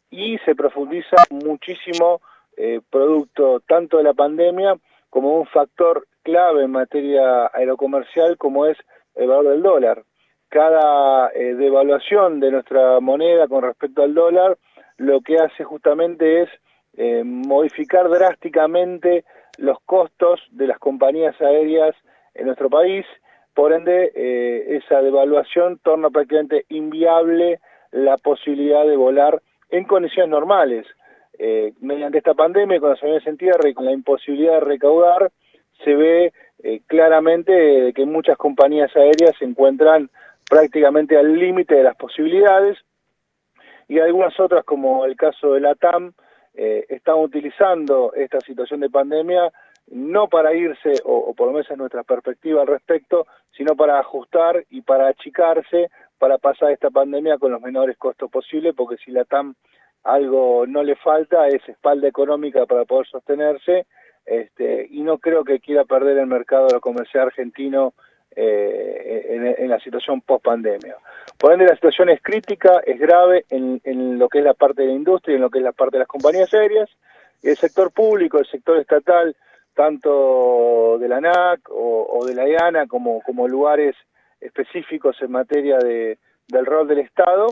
y 0.09 0.37
se 0.39 0.55
profundiza 0.55 1.15
muchísimo 1.29 2.21
eh, 2.57 2.81
producto 2.89 3.61
tanto 3.67 3.97
de 3.97 4.03
la 4.03 4.13
pandemia 4.13 4.75
como 5.09 5.35
un 5.39 5.47
factor 5.47 6.07
clave 6.23 6.63
en 6.63 6.71
materia 6.71 7.49
aerocomercial 7.53 8.37
como 8.37 8.65
es 8.65 8.77
el 9.15 9.27
valor 9.27 9.49
del 9.49 9.61
dólar. 9.61 10.03
Cada 10.49 11.29
eh, 11.29 11.55
devaluación 11.55 12.39
de 12.39 12.51
nuestra 12.51 12.99
moneda 12.99 13.47
con 13.47 13.63
respecto 13.63 14.03
al 14.03 14.13
dólar 14.13 14.57
lo 14.97 15.21
que 15.21 15.37
hace 15.37 15.63
justamente 15.63 16.43
es 16.43 16.49
eh, 16.97 17.23
modificar 17.23 18.09
drásticamente 18.09 19.23
los 19.57 19.77
costos 19.85 20.41
de 20.51 20.67
las 20.67 20.79
compañías 20.79 21.39
aéreas 21.39 21.95
en 22.33 22.47
nuestro 22.47 22.69
país, 22.69 23.05
por 23.53 23.73
ende 23.73 24.11
eh, 24.15 24.77
esa 24.77 25.01
devaluación 25.01 25.79
torna 25.83 26.09
prácticamente 26.09 26.65
inviable 26.69 27.59
la 27.91 28.17
posibilidad 28.17 28.85
de 28.85 28.95
volar 28.95 29.41
en 29.69 29.83
condiciones 29.85 30.29
normales. 30.29 30.85
mediante 31.79 32.17
esta 32.17 32.33
pandemia, 32.33 32.79
con 32.79 32.89
las 32.89 33.01
aviones 33.01 33.25
en 33.25 33.37
tierra 33.37 33.69
y 33.69 33.73
con 33.73 33.85
la 33.85 33.93
imposibilidad 33.93 34.55
de 34.55 34.59
recaudar, 34.59 35.31
se 35.83 35.95
ve 35.95 36.33
claramente 36.87 37.93
que 37.93 38.05
muchas 38.05 38.37
compañías 38.37 38.93
aéreas 38.95 39.35
se 39.39 39.45
encuentran 39.45 40.09
prácticamente 40.49 41.15
al 41.15 41.37
límite 41.37 41.75
de 41.75 41.83
las 41.83 41.95
posibilidades 41.95 42.77
y 43.87 43.99
algunas 43.99 44.39
otras 44.39 44.63
como 44.65 45.05
el 45.05 45.15
caso 45.15 45.53
de 45.53 45.61
la 45.61 45.75
TAM 45.75 46.13
eh, 46.53 46.85
están 46.89 47.15
utilizando 47.19 48.13
esta 48.13 48.39
situación 48.41 48.79
de 48.79 48.89
pandemia 48.89 49.51
no 49.91 50.27
para 50.27 50.53
irse, 50.53 50.93
o, 51.03 51.33
por 51.33 51.47
lo 51.47 51.53
menos 51.53 51.69
es 51.69 51.77
nuestra 51.77 52.03
perspectiva 52.03 52.61
al 52.61 52.67
respecto, 52.67 53.25
sino 53.51 53.75
para 53.75 53.99
ajustar 53.99 54.63
y 54.69 54.81
para 54.81 55.07
achicarse 55.07 55.89
para 56.17 56.37
pasar 56.37 56.71
esta 56.71 56.89
pandemia 56.89 57.37
con 57.37 57.51
los 57.51 57.61
menores 57.61 57.97
costos 57.97 58.29
posibles, 58.29 58.75
porque 58.75 58.97
si 58.97 59.11
la 59.11 59.23
TAM 59.23 59.55
algo 60.03 60.65
no 60.67 60.83
le 60.83 60.95
falta 60.95 61.47
es 61.47 61.67
espalda 61.67 62.07
económica 62.07 62.65
para 62.65 62.85
poder 62.85 63.07
sostenerse, 63.07 63.85
este, 64.25 64.87
y 64.91 65.01
no 65.01 65.17
creo 65.17 65.43
que 65.43 65.59
quiera 65.59 65.85
perder 65.85 66.17
el 66.17 66.27
mercado 66.27 66.67
de 66.67 66.79
comercial 66.79 67.27
argentino 67.27 67.93
eh, 68.35 69.55
en, 69.57 69.69
la 69.69 69.79
situación 69.79 70.21
post 70.21 70.45
pandemia. 70.45 70.95
Por 71.37 71.51
ende, 71.51 71.65
la 71.65 71.73
situación 71.73 72.09
es 72.09 72.21
crítica, 72.21 72.79
es 72.85 72.99
grave 72.99 73.45
en, 73.49 74.19
lo 74.19 74.29
que 74.29 74.39
es 74.39 74.43
la 74.43 74.53
parte 74.53 74.83
de 74.83 74.89
la 74.89 74.93
industria 74.93 75.33
y 75.33 75.35
en 75.37 75.41
lo 75.41 75.49
que 75.49 75.57
es 75.57 75.63
la 75.63 75.71
parte 75.71 75.95
de 75.95 75.99
las 75.99 76.07
compañías 76.07 76.53
aéreas. 76.53 76.89
El 77.41 77.55
sector 77.57 77.91
público, 77.91 78.37
el 78.37 78.45
sector 78.45 78.77
estatal, 78.77 79.35
tanto 79.79 80.97
de 80.99 81.07
la 81.07 81.19
ANAC 81.19 81.69
o, 81.69 82.25
de 82.27 82.35
la 82.35 82.49
IANA 82.49 82.85
como, 82.87 83.47
lugares 83.47 83.95
específicos 84.41 85.15
en 85.21 85.31
materia 85.31 85.77
de, 85.77 86.17
del 86.49 86.65
rol 86.65 86.85
del 86.85 86.99
Estado, 86.99 87.47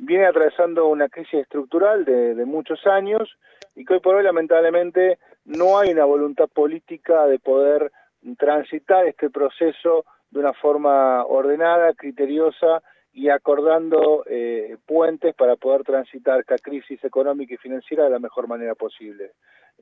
viene 0.00 0.26
atravesando 0.26 0.86
una 0.86 1.08
crisis 1.08 1.40
estructural 1.40 2.04
de, 2.04 2.36
de, 2.36 2.44
muchos 2.44 2.86
años 2.86 3.36
y 3.74 3.84
que 3.84 3.94
hoy 3.94 4.00
por 4.00 4.14
hoy 4.14 4.22
lamentablemente 4.22 5.18
no 5.44 5.76
hay 5.76 5.90
una 5.90 6.04
voluntad 6.04 6.46
política 6.46 7.26
de 7.26 7.40
poder 7.40 7.90
transitar 8.38 9.04
este 9.08 9.28
proceso 9.28 10.04
de 10.30 10.38
una 10.38 10.52
forma 10.52 11.24
ordenada, 11.24 11.94
criteriosa 11.94 12.80
y 13.12 13.28
acordando 13.28 14.22
eh, 14.28 14.76
puentes 14.86 15.34
para 15.34 15.56
poder 15.56 15.82
transitar 15.82 16.38
esta 16.38 16.58
crisis 16.58 17.02
económica 17.02 17.54
y 17.54 17.56
financiera 17.56 18.04
de 18.04 18.10
la 18.10 18.20
mejor 18.20 18.46
manera 18.46 18.76
posible. 18.76 19.32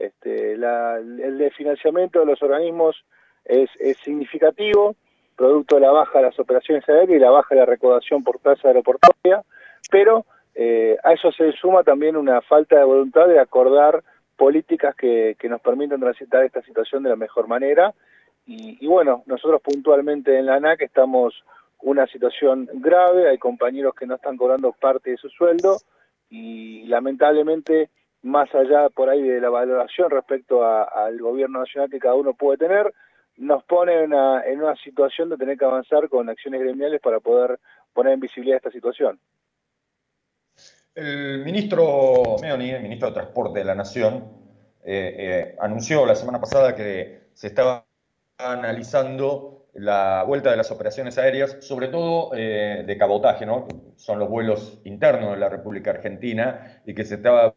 Este, 0.00 0.54
el 0.54 1.36
desfinanciamiento 1.36 2.20
de 2.20 2.26
los 2.26 2.42
organismos 2.42 3.04
es, 3.44 3.68
significativo, 4.02 4.96
producto 5.36 5.74
de 5.74 5.82
la 5.82 5.90
baja 5.90 6.20
de 6.20 6.24
las 6.24 6.40
operaciones 6.40 6.88
aéreas 6.88 7.18
y 7.18 7.18
la 7.18 7.28
baja 7.28 7.54
de 7.54 7.60
la 7.60 7.66
recaudación 7.66 8.24
por 8.24 8.38
tasa 8.38 8.68
aeroportuaria, 8.68 9.44
pero 9.90 10.24
eh, 10.54 10.96
a 11.04 11.12
eso 11.12 11.30
se 11.32 11.52
suma 11.52 11.84
también 11.84 12.16
una 12.16 12.40
falta 12.40 12.78
de 12.78 12.84
voluntad 12.84 13.28
de 13.28 13.40
acordar 13.40 14.02
políticas 14.36 14.96
que, 14.96 15.36
nos 15.50 15.60
permitan 15.60 16.00
transitar 16.00 16.44
esta 16.44 16.62
situación 16.62 17.02
de 17.02 17.10
la 17.10 17.16
mejor 17.16 17.46
manera. 17.46 17.92
Y, 18.46 18.86
bueno, 18.86 19.22
nosotros 19.26 19.60
puntualmente 19.60 20.38
en 20.38 20.46
la 20.46 20.54
ANAC 20.54 20.80
estamos 20.80 21.44
una 21.82 22.06
situación 22.06 22.68
grave, 22.72 23.28
hay 23.28 23.36
compañeros 23.36 23.94
que 23.94 24.06
no 24.06 24.14
están 24.14 24.38
cobrando 24.38 24.72
parte 24.72 25.10
de 25.10 25.18
su 25.18 25.28
sueldo 25.28 25.76
y 26.30 26.86
lamentablemente 26.86 27.90
más 28.22 28.54
allá 28.54 28.90
por 28.90 29.08
ahí 29.08 29.22
de 29.22 29.40
la 29.40 29.50
valoración 29.50 30.10
respecto 30.10 30.64
al 30.64 31.18
gobierno 31.18 31.60
nacional 31.60 31.90
que 31.90 31.98
cada 31.98 32.14
uno 32.14 32.34
puede 32.34 32.58
tener, 32.58 32.92
nos 33.36 33.64
pone 33.64 34.04
en 34.04 34.12
una 34.12 34.76
situación 34.76 35.30
de 35.30 35.36
tener 35.36 35.56
que 35.56 35.64
avanzar 35.64 36.08
con 36.08 36.28
acciones 36.28 36.60
gremiales 36.60 37.00
para 37.00 37.20
poder 37.20 37.58
poner 37.92 38.12
en 38.12 38.20
visibilidad 38.20 38.58
esta 38.58 38.70
situación. 38.70 39.18
El 40.94 41.42
ministro 41.44 42.36
Meoni, 42.42 42.70
el 42.70 42.82
ministro 42.82 43.08
de 43.08 43.14
Transporte 43.14 43.60
de 43.60 43.64
la 43.64 43.74
Nación, 43.74 44.24
eh, 44.84 45.14
eh, 45.18 45.56
anunció 45.60 46.04
la 46.04 46.14
semana 46.14 46.40
pasada 46.40 46.74
que 46.74 47.30
se 47.32 47.46
estaba 47.46 47.86
analizando 48.36 49.68
la 49.74 50.24
vuelta 50.26 50.50
de 50.50 50.56
las 50.56 50.70
operaciones 50.70 51.16
aéreas, 51.16 51.56
sobre 51.60 51.88
todo 51.88 52.32
eh, 52.34 52.82
de 52.86 52.98
cabotaje, 52.98 53.46
¿no? 53.46 53.68
Son 53.96 54.18
los 54.18 54.28
vuelos 54.28 54.80
internos 54.84 55.32
de 55.32 55.36
la 55.38 55.48
República 55.48 55.90
Argentina 55.90 56.82
y 56.84 56.94
que 56.94 57.04
se 57.04 57.16
estaba 57.16 57.54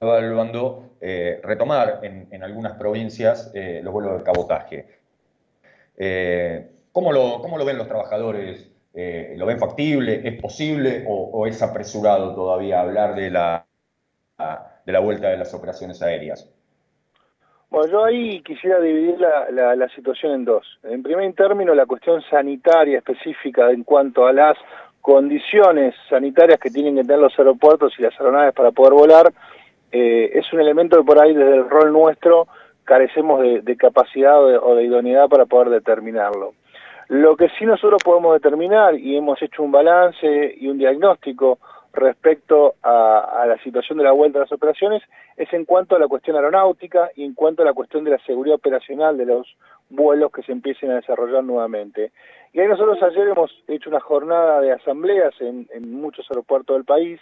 evaluando 0.00 0.90
eh, 1.00 1.40
retomar 1.42 2.00
en, 2.02 2.42
algunas 2.42 2.74
provincias 2.74 3.50
eh, 3.54 3.80
los 3.82 3.92
vuelos 3.92 4.18
de 4.18 4.24
cabotaje. 4.24 4.86
¿cómo, 6.92 7.12
lo, 7.12 7.40
¿Cómo 7.40 7.56
lo 7.56 7.64
ven 7.64 7.78
los 7.78 7.88
trabajadores? 7.88 8.70
¿Lo 8.92 9.46
ven 9.46 9.58
factible? 9.58 10.26
¿Es 10.26 10.40
posible 10.40 11.04
o, 11.06 11.46
es 11.46 11.62
apresurado 11.62 12.34
todavía 12.34 12.80
hablar 12.80 13.14
de 13.14 13.30
la, 13.30 13.66
de 14.84 14.92
la 14.92 15.00
vuelta 15.00 15.28
de 15.28 15.38
las 15.38 15.52
operaciones 15.54 16.02
aéreas? 16.02 16.50
Bueno, 17.68 17.90
yo 17.90 18.04
ahí 18.04 18.40
quisiera 18.42 18.80
dividir 18.80 19.18
la, 19.20 19.74
la, 19.74 19.88
situación 19.88 20.32
en 20.32 20.44
dos. 20.44 20.78
En 20.84 21.02
primer 21.02 21.32
término, 21.34 21.74
la 21.74 21.84
cuestión 21.84 22.22
sanitaria 22.30 22.98
específica 22.98 23.70
en 23.70 23.82
cuanto 23.82 24.26
a 24.26 24.32
las 24.32 24.56
condiciones 25.00 25.94
sanitarias 26.08 26.60
que 26.60 26.70
tienen 26.70 26.96
que 26.96 27.02
tener 27.02 27.18
los 27.18 27.36
aeropuertos 27.38 27.92
y 27.98 28.02
las 28.02 28.18
aeronaves 28.20 28.54
para 28.54 28.70
poder 28.70 28.92
volar, 28.92 29.32
eh, 29.98 30.30
es 30.34 30.52
un 30.52 30.60
elemento 30.60 30.98
que 30.98 31.04
por 31.04 31.22
ahí 31.22 31.32
desde 31.32 31.56
el 31.56 31.70
rol 31.70 31.90
nuestro 31.90 32.48
carecemos 32.84 33.40
de, 33.40 33.76
capacidad 33.76 34.38
o 34.38 34.74
de, 34.76 34.84
idoneidad 34.84 35.28
para 35.28 35.46
poder 35.46 35.70
determinarlo. 35.70 36.52
Lo 37.08 37.36
que 37.36 37.48
sí 37.58 37.64
nosotros 37.64 38.02
podemos 38.04 38.34
determinar, 38.34 38.94
y 38.94 39.16
hemos 39.16 39.40
hecho 39.40 39.62
un 39.62 39.72
balance 39.72 40.54
y 40.56 40.68
un 40.68 40.78
diagnóstico 40.78 41.58
respecto 41.94 42.74
a, 42.82 43.44
la 43.48 43.56
situación 43.64 43.96
de 43.98 44.04
la 44.04 44.12
vuelta 44.12 44.38
de 44.38 44.44
las 44.44 44.52
operaciones 44.52 45.02
es 45.36 45.50
en 45.54 45.64
cuanto 45.64 45.96
a 45.96 45.98
la 45.98 46.08
cuestión 46.08 46.36
aeronáutica 46.36 47.10
y 47.16 47.24
en 47.24 47.32
cuanto 47.34 47.62
a 47.62 47.64
la 47.64 47.72
cuestión 47.72 48.04
de 48.04 48.10
la 48.10 48.18
seguridad 48.18 48.56
operacional 48.56 49.16
de 49.16 49.26
los 49.26 49.56
vuelos 49.88 50.30
que 50.30 50.42
se 50.42 50.52
empiecen 50.52 50.90
a 50.90 50.96
desarrollar 50.96 51.42
nuevamente. 51.42 52.12
Y 52.52 52.60
ahí 52.60 52.68
nosotros 52.68 53.02
ayer 53.02 53.28
hemos 53.28 53.50
hecho 53.66 53.88
una 53.88 54.00
jornada 54.00 54.60
de 54.60 54.72
asambleas 54.72 55.34
en, 55.40 55.66
en 55.72 55.94
muchos 55.94 56.30
aeropuertos 56.30 56.76
del 56.76 56.84
país, 56.84 57.20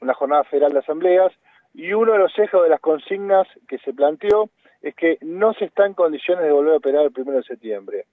una 0.00 0.14
jornada 0.14 0.44
federal 0.44 0.72
de 0.72 0.80
asambleas, 0.80 1.32
y 1.78 1.92
uno 1.92 2.12
de 2.12 2.18
los 2.18 2.36
ejes 2.36 2.60
de 2.60 2.68
las 2.68 2.80
consignas 2.80 3.46
que 3.68 3.78
se 3.78 3.94
planteó 3.94 4.50
es 4.82 4.96
que 4.96 5.16
no 5.20 5.54
se 5.54 5.66
está 5.66 5.86
en 5.86 5.94
condiciones 5.94 6.44
de 6.44 6.50
volver 6.50 6.74
a 6.74 6.78
operar 6.78 7.04
el 7.04 7.12
primero 7.12 7.38
de 7.38 7.44
septiembre. 7.44 8.06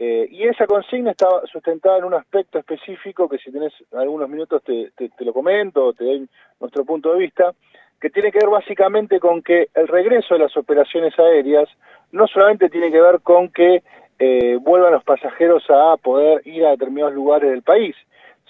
Eh, 0.00 0.26
y 0.28 0.48
esa 0.48 0.66
consigna 0.66 1.12
estaba 1.12 1.46
sustentada 1.46 1.98
en 1.98 2.04
un 2.04 2.14
aspecto 2.14 2.58
específico 2.58 3.28
que 3.28 3.38
si 3.38 3.52
tenés 3.52 3.72
algunos 3.92 4.28
minutos 4.28 4.64
te, 4.64 4.90
te, 4.96 5.24
lo 5.24 5.32
comento, 5.32 5.92
te 5.92 6.04
doy 6.04 6.28
nuestro 6.58 6.84
punto 6.84 7.12
de 7.12 7.20
vista, 7.20 7.52
que 8.00 8.10
tiene 8.10 8.32
que 8.32 8.40
ver 8.40 8.48
básicamente 8.48 9.20
con 9.20 9.42
que 9.42 9.68
el 9.74 9.86
regreso 9.86 10.34
de 10.34 10.40
las 10.40 10.56
operaciones 10.56 11.16
aéreas 11.20 11.68
no 12.10 12.26
solamente 12.26 12.68
tiene 12.68 12.90
que 12.90 13.00
ver 13.00 13.20
con 13.20 13.50
que 13.50 13.84
eh, 14.18 14.58
vuelvan 14.60 14.92
los 14.92 15.04
pasajeros 15.04 15.62
a 15.70 15.96
poder 15.98 16.44
ir 16.48 16.66
a 16.66 16.70
determinados 16.70 17.14
lugares 17.14 17.48
del 17.48 17.62
país, 17.62 17.94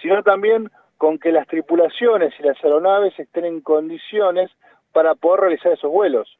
sino 0.00 0.22
también 0.22 0.70
con 0.98 1.18
que 1.18 1.32
las 1.32 1.46
tripulaciones 1.46 2.34
y 2.38 2.42
las 2.42 2.62
aeronaves 2.62 3.18
estén 3.18 3.44
en 3.44 3.60
condiciones 3.60 4.50
para 4.92 5.14
poder 5.14 5.40
realizar 5.40 5.72
esos 5.72 5.90
vuelos. 5.90 6.38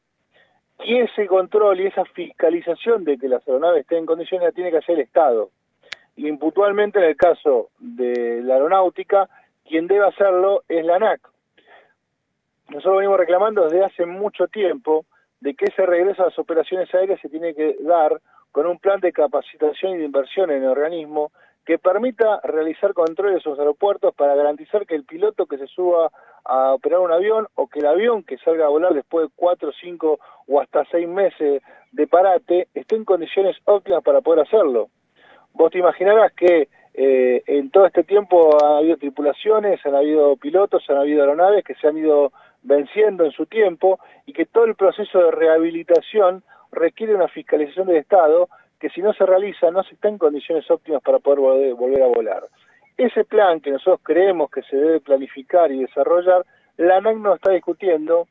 Y 0.83 0.99
ese 0.99 1.27
control 1.27 1.79
y 1.79 1.87
esa 1.87 2.05
fiscalización 2.05 3.05
de 3.05 3.17
que 3.17 3.29
las 3.29 3.45
aeronaves 3.47 3.81
estén 3.81 3.99
en 3.99 4.05
condiciones 4.05 4.47
la 4.47 4.51
tiene 4.51 4.71
que 4.71 4.77
hacer 4.77 4.95
el 4.95 5.01
Estado. 5.01 5.49
Y 6.15 6.27
impuntualmente 6.27 6.99
en 6.99 7.05
el 7.05 7.15
caso 7.15 7.69
de 7.79 8.41
la 8.43 8.55
aeronáutica, 8.55 9.29
quien 9.65 9.87
debe 9.87 10.05
hacerlo 10.05 10.63
es 10.67 10.85
la 10.85 10.97
ANAC. 10.97 11.21
Nosotros 12.69 12.97
venimos 12.97 13.17
reclamando 13.17 13.63
desde 13.63 13.85
hace 13.85 14.05
mucho 14.05 14.47
tiempo 14.47 15.05
de 15.39 15.55
que 15.55 15.65
ese 15.65 15.85
regreso 15.85 16.21
a 16.21 16.25
las 16.25 16.39
operaciones 16.39 16.93
aéreas 16.93 17.19
se 17.21 17.29
tiene 17.29 17.55
que 17.55 17.77
dar 17.79 18.19
con 18.51 18.67
un 18.67 18.77
plan 18.77 18.99
de 18.99 19.13
capacitación 19.13 19.93
y 19.93 19.97
de 19.99 20.05
inversión 20.05 20.51
en 20.51 20.63
el 20.63 20.69
organismo 20.69 21.31
que 21.69 21.77
permita 21.77 22.41
realizar 22.43 22.95
controles 22.95 23.35
en 23.35 23.41
sus 23.41 23.59
aeropuertos 23.59 24.15
para 24.15 24.33
garantizar 24.33 24.87
que 24.87 24.95
el 24.95 25.03
piloto 25.03 25.45
que 25.45 25.59
se 25.59 25.67
suba 25.67 26.09
a 26.43 26.73
operar 26.73 26.97
un 26.97 27.11
avión 27.11 27.47
o 27.53 27.67
que 27.67 27.77
el 27.77 27.85
avión 27.85 28.23
que 28.23 28.39
salga 28.39 28.65
a 28.65 28.69
volar 28.69 28.95
después 28.95 29.27
de 29.27 29.33
cuatro, 29.35 29.71
cinco 29.79 30.19
o 30.47 30.59
hasta 30.59 30.83
seis 30.85 31.07
meses 31.07 31.61
de 31.91 32.07
parate 32.07 32.69
esté 32.73 32.95
en 32.95 33.05
condiciones 33.05 33.55
óptimas 33.65 34.03
para 34.03 34.21
poder 34.21 34.47
hacerlo. 34.47 34.89
Vos 35.53 35.69
te 35.69 35.77
imaginarás 35.77 36.33
que 36.33 36.69
eh, 36.95 37.43
en 37.45 37.69
todo 37.69 37.85
este 37.85 38.03
tiempo 38.03 38.57
ha 38.65 38.79
habido 38.79 38.97
tripulaciones, 38.97 39.79
han 39.85 39.93
habido 39.93 40.37
pilotos, 40.37 40.89
han 40.89 40.97
habido 40.97 41.21
aeronaves 41.21 41.63
que 41.63 41.75
se 41.75 41.87
han 41.87 41.99
ido 41.99 42.31
venciendo 42.63 43.25
en 43.25 43.31
su 43.31 43.45
tiempo 43.45 43.99
y 44.25 44.33
que 44.33 44.47
todo 44.47 44.65
el 44.65 44.73
proceso 44.73 45.19
de 45.19 45.29
rehabilitación 45.29 46.41
requiere 46.71 47.13
una 47.13 47.27
fiscalización 47.27 47.85
del 47.85 47.97
Estado 47.97 48.49
que 48.79 48.89
si 48.89 49.01
no 49.01 49.13
se 49.13 49.25
realiza 49.25 49.71
no 49.71 49.83
se 49.83 49.95
está 49.95 50.07
en 50.07 50.17
condiciones 50.17 50.69
óptimas 50.69 51.01
para 51.01 51.19
poder 51.19 51.73
volver, 51.73 52.03
a 52.03 52.07
volar. 52.07 52.43
Ese 52.97 53.23
plan 53.23 53.61
que 53.61 53.71
nosotros 53.71 53.99
creemos 54.03 54.49
que 54.49 54.61
se 54.63 54.75
debe 54.75 54.99
planificar 54.99 55.71
y 55.71 55.81
desarrollar, 55.81 56.45
la 56.77 56.97
ANAC 56.97 57.17
no 57.17 57.35
está 57.35 57.51
discutiendo 57.51 58.27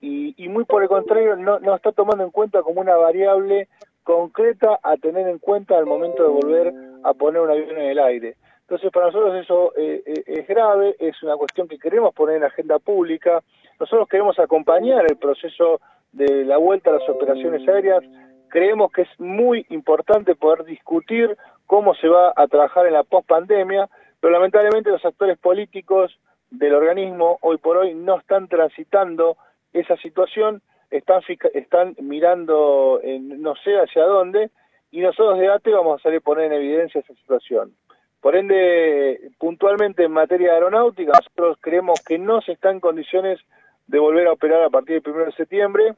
y, 0.00 0.34
y 0.42 0.48
muy 0.48 0.64
por 0.64 0.82
el 0.82 0.88
contrario 0.88 1.36
no, 1.36 1.58
no 1.58 1.74
está 1.74 1.92
tomando 1.92 2.24
en 2.24 2.30
cuenta 2.30 2.62
como 2.62 2.80
una 2.80 2.96
variable 2.96 3.68
concreta 4.08 4.78
a 4.82 4.96
tener 4.96 5.28
en 5.28 5.38
cuenta 5.38 5.76
al 5.76 5.84
momento 5.84 6.22
de 6.22 6.28
volver 6.30 6.72
a 7.04 7.12
poner 7.12 7.42
un 7.42 7.50
avión 7.50 7.76
en 7.76 7.90
el 7.90 7.98
aire. 7.98 8.36
Entonces, 8.62 8.90
para 8.92 9.06
nosotros 9.06 9.34
eso 9.34 9.72
eh, 9.76 10.02
eh, 10.04 10.22
es 10.26 10.46
grave, 10.46 10.94
es 10.98 11.22
una 11.22 11.36
cuestión 11.36 11.68
que 11.68 11.78
queremos 11.78 12.14
poner 12.14 12.36
en 12.36 12.44
agenda 12.44 12.78
pública. 12.78 13.42
Nosotros 13.80 14.08
queremos 14.08 14.38
acompañar 14.38 15.06
el 15.10 15.16
proceso 15.16 15.80
de 16.12 16.44
la 16.44 16.58
vuelta 16.58 16.90
a 16.90 16.94
las 16.94 17.08
operaciones 17.08 17.66
aéreas. 17.68 18.04
Creemos 18.48 18.92
que 18.92 19.02
es 19.02 19.20
muy 19.20 19.66
importante 19.68 20.34
poder 20.34 20.64
discutir 20.64 21.36
cómo 21.66 21.94
se 21.94 22.08
va 22.08 22.32
a 22.34 22.46
trabajar 22.46 22.86
en 22.86 22.94
la 22.94 23.04
pospandemia, 23.04 23.88
pero 24.20 24.32
lamentablemente 24.32 24.90
los 24.90 25.04
actores 25.04 25.38
políticos 25.38 26.18
del 26.50 26.74
organismo 26.74 27.38
hoy 27.42 27.58
por 27.58 27.76
hoy 27.76 27.94
no 27.94 28.18
están 28.18 28.48
transitando 28.48 29.36
esa 29.72 29.96
situación, 29.96 30.62
están, 30.90 31.94
mirando 32.00 33.00
en 33.02 33.42
no 33.42 33.54
sé 33.56 33.76
hacia 33.76 34.04
dónde, 34.04 34.50
y 34.90 35.00
nosotros 35.00 35.38
de 35.38 35.48
ATE 35.48 35.70
vamos 35.72 36.00
a 36.00 36.02
salir 36.02 36.18
a 36.18 36.22
poner 36.22 36.46
en 36.46 36.54
evidencia 36.54 37.00
esa 37.00 37.14
situación. 37.14 37.74
Por 38.20 38.34
ende, 38.34 39.30
puntualmente 39.38 40.04
en 40.04 40.12
materia 40.12 40.52
aeronáutica, 40.52 41.12
nosotros 41.12 41.58
creemos 41.60 42.02
que 42.04 42.18
no 42.18 42.40
se 42.40 42.52
está 42.52 42.70
en 42.70 42.80
condiciones 42.80 43.38
de 43.86 43.98
volver 43.98 44.26
a 44.26 44.32
operar 44.32 44.62
a 44.62 44.70
partir 44.70 45.02
del 45.02 45.14
1 45.14 45.24
de 45.26 45.32
septiembre. 45.32 45.94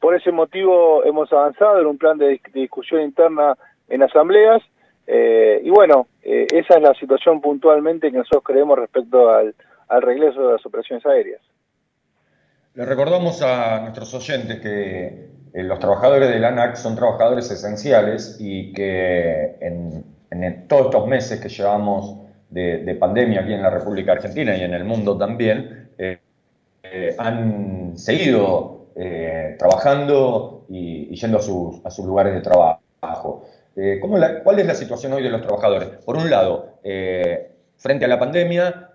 Por 0.00 0.14
ese 0.14 0.30
motivo 0.30 1.04
hemos 1.04 1.32
avanzado 1.32 1.80
en 1.80 1.86
un 1.86 1.98
plan 1.98 2.18
de, 2.18 2.40
discusión 2.52 3.02
interna 3.02 3.56
en 3.88 4.02
asambleas. 4.02 4.62
Eh, 5.06 5.60
y 5.64 5.70
bueno, 5.70 6.08
eh, 6.22 6.46
esa 6.52 6.76
es 6.76 6.82
la 6.82 6.94
situación 6.94 7.40
puntualmente 7.40 8.10
que 8.10 8.18
nosotros 8.18 8.42
creemos 8.44 8.78
respecto 8.78 9.30
al, 9.30 9.54
al 9.88 10.02
regreso 10.02 10.46
de 10.46 10.52
las 10.54 10.66
operaciones 10.66 11.06
aéreas. 11.06 11.40
Le 12.74 12.84
recordamos 12.84 13.40
a 13.42 13.80
nuestros 13.80 14.12
oyentes 14.14 14.60
que 14.60 15.30
eh, 15.54 15.62
los 15.62 15.78
trabajadores 15.78 16.28
del 16.28 16.44
ANAC 16.44 16.76
son 16.76 16.94
trabajadores 16.94 17.50
esenciales 17.50 18.36
y 18.38 18.72
que 18.72 19.56
en 19.60 20.68
todos 20.68 20.86
estos 20.86 21.06
meses 21.06 21.40
que 21.40 21.48
llevamos 21.48 22.18
de, 22.50 22.94
pandemia 23.00 23.40
aquí 23.40 23.54
en 23.54 23.62
la 23.62 23.70
República 23.70 24.12
Argentina 24.12 24.56
y 24.56 24.62
en 24.62 24.74
el 24.74 24.84
mundo 24.84 25.16
también, 25.16 25.90
han 27.18 27.96
seguido 27.96 28.75
eh, 28.96 29.56
trabajando 29.58 30.64
y, 30.68 31.14
yendo 31.14 31.38
a 31.38 31.42
sus, 31.42 31.84
a 31.84 31.90
sus, 31.90 32.04
lugares 32.04 32.34
de 32.34 32.40
trabajo. 32.40 32.80
¿cómo 34.00 34.16
¿Cuál 34.42 34.58
es 34.58 34.66
la 34.66 34.74
situación 34.74 35.12
hoy 35.12 35.22
de 35.22 35.28
los 35.28 35.42
trabajadores? 35.42 35.88
Por 36.04 36.16
un 36.16 36.30
lado, 36.30 36.78
frente 37.76 38.06
a 38.06 38.08
la 38.08 38.18
pandemia, 38.18 38.92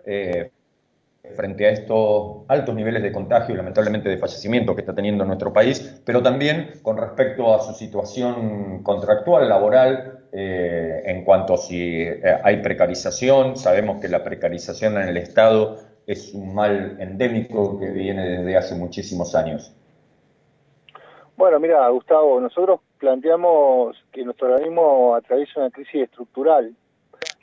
frente 1.35 1.67
a 1.67 1.69
estos 1.69 2.45
altos 2.47 2.73
niveles 2.73 3.03
de 3.03 3.11
contagio 3.11 3.53
y 3.53 3.57
lamentablemente 3.57 4.09
de 4.09 4.17
fallecimiento 4.17 4.73
que 4.73 4.81
está 4.81 4.95
teniendo 4.95 5.23
nuestro 5.23 5.53
país, 5.53 6.01
pero 6.03 6.23
también 6.23 6.71
con 6.81 6.97
respecto 6.97 7.53
a 7.53 7.61
su 7.61 7.73
situación 7.73 8.81
contractual, 8.81 9.47
laboral, 9.47 10.21
eh, 10.33 11.03
en 11.05 11.25
cuanto 11.25 11.55
a 11.55 11.57
si 11.57 12.01
eh, 12.03 12.21
hay 12.43 12.61
precarización. 12.61 13.57
Sabemos 13.57 13.99
que 13.99 14.07
la 14.07 14.23
precarización 14.23 14.97
en 14.97 15.09
el 15.09 15.17
Estado 15.17 15.77
es 16.07 16.33
un 16.33 16.55
mal 16.55 16.97
endémico 16.99 17.77
que 17.77 17.89
viene 17.89 18.27
desde 18.27 18.57
hace 18.57 18.75
muchísimos 18.75 19.35
años. 19.35 19.75
Bueno, 21.41 21.59
mira, 21.59 21.89
Gustavo, 21.89 22.39
nosotros 22.39 22.81
planteamos 22.99 23.97
que 24.11 24.23
nuestro 24.23 24.53
organismo 24.53 25.15
atraviesa 25.15 25.61
una 25.61 25.71
crisis 25.71 26.03
estructural 26.03 26.75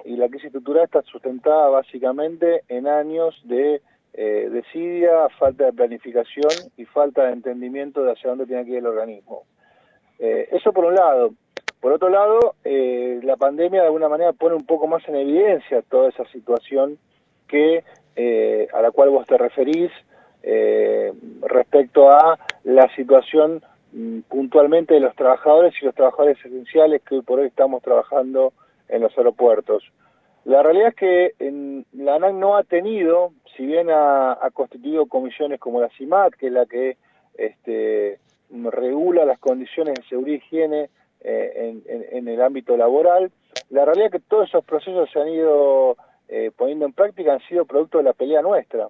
y 0.05 0.15
la 0.15 0.29
crisis 0.29 0.47
estructural 0.47 0.85
está 0.85 1.03
sustentada 1.03 1.69
básicamente 1.69 2.63
en 2.69 2.87
años 2.87 3.35
de 3.43 3.83
eh, 4.15 4.49
desidia, 4.53 5.29
falta 5.37 5.65
de 5.65 5.73
planificación 5.73 6.71
y 6.77 6.85
falta 6.85 7.25
de 7.25 7.33
entendimiento 7.33 8.05
de 8.05 8.13
hacia 8.13 8.31
dónde 8.31 8.47
tiene 8.47 8.65
que 8.65 8.71
ir 8.71 8.77
el 8.79 8.87
organismo. 8.87 9.43
Eh, 10.21 10.49
eso 10.53 10.73
por 10.73 10.85
un 10.85 10.95
lado. 10.95 11.33
Por 11.81 11.91
otro 11.91 12.09
lado, 12.09 12.55
eh, 12.63 13.19
la 13.25 13.35
pandemia 13.35 13.81
de 13.81 13.87
alguna 13.87 14.09
manera 14.09 14.33
pone 14.33 14.55
un 14.55 14.65
poco 14.65 14.87
más 14.87 15.03
en 15.09 15.17
evidencia 15.17 15.83
toda 15.83 16.11
esa 16.11 16.25
situación 16.27 16.99
que 17.49 17.83
eh, 18.15 18.69
a 18.73 18.81
la 18.81 18.93
cual 18.93 19.11
vos 19.11 19.27
te 19.27 19.37
referís 19.37 19.91
eh, 20.45 21.13
respecto 21.43 22.13
a 22.13 22.39
la 22.63 22.89
situación 22.95 23.61
puntualmente 24.29 24.95
de 24.95 25.01
los 25.01 25.15
trabajadores 25.17 25.75
y 25.81 25.85
los 25.85 25.95
trabajadores 25.95 26.39
esenciales 26.45 27.03
que 27.03 27.17
hoy 27.17 27.23
por 27.23 27.41
hoy 27.41 27.47
estamos 27.47 27.83
trabajando 27.83 28.53
en 28.89 29.03
los 29.03 29.17
aeropuertos. 29.17 29.85
La 30.45 30.63
realidad 30.63 30.89
es 30.89 30.95
que 30.95 31.35
en, 31.39 31.85
la 31.93 32.17
ANAC 32.17 32.35
no 32.35 32.57
ha 32.57 32.65
tenido, 32.65 33.33
si 33.57 33.67
bien 33.67 33.89
ha, 33.91 34.37
constituido 34.53 35.07
comisiones 35.07 35.61
como 35.61 35.81
la 35.81 35.91
CIMAT, 35.91 36.35
que 36.35 36.47
es 36.47 36.53
la 36.53 36.67
que 36.67 36.97
este, 37.35 38.19
regula 38.51 39.25
las 39.25 39.39
condiciones 39.39 39.95
de 39.95 40.03
seguridad 40.09 40.35
y 40.35 40.37
higiene 40.37 40.91
eh, 41.21 41.83
en, 42.13 42.29
el 42.29 42.41
ámbito 42.41 42.77
laboral, 42.77 43.31
la 43.71 43.85
realidad 43.85 44.07
es 44.07 44.13
que 44.13 44.29
todos 44.29 44.49
esos 44.49 44.65
procesos 44.65 45.11
se 45.11 45.21
han 45.21 45.29
ido 45.29 45.97
eh, 46.29 46.51
poniendo 46.57 46.87
en 46.87 46.93
práctica, 46.93 47.35
han 47.35 47.47
sido 47.49 47.65
producto 47.65 47.99
de 47.99 48.05
la 48.05 48.13
pelea 48.13 48.43
nuestra. 48.43 48.89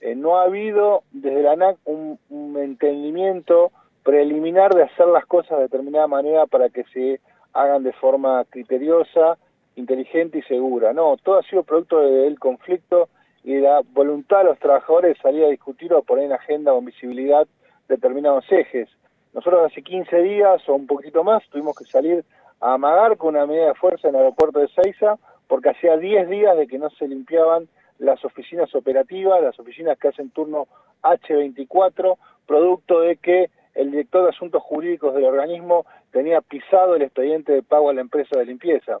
Eh, 0.00 0.14
no 0.14 0.38
ha 0.38 0.44
habido 0.44 1.02
desde 1.10 1.42
la 1.42 1.52
ANAC 1.52 1.78
un 1.84 2.18
entendimiento 2.58 3.72
preliminar 4.02 4.74
de 4.74 4.84
hacer 4.84 5.06
las 5.06 5.26
cosas 5.26 5.58
de 5.58 5.64
determinada 5.64 6.06
manera 6.06 6.46
para 6.46 6.68
que 6.68 6.84
se 6.92 7.20
hagan 7.52 7.82
de 7.82 7.92
forma 7.92 8.44
criteriosa, 8.48 9.38
inteligente 9.76 10.38
y 10.38 10.42
segura. 10.42 10.92
No, 10.92 11.16
todo 11.22 11.38
ha 11.38 11.42
sido 11.42 11.62
producto 11.62 12.00
del 12.00 12.38
conflicto 12.38 13.08
y 13.44 13.54
de 13.54 13.60
la 13.62 13.80
voluntad 13.92 14.38
de 14.38 14.44
los 14.44 14.58
trabajadores 14.58 15.16
de 15.16 15.22
salir 15.22 15.44
a 15.44 15.48
discutir 15.48 15.92
o 15.92 16.02
poner 16.02 16.26
en 16.26 16.32
agenda 16.32 16.72
o 16.72 16.78
en 16.78 16.86
visibilidad 16.86 17.46
determinados 17.88 18.44
ejes. 18.50 18.88
Nosotros 19.32 19.70
hace 19.70 19.82
15 19.82 20.16
días 20.22 20.68
o 20.68 20.74
un 20.74 20.86
poquito 20.86 21.24
más 21.24 21.42
tuvimos 21.48 21.76
que 21.76 21.84
salir 21.84 22.24
a 22.60 22.74
amagar 22.74 23.16
con 23.16 23.34
una 23.34 23.46
medida 23.46 23.68
de 23.68 23.74
fuerza 23.74 24.08
en 24.08 24.14
el 24.14 24.22
aeropuerto 24.22 24.60
de 24.60 24.68
Seiza 24.68 25.16
porque 25.48 25.70
hacía 25.70 25.96
10 25.96 26.28
días 26.28 26.56
de 26.56 26.66
que 26.66 26.78
no 26.78 26.90
se 26.90 27.08
limpiaban 27.08 27.68
las 27.98 28.24
oficinas 28.24 28.74
operativas, 28.74 29.42
las 29.42 29.58
oficinas 29.58 29.98
que 29.98 30.08
hacen 30.08 30.30
turno 30.30 30.66
H24, 31.02 32.16
producto 32.46 33.00
de 33.00 33.16
que 33.16 33.50
el 33.74 33.90
director 33.90 34.24
de 34.24 34.30
asuntos 34.30 34.62
jurídicos 34.62 35.14
del 35.14 35.24
organismo 35.24 35.86
tenía 36.10 36.40
pisado 36.40 36.94
el 36.94 37.02
expediente 37.02 37.52
de 37.52 37.62
pago 37.62 37.90
a 37.90 37.94
la 37.94 38.00
empresa 38.00 38.38
de 38.38 38.46
limpieza. 38.46 38.98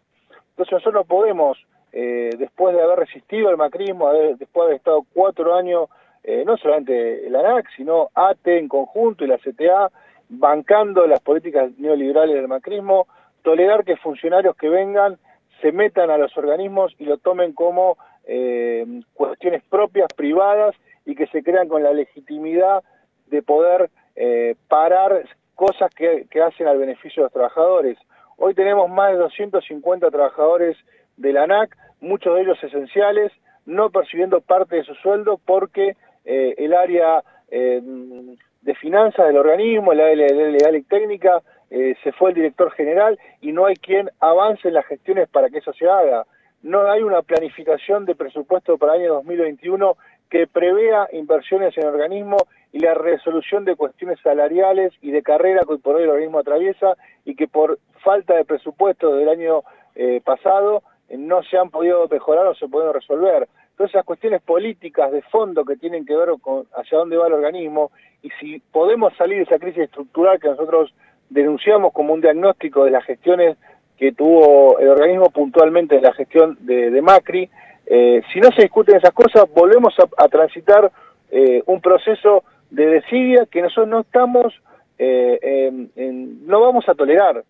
Entonces 0.50 0.72
nosotros 0.72 0.94
no 0.94 1.04
podemos, 1.04 1.58
eh, 1.92 2.30
después 2.38 2.74
de 2.74 2.82
haber 2.82 3.00
resistido 3.00 3.48
al 3.48 3.56
macrismo, 3.56 4.12
después 4.12 4.54
de 4.54 4.62
haber 4.62 4.76
estado 4.76 5.04
cuatro 5.12 5.54
años, 5.54 5.88
eh, 6.24 6.44
no 6.46 6.56
solamente 6.56 7.26
el 7.26 7.34
ANAC, 7.34 7.68
sino 7.76 8.10
ATE 8.14 8.58
en 8.58 8.68
conjunto 8.68 9.24
y 9.24 9.28
la 9.28 9.38
CTA, 9.38 9.90
bancando 10.28 11.06
las 11.06 11.20
políticas 11.20 11.70
neoliberales 11.78 12.36
del 12.36 12.48
macrismo, 12.48 13.06
tolerar 13.42 13.84
que 13.84 13.96
funcionarios 13.96 14.56
que 14.56 14.68
vengan 14.68 15.18
se 15.60 15.72
metan 15.72 16.10
a 16.10 16.18
los 16.18 16.36
organismos 16.36 16.94
y 16.98 17.04
lo 17.04 17.18
tomen 17.18 17.52
como 17.52 17.96
eh, 18.24 18.84
cuestiones 19.14 19.62
propias, 19.68 20.08
privadas, 20.14 20.74
y 21.04 21.14
que 21.14 21.26
se 21.28 21.42
crean 21.42 21.68
con 21.68 21.82
la 21.82 21.92
legitimidad 21.92 22.82
de 23.26 23.42
poder 23.42 23.90
eh, 24.16 24.54
parar 24.68 25.24
cosas 25.54 25.94
que, 25.94 26.26
hacen 26.40 26.66
al 26.66 26.78
beneficio 26.78 27.22
de 27.22 27.26
los 27.26 27.32
trabajadores. 27.32 27.98
Hoy 28.36 28.54
tenemos 28.54 28.90
más 28.90 29.12
de 29.12 29.18
250 29.18 30.10
trabajadores 30.10 30.76
de 31.16 31.32
la 31.32 31.44
ANAC, 31.44 31.76
muchos 32.00 32.34
de 32.34 32.42
ellos 32.42 32.62
esenciales, 32.62 33.32
no 33.66 33.90
percibiendo 33.90 34.40
parte 34.40 34.76
de 34.76 34.84
su 34.84 34.94
sueldo 34.96 35.38
porque 35.44 35.96
eh, 36.24 36.54
el 36.58 36.74
área 36.74 37.22
eh, 37.50 37.80
de 38.62 38.74
finanzas 38.76 39.26
del 39.26 39.36
organismo, 39.36 39.92
el 39.92 40.00
área 40.00 40.26
legal 40.28 40.76
y 40.76 40.82
técnica, 40.82 41.42
eh, 41.70 41.96
se 42.02 42.12
fue 42.12 42.30
el 42.30 42.36
director 42.36 42.70
general 42.72 43.18
y 43.40 43.52
no 43.52 43.66
hay 43.66 43.76
quien 43.76 44.10
avance 44.20 44.68
en 44.68 44.74
las 44.74 44.86
gestiones 44.86 45.28
para 45.28 45.48
que 45.48 45.58
eso 45.58 45.72
se 45.72 45.88
haga. 45.88 46.26
No 46.62 46.90
hay 46.90 47.02
una 47.02 47.22
planificación 47.22 48.04
de 48.04 48.14
presupuesto 48.14 48.78
para 48.78 48.94
el 48.94 49.02
año 49.02 49.14
2021 49.14 49.96
que 50.32 50.46
prevea 50.46 51.08
inversiones 51.12 51.76
en 51.76 51.82
el 51.82 51.90
organismo 51.90 52.38
y 52.72 52.78
la 52.78 52.94
resolución 52.94 53.66
de 53.66 53.76
cuestiones 53.76 54.18
salariales 54.22 54.94
y 55.02 55.10
de 55.10 55.22
carrera 55.22 55.60
que 55.68 55.76
por 55.76 55.96
hoy 55.96 56.04
el 56.04 56.08
organismo 56.08 56.38
atraviesa 56.38 56.96
y 57.26 57.34
que 57.34 57.48
por 57.48 57.78
falta 58.02 58.34
de 58.36 58.46
presupuesto 58.46 59.14
del 59.14 59.28
año 59.28 59.62
eh, 59.94 60.22
pasado 60.24 60.82
eh, 61.10 61.18
no 61.18 61.42
se 61.42 61.58
han 61.58 61.68
podido 61.68 62.08
mejorar 62.08 62.46
o 62.46 62.54
se 62.54 62.66
pueden 62.66 62.94
resolver. 62.94 63.46
Todas 63.76 63.90
esas 63.90 64.06
cuestiones 64.06 64.40
políticas 64.40 65.12
de 65.12 65.20
fondo 65.20 65.66
que 65.66 65.76
tienen 65.76 66.06
que 66.06 66.16
ver 66.16 66.30
con 66.40 66.64
hacia 66.78 66.96
dónde 66.96 67.18
va 67.18 67.26
el 67.26 67.34
organismo 67.34 67.90
y 68.22 68.30
si 68.40 68.58
podemos 68.72 69.14
salir 69.18 69.36
de 69.36 69.42
esa 69.42 69.58
crisis 69.58 69.82
estructural 69.82 70.40
que 70.40 70.48
nosotros 70.48 70.94
denunciamos 71.28 71.92
como 71.92 72.14
un 72.14 72.22
diagnóstico 72.22 72.86
de 72.86 72.90
las 72.92 73.04
gestiones 73.04 73.58
que 73.98 74.12
tuvo 74.12 74.78
el 74.78 74.88
organismo 74.88 75.28
puntualmente 75.28 75.96
en 75.96 76.04
la 76.04 76.14
gestión 76.14 76.56
de, 76.60 77.02
Macri, 77.02 77.50
eh, 77.94 78.22
si 78.32 78.40
no 78.40 78.50
se 78.52 78.62
discuten 78.62 78.96
esas 78.96 79.12
cosas, 79.12 79.44
volvemos 79.52 79.94
a, 80.16 80.28
transitar 80.28 80.90
eh, 81.30 81.62
un 81.66 81.80
proceso 81.80 82.44
de 82.70 82.86
desidia 82.86 83.44
que 83.44 83.60
nosotros 83.60 83.88
no 83.88 84.00
estamos, 84.00 84.54
no 84.98 86.60
vamos 86.60 86.88
a 86.88 86.94
tolerar. 86.94 87.44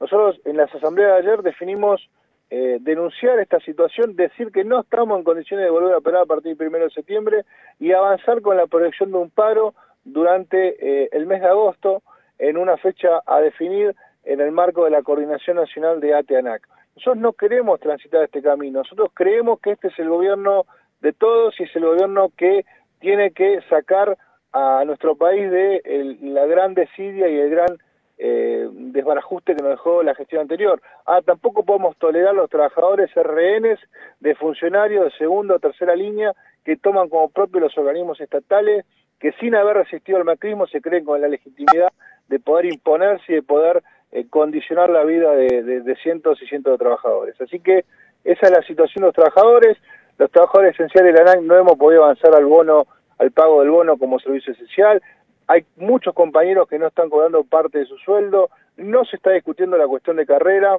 Nosotros 0.00 0.38
en 0.44 0.56
las 0.56 0.74
asambleas 0.74 1.12
de 1.12 1.30
ayer 1.30 1.42
definimos 1.42 2.06
eh, 2.48 2.78
denunciar 2.80 3.40
esta 3.40 3.58
situación, 3.58 4.14
decir 4.14 4.52
que 4.52 4.62
no 4.62 4.80
estamos 4.80 5.18
en 5.18 5.24
condiciones 5.24 5.64
de 5.64 5.70
volver 5.70 5.94
a 5.94 5.98
operar 5.98 6.22
a 6.22 6.26
partir 6.26 6.50
del 6.50 6.56
primero 6.56 6.84
de 6.84 6.90
septiembre 6.90 7.44
y 7.80 7.90
avanzar 7.90 8.40
con 8.40 8.56
la 8.56 8.68
proyección 8.68 9.10
de 9.10 9.18
un 9.18 9.30
paro 9.30 9.74
durante 10.04 10.76
eh, 10.78 11.08
el 11.10 11.26
mes 11.26 11.40
de 11.40 11.48
agosto 11.48 12.02
en 12.38 12.56
una 12.56 12.76
fecha 12.76 13.20
a 13.26 13.40
definir 13.40 13.96
en 14.22 14.40
el 14.40 14.52
marco 14.52 14.84
de 14.84 14.90
la 14.90 15.02
Coordinación 15.02 15.56
Nacional 15.56 15.98
de 15.98 16.14
ATEANAC. 16.14 16.68
Nosotros 16.96 17.18
no 17.18 17.32
queremos 17.34 17.78
transitar 17.78 18.24
este 18.24 18.42
camino, 18.42 18.78
nosotros 18.80 19.10
creemos 19.14 19.60
que 19.60 19.72
este 19.72 19.88
es 19.88 19.98
el 19.98 20.08
gobierno 20.08 20.64
de 21.00 21.12
todos 21.12 21.54
y 21.60 21.64
es 21.64 21.76
el 21.76 21.84
gobierno 21.84 22.30
que 22.36 22.64
tiene 23.00 23.32
que 23.32 23.60
sacar 23.68 24.16
a 24.52 24.82
nuestro 24.86 25.14
país 25.16 25.50
de 25.50 26.16
la 26.22 26.46
gran 26.46 26.74
desidia 26.74 27.28
y 27.28 27.36
el 27.36 27.50
gran 27.50 27.78
eh, 28.18 28.66
desbarajuste 28.72 29.54
que 29.54 29.62
nos 29.62 29.72
dejó 29.72 30.02
la 30.02 30.14
gestión 30.14 30.40
anterior. 30.40 30.80
Ah, 31.04 31.20
tampoco 31.20 31.64
podemos 31.64 31.96
tolerar 31.98 32.34
los 32.34 32.48
trabajadores 32.48 33.12
rehenes 33.14 33.78
de 34.20 34.34
funcionarios 34.34 35.04
de 35.04 35.18
segunda 35.18 35.56
o 35.56 35.58
tercera 35.58 35.94
línea 35.94 36.32
que 36.64 36.76
toman 36.76 37.10
como 37.10 37.28
propio 37.28 37.60
los 37.60 37.76
organismos 37.76 38.18
estatales, 38.20 38.86
que 39.20 39.32
sin 39.32 39.54
haber 39.54 39.76
resistido 39.76 40.16
al 40.16 40.24
macrismo 40.24 40.66
se 40.66 40.80
creen 40.80 41.04
con 41.04 41.20
la 41.20 41.28
legitimidad 41.28 41.92
de 42.28 42.40
poder 42.40 42.66
imponerse 42.66 43.32
y 43.32 43.34
de 43.36 43.42
poder 43.42 43.82
eh, 44.12 44.26
condicionar 44.28 44.90
la 44.90 45.04
vida 45.04 45.32
de, 45.32 45.96
cientos 46.02 46.40
y 46.42 46.46
cientos 46.46 46.72
de 46.72 46.78
trabajadores. 46.78 47.40
Así 47.40 47.60
que 47.60 47.84
esa 48.24 48.46
es 48.46 48.50
la 48.50 48.62
situación 48.62 49.02
de 49.02 49.08
los 49.08 49.14
trabajadores. 49.14 49.76
Los 50.18 50.30
trabajadores 50.30 50.74
esenciales 50.74 51.14
de 51.14 51.24
la 51.24 51.32
ANAC 51.32 51.42
no 51.42 51.56
hemos 51.56 51.76
podido 51.76 52.04
avanzar 52.04 52.34
al 52.34 52.46
bono, 52.46 52.86
al 53.18 53.30
pago 53.30 53.60
del 53.60 53.70
bono 53.70 53.96
como 53.96 54.18
servicio 54.18 54.52
esencial 54.52 55.02
hay 55.48 55.64
muchos 55.76 56.14
compañeros 56.14 56.68
que 56.68 56.78
no 56.78 56.88
están 56.88 57.08
cobrando 57.08 57.44
parte 57.44 57.78
de 57.78 57.86
su 57.86 57.96
sueldo, 57.98 58.50
no 58.76 59.04
se 59.04 59.16
está 59.16 59.30
discutiendo 59.30 59.78
la 59.78 59.86
cuestión 59.86 60.16
de 60.16 60.26
carrera, 60.26 60.76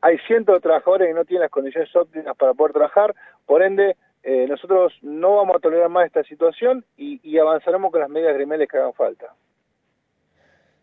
hay 0.00 0.18
cientos 0.26 0.56
de 0.56 0.60
trabajadores 0.60 1.08
que 1.08 1.14
no 1.14 1.24
tienen 1.24 1.42
las 1.42 1.50
condiciones 1.50 1.94
óptimas 1.96 2.36
para 2.36 2.54
poder 2.54 2.72
trabajar, 2.72 3.14
por 3.46 3.62
ende, 3.62 3.96
eh, 4.22 4.46
nosotros 4.48 4.92
no 5.02 5.36
vamos 5.36 5.56
a 5.56 5.60
tolerar 5.60 5.88
más 5.88 6.06
esta 6.06 6.22
situación 6.24 6.84
y, 6.96 7.38
avanzaremos 7.38 7.90
con 7.90 8.00
las 8.00 8.10
medidas 8.10 8.34
gremiales 8.34 8.68
que 8.68 8.76
hagan 8.76 8.92
falta. 8.92 9.34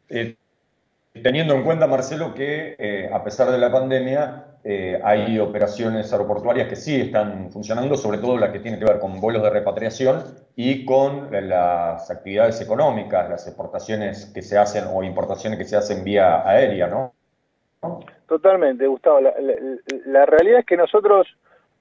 Eh, 0.10 0.36
teniendo 1.14 1.56
en 1.56 1.64
cuenta, 1.64 1.88
Marcelo, 1.88 2.34
que 2.34 2.76
eh, 2.78 3.10
a 3.12 3.24
pesar 3.24 3.52
de 3.52 3.58
la 3.58 3.72
pandemia, 3.72 4.46
eh, 4.64 5.00
hay 5.04 5.40
operaciones 5.40 6.12
aeroportuarias 6.12 6.68
que 6.68 6.76
sí 6.76 7.00
están 7.00 7.52
funcionando, 7.52 7.96
sobre 7.96 8.18
todo 8.18 8.38
las 8.38 8.52
que 8.52 8.60
tienen 8.60 8.80
que 8.80 8.86
ver 8.86 9.00
con 9.00 9.20
vuelos 9.20 9.42
de 9.44 9.50
repatriación 9.50 10.24
y 10.56 10.86
con 10.86 11.30
las 11.32 12.12
actividades 12.12 12.60
económicas, 12.62 13.30
las 13.30 13.48
exportaciones 13.48 14.32
que 14.34 14.42
se 14.42 14.58
hacen 14.58 14.86
o 14.92 15.04
importaciones 15.04 15.58
que 15.58 15.66
se 15.66 15.78
hacen 15.78 16.04
vía 16.04 16.48
aérea, 16.48 16.88
¿no? 16.88 17.14
Totalmente, 18.28 18.86
Gustavo. 18.86 19.22
La, 20.06 20.26
realidad 20.26 20.60
es 20.60 20.66
que 20.66 20.76
nosotros 20.76 21.28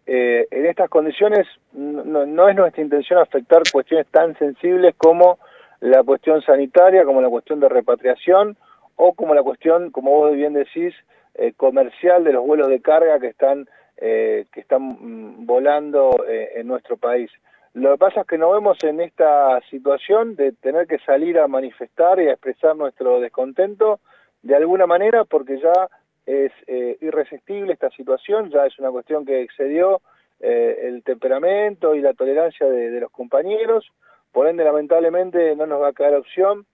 eh, 0.06 0.46
en 0.50 0.66
estas 0.66 0.88
condiciones 0.88 1.46
no, 1.72 2.24
no 2.24 2.48
es 2.48 2.56
nuestra 2.56 2.82
intención 2.82 3.18
afectar 3.18 3.62
cuestiones 3.70 4.06
tan 4.06 4.38
sensibles 4.38 4.94
como 4.96 5.38
la 5.80 6.02
cuestión 6.04 6.40
sanitaria, 6.42 7.04
como 7.04 7.20
la 7.20 7.28
cuestión 7.28 7.60
de 7.60 7.68
repatriación 7.68 8.56
o 8.98 9.14
como 9.14 9.32
la 9.32 9.42
cuestión, 9.42 9.90
como 9.90 10.10
vos 10.10 10.34
bien 10.34 10.52
decís, 10.52 10.92
eh, 11.34 11.52
comercial 11.56 12.24
de 12.24 12.32
los 12.32 12.44
vuelos 12.44 12.68
de 12.68 12.82
carga 12.82 13.20
que 13.20 13.28
están, 13.28 13.68
eh, 13.96 14.46
que 14.52 14.60
están 14.60 14.82
mm, 14.82 15.46
volando 15.46 16.24
eh, 16.26 16.50
en 16.56 16.66
nuestro 16.66 16.96
país. 16.96 17.30
Lo 17.74 17.92
que 17.92 17.98
pasa 17.98 18.22
es 18.22 18.26
que 18.26 18.38
nos 18.38 18.52
vemos 18.52 18.82
en 18.82 19.00
esta 19.00 19.60
situación 19.70 20.34
de 20.34 20.50
tener 20.50 20.88
que 20.88 20.98
salir 20.98 21.38
a 21.38 21.46
manifestar 21.46 22.18
y 22.20 22.26
a 22.26 22.32
expresar 22.32 22.74
nuestro 22.74 23.20
descontento 23.20 24.00
de 24.42 24.56
alguna 24.56 24.86
manera 24.86 25.24
porque 25.24 25.60
ya 25.60 25.88
es 26.26 26.52
irresistible 27.00 27.72
esta 27.72 27.90
situación, 27.90 28.50
ya 28.50 28.66
es 28.66 28.78
una 28.78 28.90
cuestión 28.90 29.24
que 29.24 29.40
excedió 29.40 30.02
el 30.40 31.02
temperamento 31.02 31.94
y 31.94 32.00
la 32.00 32.12
tolerancia 32.12 32.66
de, 32.66 32.90
de, 32.90 33.00
los 33.00 33.10
compañeros, 33.10 33.90
por 34.30 34.46
ende 34.46 34.62
lamentablemente 34.62 35.56
no 35.56 35.66
nos 35.66 35.80
va 35.80 35.88
a 35.88 35.92
quedar 35.94 36.14
opción, 36.14 36.66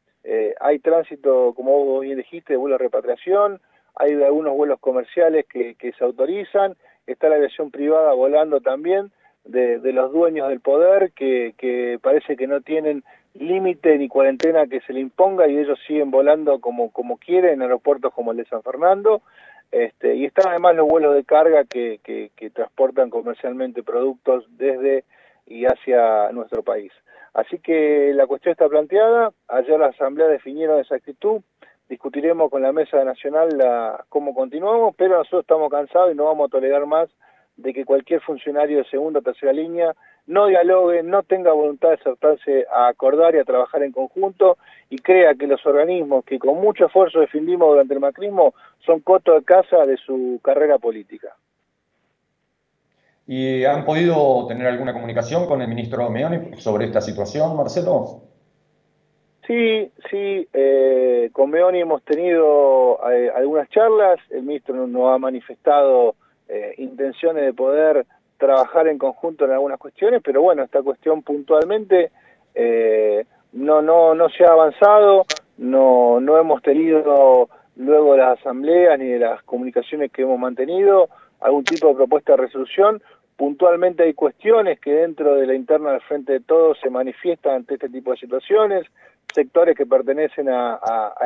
hay 0.60 0.78
tránsito, 0.78 1.52
como 1.55 1.84
vos 1.84 2.02
bien 2.02 2.16
dijiste, 2.16 2.55
de 2.55 2.56
vuelo 2.56 2.78
de 2.78 2.84
repatriación, 2.84 3.60
hay 3.96 4.12
algunos 4.22 4.55
vuelos 4.55 4.80
comerciales 4.80 5.46
que, 5.46 5.76
se 5.96 6.05
autorizan, 6.05 6.76
está 7.06 7.28
la 7.28 7.36
aviación 7.36 7.70
privada 7.70 8.12
volando 8.12 8.60
también, 8.60 9.10
de, 9.44 9.78
los 9.92 10.12
dueños 10.12 10.48
del 10.48 10.60
poder, 10.60 11.12
que, 11.12 11.98
parece 12.02 12.36
que 12.36 12.46
no 12.46 12.60
tienen 12.60 13.05
límite 13.34 13.98
ni 13.98 14.09
cuarentena 14.09 14.66
que 14.66 14.80
se 14.82 14.92
le 14.92 15.01
imponga 15.01 15.48
y 15.48 15.59
ellos 15.59 15.78
siguen 15.86 16.10
volando 16.10 16.60
como, 16.60 16.90
quieren 17.18 17.55
en 17.55 17.62
aeropuertos 17.62 18.12
como 18.14 18.32
el 18.32 18.38
de 18.38 18.46
San 18.46 18.62
Fernando. 18.62 19.22
Este, 19.70 20.14
y 20.14 20.24
están 20.24 20.48
además 20.48 20.76
los 20.76 20.86
vuelos 20.86 21.14
de 21.14 21.24
carga 21.24 21.64
que, 21.64 21.98
que, 22.05 22.30
que 22.36 22.51
transportan 22.51 23.10
comercialmente 23.10 23.82
productos 23.82 24.44
desde 24.56 25.05
y 25.46 25.64
hacia 25.64 26.30
nuestro 26.30 26.62
país. 26.62 26.92
Así 27.35 27.59
que 27.59 28.12
la 28.15 28.27
cuestión 28.27 28.52
está 28.52 28.69
planteada, 28.69 29.32
ayer 29.48 29.78
la 29.78 29.86
Asamblea 29.86 30.28
definieron 30.28 30.78
esa 30.81 30.94
actitud, 30.94 31.43
discutiremos 31.89 32.48
con 32.48 32.62
la 32.62 32.73
Mesa 32.73 33.05
Nacional 33.05 33.48
la, 33.59 34.05
cómo 34.09 34.35
continuamos, 34.35 34.94
pero 34.97 35.19
nosotros 35.19 35.43
estamos 35.43 35.70
cansados 35.70 36.12
y 36.12 36.16
no 36.16 36.24
vamos 36.24 36.47
a 36.47 36.51
tolerar 36.52 36.86
más 36.86 37.09
de 37.56 37.73
que 37.73 37.85
cualquier 37.85 38.20
funcionario 38.20 38.78
de 38.78 38.85
segunda 38.85 39.19
o 39.19 39.23
tercera 39.23 39.52
línea 39.52 39.94
no 40.27 40.47
dialogue, 40.47 41.02
no 41.02 41.23
tenga 41.23 41.52
voluntad 41.52 41.89
de 41.89 41.94
acertarse 41.94 42.66
a 42.73 42.89
acordar 42.89 43.35
y 43.35 43.39
a 43.39 43.44
trabajar 43.44 43.82
en 43.82 43.93
conjunto 43.93 44.56
y 44.89 44.98
crea 44.98 45.35
que 45.35 45.47
los 45.47 45.65
organismos 45.66 46.24
que 46.24 46.39
con 46.39 46.61
mucho 46.61 46.86
esfuerzo 46.86 47.20
defendimos 47.20 47.69
durante 47.69 47.94
el 47.94 48.01
macrismo 48.01 48.55
son 48.86 49.01
coto 49.01 49.35
de 49.35 49.44
casa 49.44 49.85
de 49.85 49.97
su 49.98 50.40
carrera 50.43 50.78
política. 50.78 51.35
¿Y 53.26 53.64
han 53.64 53.84
podido 53.84 54.46
tener 54.46 54.66
alguna 54.66 54.92
comunicación 54.92 55.46
con 55.46 55.62
el 55.62 55.68
ministro 55.68 56.10
Meoni 56.10 56.56
sobre 56.59 56.86
esta 56.86 57.01
situación, 57.01 57.56
Marcelo? 57.56 58.20
Sí, 59.46 59.90
sí, 60.10 60.48
eh, 60.52 61.30
con 61.32 61.51
Meoni 61.51 61.80
hemos 61.80 62.02
tenido 62.02 62.98
eh, 63.10 63.30
algunas 63.34 63.68
charlas, 63.70 64.18
el 64.30 64.42
ministro 64.42 64.86
nos 64.86 65.14
ha 65.14 65.18
manifestado 65.18 66.14
eh, 66.48 66.74
intenciones 66.78 67.44
de 67.44 67.52
poder 67.52 68.06
trabajar 68.38 68.88
en 68.88 68.98
conjunto 68.98 69.44
en 69.44 69.52
algunas 69.52 69.78
cuestiones, 69.78 70.22
pero 70.22 70.42
bueno, 70.42 70.62
esta 70.62 70.82
cuestión 70.82 71.22
puntualmente 71.22 72.10
no, 73.52 73.82
no, 73.82 74.14
no 74.14 74.28
se 74.28 74.44
ha 74.44 74.52
avanzado, 74.52 75.24
no, 75.59 76.20
no 76.20 76.38
hemos 76.38 76.62
tenido 76.62 77.48
luego 77.76 78.12
de 78.12 78.18
las 78.18 78.38
asambleas 78.38 78.98
ni 78.98 79.09
de 79.09 79.18
las 79.18 79.42
comunicaciones 79.42 80.10
que 80.12 80.22
hemos 80.22 80.38
mantenido 80.38 81.09
algún 81.40 81.64
tipo 81.64 81.88
de 81.88 81.94
propuesta 81.94 82.32
de 82.32 82.38
resolución. 82.38 83.02
Puntualmente 83.36 84.05
hay 84.05 84.15
cuestiones 84.15 84.78
que 84.78 84.93
dentro 84.93 85.35
de 85.35 85.47
la 85.47 85.55
interna 85.55 85.90
del 85.90 86.01
Frente 86.02 86.35
de 86.35 86.40
Todos 86.40 86.78
se 86.81 86.89
manifiestan 86.89 87.56
ante 87.56 87.74
este 87.74 87.89
tipo 87.89 88.12
de 88.12 88.19
situaciones, 88.19 88.86
sectores 89.35 89.77
que 89.77 89.86
pertenecen 89.86 90.48
a, 90.48 90.78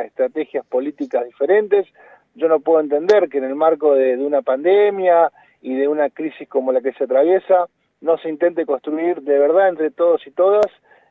estrategias 0.03 0.65
políticas 0.65 1.25
diferentes. 1.25 1.87
Yo 2.33 2.47
no 2.47 2.61
puedo 2.61 2.79
entender 2.79 3.29
que 3.29 3.37
en 3.37 3.43
el 3.43 3.55
marco 3.55 3.93
de, 3.93 4.17
una 4.17 4.41
pandemia 4.41 5.31
y 5.61 5.75
de 5.75 5.87
una 5.87 6.09
crisis 6.09 6.47
como 6.47 6.71
la 6.71 6.81
que 6.81 6.93
se 6.93 7.03
atraviesa, 7.03 7.67
no 8.01 8.17
se 8.17 8.29
intente 8.29 8.65
construir 8.65 9.21
de 9.21 9.37
verdad 9.37 9.69
entre 9.69 9.91
todos 9.91 10.25
y 10.25 10.31
todas 10.31 10.65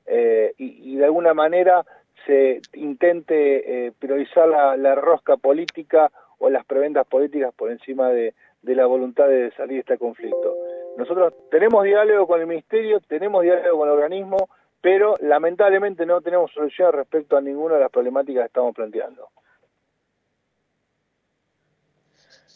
eh, 0.06 0.54
y, 0.56 0.96
de 0.96 1.04
alguna 1.04 1.34
manera 1.34 1.84
se 2.26 2.60
intente 2.72 3.86
eh, 3.86 3.92
priorizar 3.98 4.48
la, 4.48 4.94
rosca 4.94 5.36
política 5.36 6.10
o 6.38 6.50
las 6.50 6.64
preventas 6.64 7.06
políticas 7.06 7.54
por 7.54 7.70
encima 7.70 8.08
de, 8.08 8.34
de 8.62 8.74
la 8.74 8.86
voluntad 8.86 9.28
de 9.28 9.50
salir 9.52 9.76
de 9.76 9.80
este 9.80 9.98
conflicto. 9.98 10.54
Nosotros 10.96 11.32
tenemos 11.50 11.84
diálogo 11.84 12.26
con 12.26 12.40
el 12.40 12.46
Ministerio, 12.46 13.00
tenemos 13.00 13.42
diálogo 13.42 13.78
con 13.78 13.88
el 13.88 13.94
organismo, 13.94 14.48
pero 14.80 15.16
lamentablemente 15.20 16.04
no 16.06 16.20
tenemos 16.20 16.52
solución 16.52 16.92
respecto 16.92 17.36
a 17.36 17.40
ninguna 17.40 17.74
de 17.74 17.80
las 17.80 17.90
problemáticas 17.90 18.42
que 18.42 18.46
estamos 18.46 18.74
planteando. 18.74 19.28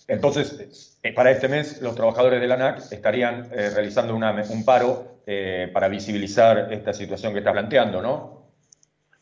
Entonces, 0.09 0.99
eh, 1.03 1.13
para 1.13 1.31
este 1.31 1.49
mes, 1.49 1.81
los 1.81 1.95
trabajadores 1.95 2.41
de 2.41 2.47
la 2.47 2.55
ANAC 2.55 2.93
estarían 2.93 3.49
eh, 3.53 3.71
realizando 3.71 4.15
un 4.15 4.65
paro 4.65 5.21
eh, 5.27 5.71
para 5.73 5.89
visibilizar 5.89 6.73
esta 6.73 6.93
situación 6.93 7.33
que 7.33 7.39
está 7.39 7.53
planteando, 7.53 8.03
¿no? 8.03 8.42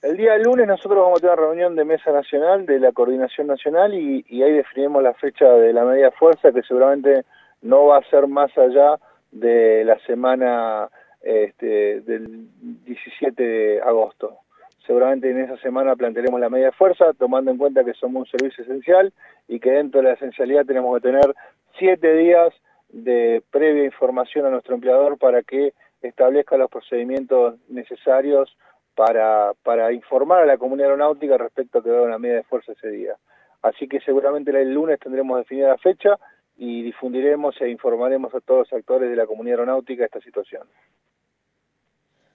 El 0.03 0.17
día 0.17 0.39
lunes 0.39 0.67
nosotros 0.67 0.99
vamos 0.99 1.19
a 1.19 1.21
tener 1.21 1.39
una 1.39 1.47
reunión 1.47 1.77
de 1.77 1.85
mesa 1.85 2.11
nacional 2.11 2.65
de 2.65 2.81
la 2.81 2.91
coordinación 2.91 3.47
nacional 3.47 3.93
y, 3.93 4.25
y 4.31 4.43
ahí 4.43 4.53
definiremos 4.53 5.03
la 5.03 5.13
fecha 5.13 5.47
de 5.47 5.75
la 5.75 5.85
media 5.85 6.11
fuerza 6.11 6.53
que 6.53 6.63
seguramente 6.63 7.25
no 7.61 7.85
va 7.87 7.99
a 7.99 8.09
ser 8.09 8.27
más 8.27 8.57
allá 8.57 8.99
de 9.31 9.85
la 9.85 9.99
semana 10.07 10.89
este, 11.21 12.01
del 12.01 12.49
17 12.85 13.43
de 13.43 13.83
agosto. 13.83 14.39
Seguramente 14.87 15.31
en 15.31 15.43
esa 15.43 15.59
semana 15.59 15.95
plantearemos 15.97 16.41
la 16.41 16.49
media 16.49 16.73
fuerza, 16.73 17.13
tomando 17.13 17.51
en 17.51 17.59
cuenta 17.59 17.85
que 17.85 17.93
somos 17.93 18.23
un 18.23 18.39
servicio 18.39 18.65
esencial 18.65 19.13
y 19.49 19.61
que 19.61 19.71
dentro 19.71 20.01
de 20.01 20.09
la 20.09 20.15
esencialidad 20.15 20.65
tenemos 20.65 20.95
que 20.97 21.09
tener 21.09 21.35
siete 21.79 22.15
días 22.15 22.55
de 22.89 23.43
previa 23.51 23.85
información 23.85 24.47
a 24.47 24.51
nuestro 24.51 24.75
empleador 24.75 25.19
para 25.19 25.43
que 25.43 25.75
establezca 26.01 26.57
los 26.57 26.71
procedimientos 26.71 27.57
necesarios 27.69 28.57
para, 28.95 29.53
para 29.63 29.93
informar 29.93 30.43
a 30.43 30.47
la 30.47 30.59
comunidad 30.59 30.91
aeronáutica 30.91 31.39
respecto 31.39 31.79
a 31.79 31.83
que 31.83 31.91
va 31.91 32.01
a 32.01 32.03
una 32.03 32.19
media 32.19 32.37
de 32.37 32.43
fuerza 32.45 32.73
ese 32.73 32.89
día. 32.91 33.15
Así 33.63 33.89
que 33.89 34.01
seguramente 34.01 34.51
el 34.51 34.73
lunes 34.73 34.99
tendremos 34.99 35.39
definida 35.39 35.69
la 35.69 35.79
fecha 35.79 36.19
y 36.57 36.83
difundiremos 36.83 37.61
e 37.61 37.69
informaremos 37.69 38.35
a 38.35 38.41
todos 38.41 38.71
los 38.71 38.73
actores 38.79 39.09
de 39.11 39.17
la 39.17 39.27
comunidad 39.27 39.61
aeronáutica 39.61 40.05
esta 40.05 40.21
situación. 40.21 40.63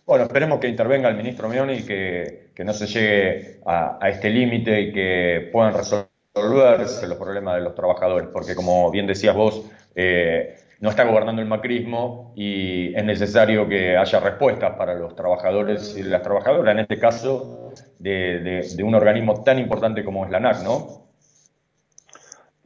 Bueno, 0.06 0.26
esperemos 0.26 0.60
que 0.60 0.68
intervenga 0.68 1.10
el 1.10 1.15
ministro 1.15 1.49
Mioni 1.49 1.73
y 1.73 1.86
que, 1.86 2.64
no 2.64 2.73
se 2.73 2.86
llegue 2.86 3.60
a, 3.65 3.98
este 4.07 4.30
límite 4.30 4.82
y 4.82 4.91
que 4.91 5.49
puedan 5.52 5.73
resolverse 5.73 7.07
los 7.07 7.18
problemas 7.18 7.56
de 7.56 7.61
los 7.61 7.73
trabajadores, 7.73 8.30
porque 8.30 8.53
como 8.56 8.91
bien 8.91 9.07
decías 9.07 9.36
vos, 9.36 9.68
eh, 9.95 10.56
no 10.80 10.89
está 10.89 11.03
gobernando 11.03 11.41
el 11.41 11.47
macrismo 11.47 12.34
y 12.35 12.93
es 12.95 13.03
necesario 13.03 13.68
que 13.68 13.97
haya 13.97 14.19
respuestas 14.19 14.76
para 14.77 14.93
los 14.93 15.15
trabajadores 15.15 15.97
y 15.97 16.03
las 16.03 16.22
trabajadoras, 16.22 16.73
en 16.73 16.80
este 16.80 16.99
caso 16.99 17.72
de, 17.99 18.61
un 18.84 18.95
organismo 18.95 19.43
tan 19.43 19.60
importante 19.60 20.03
como 20.03 20.26
es 20.26 20.31
la 20.31 20.38
ANAC, 20.38 20.64
¿no? 20.64 21.06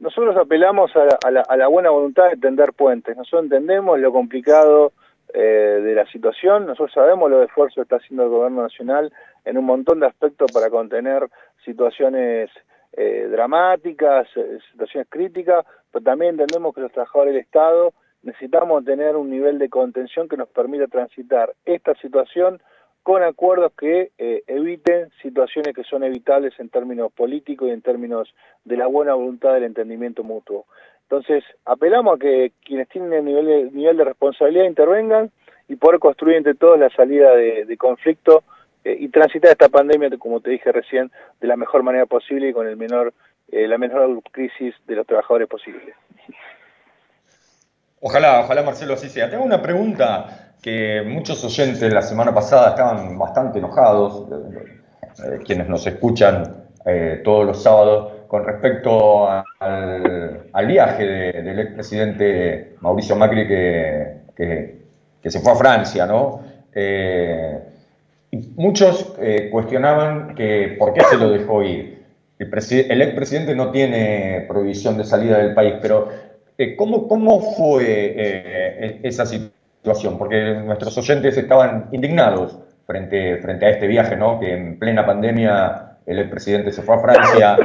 nosotros 0.00 0.34
apelamos 0.36 0.90
a 0.96 1.30
la, 1.30 1.68
buena 1.68 1.90
voluntad 1.90 2.30
de 2.30 2.36
tender 2.38 2.72
puentes. 2.72 3.16
Nosotros 3.16 3.44
entendemos 3.44 3.98
lo 3.98 4.10
complicado 4.12 4.92
eh, 5.34 5.38
de 5.40 5.94
la 5.94 6.06
situación, 6.06 6.66
nosotros 6.66 6.92
sabemos 6.92 7.30
lo 7.30 7.42
esfuerzo 7.42 7.76
que 7.76 7.82
está 7.82 7.96
haciendo 7.96 8.24
el 8.24 8.30
gobierno 8.30 8.62
nacional 8.62 9.12
en 9.44 9.58
un 9.58 9.66
montón 9.66 10.00
de 10.00 10.06
aspectos 10.06 10.50
para 10.52 10.70
contener 10.70 11.28
situaciones 11.64 12.50
eh, 12.92 13.28
dramáticas, 13.30 14.28
eh, 14.36 14.58
situaciones 14.70 15.08
críticas, 15.08 15.64
pero 15.90 16.04
también 16.04 16.32
entendemos 16.32 16.74
que 16.74 16.80
los 16.80 16.92
trabajadores 16.92 17.34
del 17.34 17.42
Estado 17.42 17.92
necesitamos 18.22 18.84
tener 18.84 19.16
un 19.16 19.30
nivel 19.30 19.58
de 19.58 19.68
contención 19.68 20.28
que 20.28 20.36
nos 20.36 20.48
permita 20.48 20.86
transitar 20.86 21.54
esta 21.64 21.94
situación 21.96 22.60
con 23.02 23.22
acuerdos 23.22 23.72
que 23.78 24.10
eh, 24.18 24.42
eviten 24.46 25.10
situaciones 25.22 25.74
que 25.74 25.84
son 25.84 26.04
evitables 26.04 26.52
en 26.58 26.68
términos 26.68 27.10
políticos 27.12 27.68
y 27.68 27.72
en 27.72 27.80
términos 27.80 28.34
de 28.64 28.76
la 28.76 28.86
buena 28.86 29.14
voluntad 29.14 29.54
del 29.54 29.64
entendimiento 29.64 30.22
mutuo. 30.22 30.66
Entonces, 31.02 31.42
apelamos 31.64 32.16
a 32.16 32.18
que 32.18 32.52
quienes 32.64 32.88
tienen 32.88 33.12
el 33.12 33.24
nivel 33.24 33.46
de, 33.46 33.70
nivel 33.72 33.96
de 33.96 34.04
responsabilidad 34.04 34.64
intervengan 34.64 35.30
y 35.66 35.76
poder 35.76 35.98
construir 35.98 36.36
entre 36.36 36.54
todos 36.54 36.78
la 36.78 36.90
salida 36.90 37.34
de, 37.34 37.76
conflicto 37.78 38.42
eh, 38.84 38.96
y 38.98 39.08
transitar 39.08 39.50
esta 39.50 39.68
pandemia, 39.68 40.10
como 40.18 40.40
te 40.40 40.50
dije 40.50 40.72
recién, 40.72 41.10
de 41.40 41.48
la 41.48 41.56
mejor 41.56 41.82
manera 41.82 42.06
posible 42.06 42.48
y 42.48 42.52
con 42.52 42.66
el 42.66 42.76
menor, 42.76 43.12
eh, 43.50 43.66
la 43.68 43.78
menor 43.78 44.22
crisis 44.30 44.74
de 44.86 44.96
los 44.96 45.06
trabajadores 45.06 45.48
posible. 45.48 45.94
Ojalá, 48.00 48.40
ojalá 48.40 48.62
Marcelo 48.62 48.94
así 48.94 49.08
sea. 49.08 49.28
Tengo 49.28 49.44
una 49.44 49.60
pregunta 49.60 50.54
que 50.62 51.02
muchos 51.06 51.44
oyentes 51.44 51.92
la 51.92 52.02
semana 52.02 52.34
pasada 52.34 52.70
estaban 52.70 53.18
bastante 53.18 53.58
enojados, 53.58 54.26
eh, 55.24 55.38
quienes 55.44 55.68
nos 55.68 55.86
escuchan 55.86 56.64
eh, 56.86 57.20
todos 57.24 57.46
los 57.46 57.62
sábados, 57.62 58.12
con 58.26 58.44
respecto 58.44 59.28
al, 59.28 60.66
viaje 60.66 61.04
del 61.04 61.58
expresidente 61.58 62.76
Mauricio 62.80 63.16
Macri 63.16 63.48
que, 63.48 64.20
que, 65.20 65.30
se 65.30 65.40
fue 65.40 65.52
a 65.52 65.56
Francia, 65.56 66.06
¿no? 66.06 66.40
Eh, 66.72 67.58
muchos 68.32 69.14
cuestionaban 69.50 70.34
que 70.34 70.76
por 70.78 70.92
qué 70.92 71.02
se 71.04 71.16
lo 71.16 71.30
dejó 71.30 71.62
ir. 71.62 72.00
El, 72.38 72.48
el 72.48 73.02
expresidente 73.02 73.54
no 73.54 73.70
tiene 73.70 74.46
prohibición 74.48 74.96
de 74.96 75.04
salida 75.04 75.38
del 75.38 75.54
país, 75.54 75.74
pero 75.82 76.08
¿cómo, 76.76 77.08
cómo 77.08 77.40
fue 77.56 78.98
esa 79.02 79.26
situación? 79.26 79.60
porque 80.18 80.54
nuestros 80.64 80.96
oyentes 80.98 81.36
estaban 81.36 81.88
indignados 81.92 82.58
frente, 82.86 83.38
frente 83.38 83.66
a 83.66 83.70
este 83.70 83.86
viaje, 83.86 84.16
¿no? 84.16 84.38
Que 84.38 84.52
en 84.52 84.78
plena 84.78 85.06
pandemia 85.06 85.98
el 86.06 86.28
presidente 86.28 86.72
se 86.72 86.82
fue 86.82 86.96
a 86.96 86.98
Francia 86.98 87.56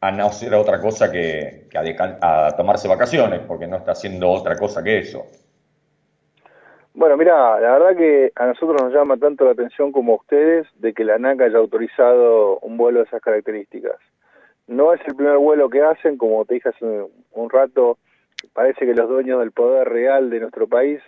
a 0.00 0.10
no 0.12 0.26
hacer 0.26 0.54
otra 0.54 0.80
cosa 0.80 1.10
que, 1.10 1.68
a, 2.20 2.54
tomarse 2.56 2.86
vacaciones, 2.88 3.40
porque 3.46 3.66
no 3.66 3.76
está 3.76 3.92
haciendo 3.92 4.30
otra 4.30 4.56
cosa 4.56 4.82
que 4.82 4.98
eso. 4.98 5.26
Bueno, 6.94 7.16
mira, 7.16 7.60
la 7.60 7.78
verdad 7.78 7.96
que 7.96 8.32
a 8.34 8.46
nosotros 8.46 8.82
nos 8.82 8.92
llama 8.92 9.16
tanto 9.16 9.44
la 9.44 9.52
atención 9.52 9.92
como 9.92 10.14
a 10.14 10.16
ustedes 10.16 10.66
de 10.80 10.92
que 10.92 11.04
la 11.04 11.14
ANAC 11.14 11.42
haya 11.42 11.58
autorizado 11.58 12.58
un 12.58 12.76
vuelo 12.76 13.00
de 13.00 13.06
esas 13.06 13.22
características. 13.22 13.96
No 14.66 14.92
es 14.92 15.00
el 15.06 15.14
primer 15.14 15.38
vuelo 15.38 15.70
que 15.70 15.82
hacen, 15.82 16.18
como 16.18 16.44
te 16.44 16.54
dije 16.54 16.70
hace 16.70 17.06
un 17.32 17.50
rato, 17.50 17.98
parece 18.52 18.84
que 18.84 18.94
los 18.94 19.08
dueños 19.08 19.38
del 19.40 19.52
poder 19.52 19.88
real 19.88 20.28
de 20.30 20.40
nuestro 20.40 20.66
país 20.66 21.00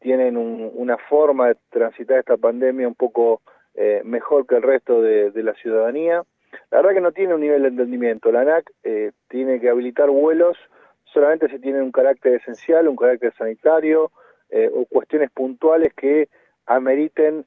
tienen 0.00 0.36
una 0.36 0.96
forma 0.96 1.48
de 1.48 1.56
transitar 1.70 2.18
esta 2.18 2.36
pandemia 2.36 2.86
un 2.86 2.94
poco 2.94 3.40
eh, 3.74 4.02
mejor 4.04 4.46
que 4.46 4.56
el 4.56 4.62
resto 4.62 5.02
de, 5.02 5.30
la 5.42 5.54
ciudadanía. 5.54 6.22
La 6.70 6.78
verdad 6.78 6.94
que 6.94 7.00
no 7.00 7.12
tiene 7.12 7.34
un 7.34 7.40
nivel 7.40 7.62
de 7.62 7.68
entendimiento. 7.68 8.32
La 8.32 8.40
ANAC 8.40 8.70
eh, 8.84 9.12
tiene 9.28 9.60
que 9.60 9.68
habilitar 9.68 10.10
vuelos 10.10 10.56
solamente 11.04 11.48
si 11.48 11.58
tienen 11.58 11.82
un 11.82 11.92
carácter 11.92 12.34
esencial, 12.34 12.88
un 12.88 12.96
carácter 12.96 13.32
sanitario 13.36 14.10
eh, 14.50 14.70
o 14.72 14.86
cuestiones 14.86 15.30
puntuales 15.30 15.92
que 15.94 16.28
ameriten 16.66 17.44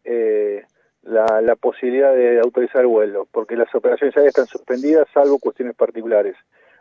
la, 1.04 1.42
la, 1.42 1.56
posibilidad 1.56 2.14
de 2.14 2.40
autorizar 2.40 2.82
el 2.82 2.88
vuelo, 2.88 3.28
porque 3.32 3.56
las 3.56 3.74
operaciones 3.76 4.16
aéreas 4.16 4.36
están 4.36 4.48
suspendidas 4.48 5.08
salvo 5.14 5.40
cuestiones 5.40 5.76
particulares. 5.76 6.36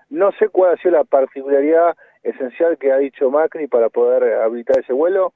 No 0.09 0.33
sé 0.33 0.49
cuál 0.49 0.75
ha 0.75 0.77
sido 0.77 0.93
la 0.93 1.05
particularidad 1.05 1.97
esencial 2.23 2.79
que 2.79 2.93
ha 2.93 2.99
dicho 2.99 3.31
Macri 3.31 3.67
para 3.67 3.89
poder 3.89 4.35
habilitar 4.35 4.79
ese 4.79 4.93
vuelo. 4.93 5.33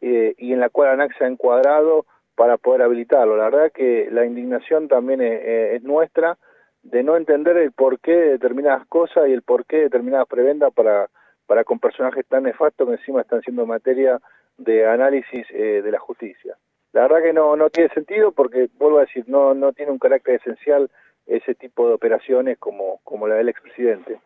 Eh, 0.00 0.34
y 0.36 0.52
en 0.52 0.60
la 0.60 0.68
cual 0.68 0.90
ANAC 0.90 1.16
se 1.16 1.24
ha 1.24 1.28
encuadrado 1.28 2.06
para 2.34 2.58
poder 2.58 2.82
habilitarlo. 2.82 3.36
La 3.36 3.44
verdad 3.44 3.72
que 3.72 4.08
la 4.10 4.26
indignación 4.26 4.88
también 4.88 5.22
es, 5.22 5.82
nuestra 5.82 6.36
de 6.82 7.02
no 7.02 7.16
entender 7.16 7.56
el 7.56 7.72
porqué 7.72 8.12
de 8.12 8.30
determinadas 8.32 8.86
cosas 8.86 9.28
y 9.28 9.32
el 9.32 9.42
porqué 9.42 9.76
de 9.76 9.82
determinadas 9.84 10.28
preventas 10.28 10.72
para, 10.74 11.08
para 11.46 11.64
con 11.64 11.78
personajes 11.78 12.26
tan 12.26 12.44
nefastos 12.44 12.86
que 12.88 12.94
encima 12.94 13.22
están 13.22 13.42
siendo 13.42 13.66
materia 13.66 14.20
de 14.58 14.86
análisis 14.86 15.46
eh, 15.50 15.82
de 15.82 15.90
la 15.90 15.98
justicia. 15.98 16.56
La 16.92 17.02
verdad 17.02 17.22
que 17.22 17.32
no, 17.32 17.56
no 17.56 17.70
tiene 17.70 17.90
sentido 17.90 18.32
porque, 18.32 18.68
vuelvo 18.78 18.98
a 18.98 19.02
decir, 19.02 19.24
no, 19.28 19.54
no 19.54 19.72
tiene 19.72 19.92
un 19.92 19.98
carácter 19.98 20.36
esencial 20.36 20.90
ese 21.26 21.54
tipo 21.54 21.88
de 21.88 21.94
operaciones 21.94 22.56
como, 22.58 23.00
como 23.04 23.26
la 23.28 23.34
del 23.36 23.48
expresidente. 23.48 24.18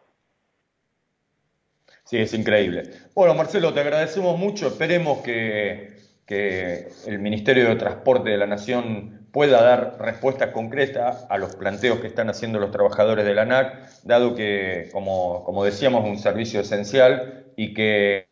Sí, 2.05 2.18
es 2.18 2.34
increíble. 2.34 2.82
Bueno, 3.14 3.34
Marcelo, 3.34 3.72
te 3.72 3.80
agradecemos 3.80 4.38
mucho. 4.38 4.68
Esperemos 4.68 5.18
que, 5.22 5.98
el 7.06 7.18
Ministerio 7.18 7.68
de 7.68 7.74
Transporte 7.74 8.30
de 8.30 8.36
la 8.36 8.47
Nación 8.47 9.19
pueda 9.32 9.62
dar 9.62 9.97
respuestas 10.01 10.51
concretas 10.51 11.27
a 11.28 11.39
los 11.39 11.57
planteos 11.57 12.01
que 12.01 12.09
están 12.09 12.31
haciendo 12.31 12.59
los 12.59 12.70
trabajadores 12.70 13.24
de 13.24 13.35
la 13.35 13.43
ANAC, 13.43 14.02
dado 14.02 14.35
que, 14.35 14.89
como, 14.93 15.44
como 15.44 15.65
decíamos, 15.65 16.05
es 16.05 16.11
un 16.11 16.19
servicio 16.19 16.61
esencial 16.61 17.44
y 17.57 17.74
que 17.74 18.28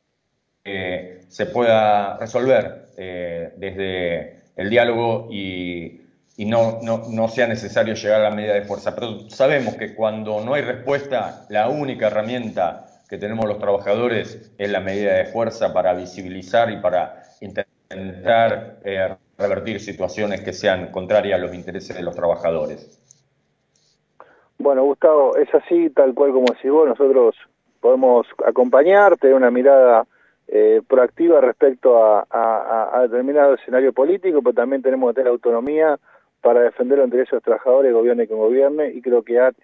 eh, 0.64 1.20
se 1.28 1.46
pueda 1.46 2.16
resolver 2.18 2.88
eh, 2.96 3.52
desde 3.56 4.42
el 4.56 4.70
diálogo 4.70 5.28
y, 5.30 6.02
y 6.36 6.44
no, 6.46 6.80
no, 6.82 7.04
no, 7.08 7.28
sea 7.28 7.46
necesario 7.46 7.94
llegar 7.94 8.20
a 8.20 8.30
la 8.30 8.34
medida 8.34 8.54
de 8.54 8.62
fuerza. 8.62 8.94
Pero 8.94 9.30
sabemos 9.30 9.74
que 9.74 9.94
cuando 9.94 10.44
no 10.44 10.54
hay 10.54 10.62
respuesta, 10.62 11.46
la 11.48 11.68
única 11.68 12.08
herramienta 12.08 12.86
que 13.08 13.18
tenemos 13.18 13.46
los 13.46 13.58
trabajadores 13.58 14.52
es 14.58 14.70
la 14.70 14.80
medida 14.80 15.14
de 15.14 15.24
fuerza 15.26 15.72
para 15.72 15.94
visibilizar 15.94 16.70
y 16.70 16.76
para 16.76 17.22
intentar 17.40 18.80
eh, 18.84 19.16
revertir 19.38 19.80
situaciones 19.80 20.40
que 20.40 20.52
sean 20.52 20.90
contrarias 20.90 21.38
a 21.38 21.42
los 21.42 21.54
intereses 21.54 21.96
de 21.96 22.02
los 22.02 22.14
trabajadores. 22.14 23.00
Bueno, 24.58 24.84
Gustavo, 24.84 25.36
es 25.36 25.52
así, 25.54 25.90
tal 25.90 26.12
cual 26.14 26.32
como 26.32 26.46
decís 26.52 26.70
vos, 26.70 26.88
nosotros 26.88 27.36
podemos 27.80 28.26
acompañarte, 28.44 29.20
tener 29.20 29.36
una 29.36 29.52
mirada 29.52 30.04
eh, 30.48 30.82
proactiva 30.86 31.40
respecto 31.40 31.96
a, 32.02 32.98
determinado 33.02 33.54
escenario 33.54 33.92
político, 33.92 34.42
pero 34.42 34.54
también 34.54 34.82
tenemos 34.82 35.10
que 35.10 35.14
tener 35.16 35.30
autonomía 35.30 35.98
para 36.40 36.62
defender 36.62 36.98
los 36.98 37.06
intereses 37.06 37.30
de 37.30 37.36
los 37.36 37.44
trabajadores, 37.44 37.92
gobierne 37.92 38.26
quien 38.26 38.38
gobierne, 38.38 38.90
y 38.90 39.00
creo 39.00 39.22
que 39.22 39.38
AT 39.38 39.54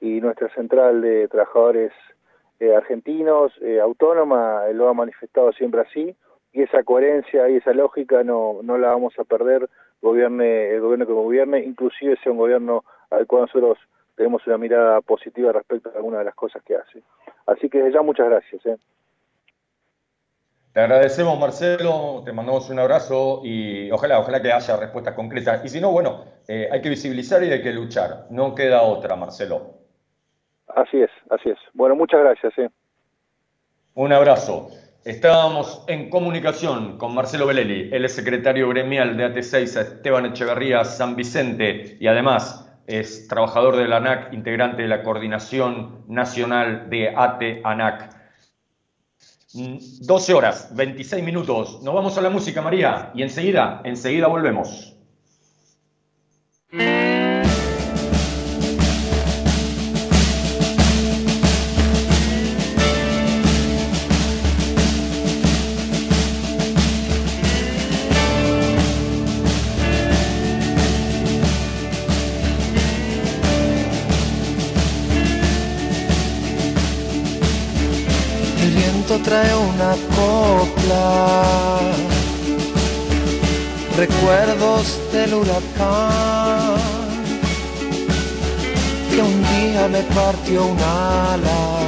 y 0.00 0.20
nuestra 0.20 0.48
central 0.54 1.00
de 1.00 1.26
trabajadores 1.28 1.92
eh, 2.60 2.74
argentinos, 2.74 3.52
eh, 3.62 3.80
autónoma, 3.80 4.68
lo 4.72 4.88
ha 4.88 4.94
manifestado 4.94 5.52
siempre 5.52 5.80
así, 5.80 6.14
y 6.54 6.62
esa 6.62 6.84
coherencia 6.84 7.48
y 7.48 7.56
esa 7.56 7.72
lógica 7.72 8.22
no, 8.22 8.60
no 8.62 8.78
la 8.78 8.88
vamos 8.88 9.18
a 9.18 9.24
perder, 9.24 9.68
gobierne 10.00 10.70
el 10.70 10.80
gobierno 10.80 11.06
que 11.06 11.12
gobierne, 11.12 11.58
inclusive 11.64 12.16
sea 12.22 12.30
un 12.30 12.38
gobierno 12.38 12.84
al 13.10 13.26
cual 13.26 13.42
nosotros 13.42 13.76
tenemos 14.14 14.46
una 14.46 14.56
mirada 14.56 15.00
positiva 15.00 15.50
respecto 15.52 15.90
a 15.90 15.96
algunas 15.96 16.20
de 16.20 16.26
las 16.26 16.34
cosas 16.36 16.62
que 16.62 16.76
hace. 16.76 17.02
Así 17.46 17.68
que 17.68 17.90
ya 17.92 18.02
muchas 18.02 18.28
gracias. 18.28 18.64
¿eh? 18.66 18.76
Te 20.72 20.80
agradecemos, 20.80 21.38
Marcelo, 21.40 22.22
te 22.24 22.32
mandamos 22.32 22.70
un 22.70 22.78
abrazo 22.78 23.40
y 23.42 23.90
ojalá, 23.90 24.20
ojalá 24.20 24.40
que 24.40 24.52
haya 24.52 24.76
respuestas 24.76 25.14
concretas. 25.14 25.64
Y 25.64 25.68
si 25.68 25.80
no, 25.80 25.90
bueno, 25.90 26.24
eh, 26.46 26.68
hay 26.70 26.80
que 26.80 26.88
visibilizar 26.88 27.42
y 27.42 27.50
hay 27.50 27.62
que 27.62 27.72
luchar. 27.72 28.26
No 28.30 28.54
queda 28.54 28.82
otra, 28.82 29.16
Marcelo. 29.16 29.74
Así 30.68 31.02
es, 31.02 31.10
así 31.30 31.50
es. 31.50 31.58
Bueno, 31.72 31.96
muchas 31.96 32.20
gracias. 32.20 32.56
¿eh? 32.58 32.70
Un 33.94 34.12
abrazo. 34.12 34.70
Estábamos 35.04 35.84
en 35.86 36.08
comunicación 36.08 36.96
con 36.96 37.14
Marcelo 37.14 37.46
Beleli, 37.46 37.90
él 37.92 38.06
es 38.06 38.14
secretario 38.14 38.70
gremial 38.70 39.18
de 39.18 39.26
AT6 39.26 39.76
a 39.76 39.80
Esteban 39.82 40.24
Echeverría 40.24 40.82
San 40.82 41.14
Vicente 41.14 41.98
y 42.00 42.06
además 42.06 42.66
es 42.86 43.28
trabajador 43.28 43.76
de 43.76 43.86
la 43.86 43.98
ANAC, 43.98 44.32
integrante 44.32 44.80
de 44.80 44.88
la 44.88 45.02
Coordinación 45.02 46.04
Nacional 46.08 46.88
de 46.88 47.14
AT-ANAC. 47.14 48.16
12 49.52 50.32
horas, 50.32 50.74
26 50.74 51.22
minutos. 51.22 51.82
Nos 51.82 51.94
vamos 51.94 52.16
a 52.16 52.22
la 52.22 52.30
música, 52.30 52.62
María, 52.62 53.10
y 53.14 53.22
enseguida, 53.22 53.82
enseguida 53.84 54.26
volvemos. 54.26 54.96
Recuerdos 83.96 84.98
del 85.12 85.34
huracán, 85.34 86.76
que 89.10 89.22
un 89.22 89.42
día 89.42 89.88
me 89.88 90.02
partió 90.14 90.66
un 90.66 90.78
ala 90.78 91.80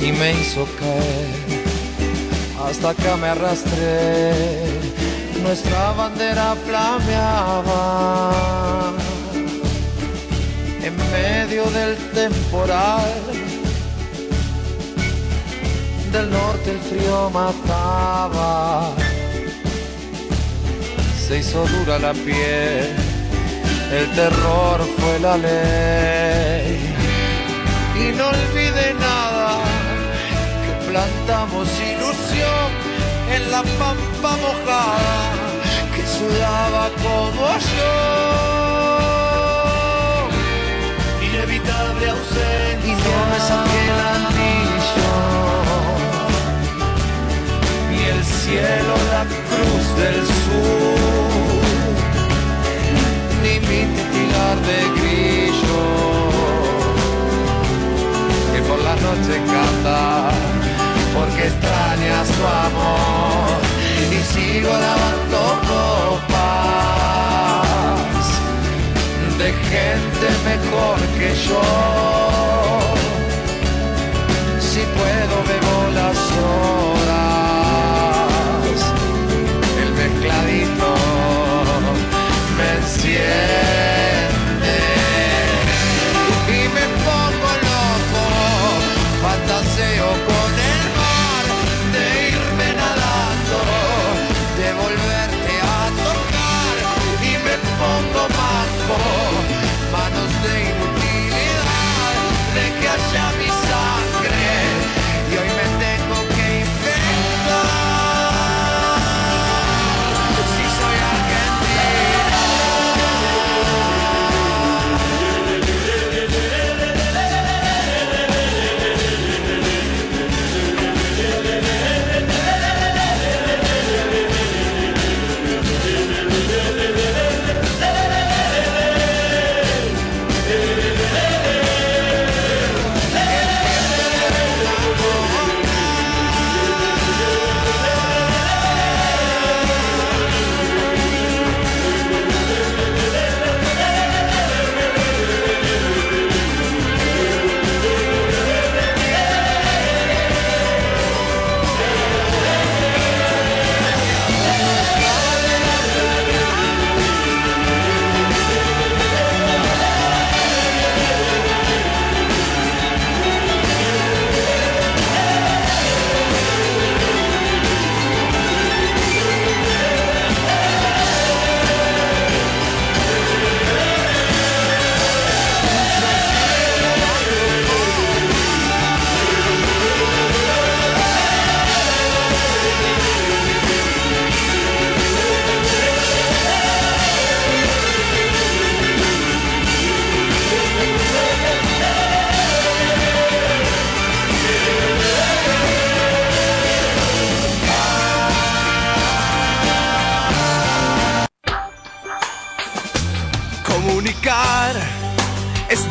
y 0.00 0.12
me 0.12 0.32
hizo 0.32 0.66
caer, 0.78 1.34
hasta 2.68 2.94
que 2.94 3.16
me 3.20 3.28
arrastré, 3.28 4.32
nuestra 5.42 5.92
bandera 5.92 6.54
flameaba 6.66 8.32
en 10.82 10.96
medio 11.12 11.64
del 11.70 11.96
temporal 12.14 13.19
del 16.12 16.30
norte 16.30 16.70
el 16.72 16.80
frío 16.80 17.30
mataba, 17.30 18.92
se 21.26 21.38
hizo 21.38 21.64
dura 21.66 21.98
la 21.98 22.12
piel, 22.12 22.88
el 23.92 24.10
terror 24.14 24.80
fue 24.98 25.18
la 25.20 25.36
ley. 25.36 26.94
Y 27.96 28.12
no 28.16 28.28
olvide 28.28 28.94
nada, 28.94 29.58
que 30.64 30.72
plantamos 30.90 31.68
ilusión 31.78 32.68
en 33.32 33.50
la 33.52 33.62
pampa 33.78 34.36
mojada, 34.44 35.32
que 35.94 36.02
sudaba 36.06 36.90
como 37.04 37.46
yo. 37.76 37.92
Inevitable 41.24 42.08
ausencia. 42.08 42.84
Y 42.84 42.92
no 42.92 43.26
me 43.30 43.38
cielo 48.50 48.94
la 49.14 49.24
cruz 49.48 49.84
del 50.00 50.18
sur, 50.42 51.62
ni 53.42 53.54
mi 53.68 53.80
titilar 53.94 54.56
de 54.68 54.78
grillo, 54.98 55.82
que 58.52 58.60
por 58.68 58.80
la 58.88 58.94
noche 59.06 59.34
canta, 59.54 60.00
porque 61.14 61.42
extraña 61.50 62.16
su 62.32 62.42
amor, 62.66 63.58
y 64.16 64.18
sigo 64.32 64.72
lavando 64.86 65.40
copas 65.70 66.40
de 69.40 69.48
gente 69.72 70.26
mejor 70.50 70.98
que 71.18 71.30
yo. 71.46 71.64
Si 74.68 74.80
puedo 74.96 75.36
bebo 75.48 75.76
las 75.98 76.18
horas 76.38 76.89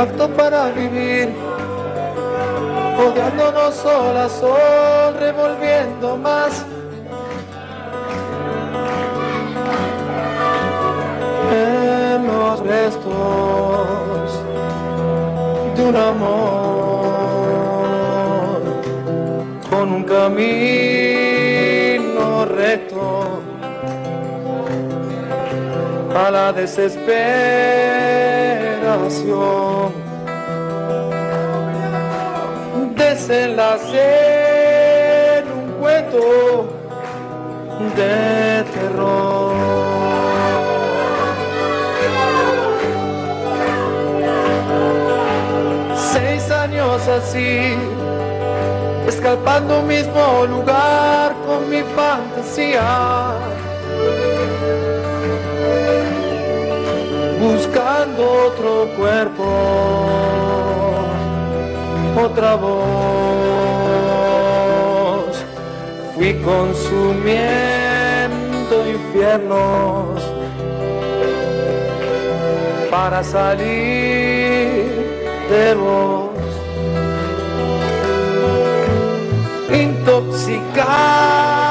Pacto 0.00 0.24
para 0.30 0.70
vivir, 0.70 1.28
odiándonos 2.98 3.74
sol 3.74 4.16
a 4.16 4.30
sol, 4.30 5.14
revolviendo 5.20 6.16
más. 6.16 6.64
En 11.52 12.26
los 12.26 12.60
restos 12.60 14.30
de 15.76 15.84
un 15.84 15.96
amor 15.96 17.10
con 19.68 19.92
un 19.92 20.04
camino 20.04 20.36
recto 22.46 23.42
a 26.14 26.30
la 26.30 26.54
desesperación. 26.54 28.59
Desenlace 32.96 34.08
en 35.38 35.44
un 35.52 35.66
cuento 35.80 36.18
de 37.96 38.64
terror. 38.74 39.54
Seis 46.12 46.50
años 46.50 47.06
así, 47.06 47.76
escalpando 49.06 49.80
un 49.80 49.86
mismo 49.86 50.46
lugar 50.46 51.36
con 51.46 51.70
mi 51.70 51.82
fantasía. 51.94 53.59
Otro 58.20 58.88
cuerpo, 58.96 59.44
otra 62.16 62.54
voz. 62.56 62.80
Fui 66.14 66.34
consumiendo 66.34 67.40
infiernos 68.88 70.20
para 72.90 73.22
salir 73.24 73.60
de 75.48 75.74
vos. 75.74 76.30
Intoxicado, 79.72 81.69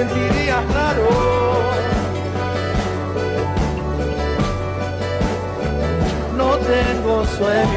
canción 0.00 0.18
me 0.18 0.28
sentiría 0.28 0.60
raro. 0.72 1.08
No 6.36 6.56
tengo 6.58 7.24
sueño, 7.26 7.69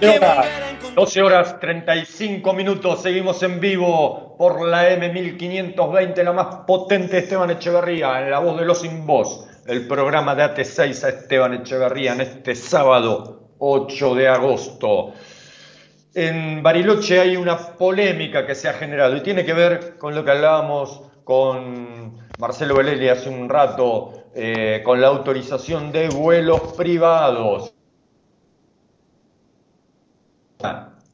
12 0.00 0.18
horas, 0.18 0.46
12 0.94 1.22
horas 1.22 1.60
35 1.60 2.52
minutos, 2.52 3.02
seguimos 3.02 3.42
en 3.42 3.58
vivo 3.58 4.36
por 4.38 4.64
la 4.64 4.90
M1520, 4.90 6.22
la 6.22 6.32
más 6.32 6.46
potente 6.66 7.18
Esteban 7.18 7.50
Echeverría, 7.50 8.22
en 8.22 8.30
la 8.30 8.38
voz 8.38 8.60
de 8.60 8.64
los 8.64 8.80
sin 8.80 9.04
voz, 9.06 9.48
el 9.66 9.88
programa 9.88 10.36
de 10.36 10.44
AT6 10.44 11.04
a 11.04 11.08
Esteban 11.08 11.54
Echeverría 11.54 12.12
en 12.12 12.20
este 12.20 12.54
sábado 12.54 13.54
8 13.58 14.14
de 14.14 14.28
agosto. 14.28 15.14
En 16.14 16.62
Bariloche 16.62 17.18
hay 17.18 17.36
una 17.36 17.56
polémica 17.56 18.46
que 18.46 18.54
se 18.54 18.68
ha 18.68 18.74
generado 18.74 19.16
y 19.16 19.22
tiene 19.22 19.44
que 19.44 19.52
ver 19.52 19.98
con 19.98 20.14
lo 20.14 20.24
que 20.24 20.30
hablábamos 20.30 21.02
con 21.24 22.18
Marcelo 22.38 22.76
Belelli 22.76 23.08
hace 23.08 23.28
un 23.28 23.48
rato, 23.48 24.12
eh, 24.34 24.80
con 24.84 25.00
la 25.00 25.08
autorización 25.08 25.90
de 25.90 26.08
vuelos 26.08 26.60
privados. 26.76 27.74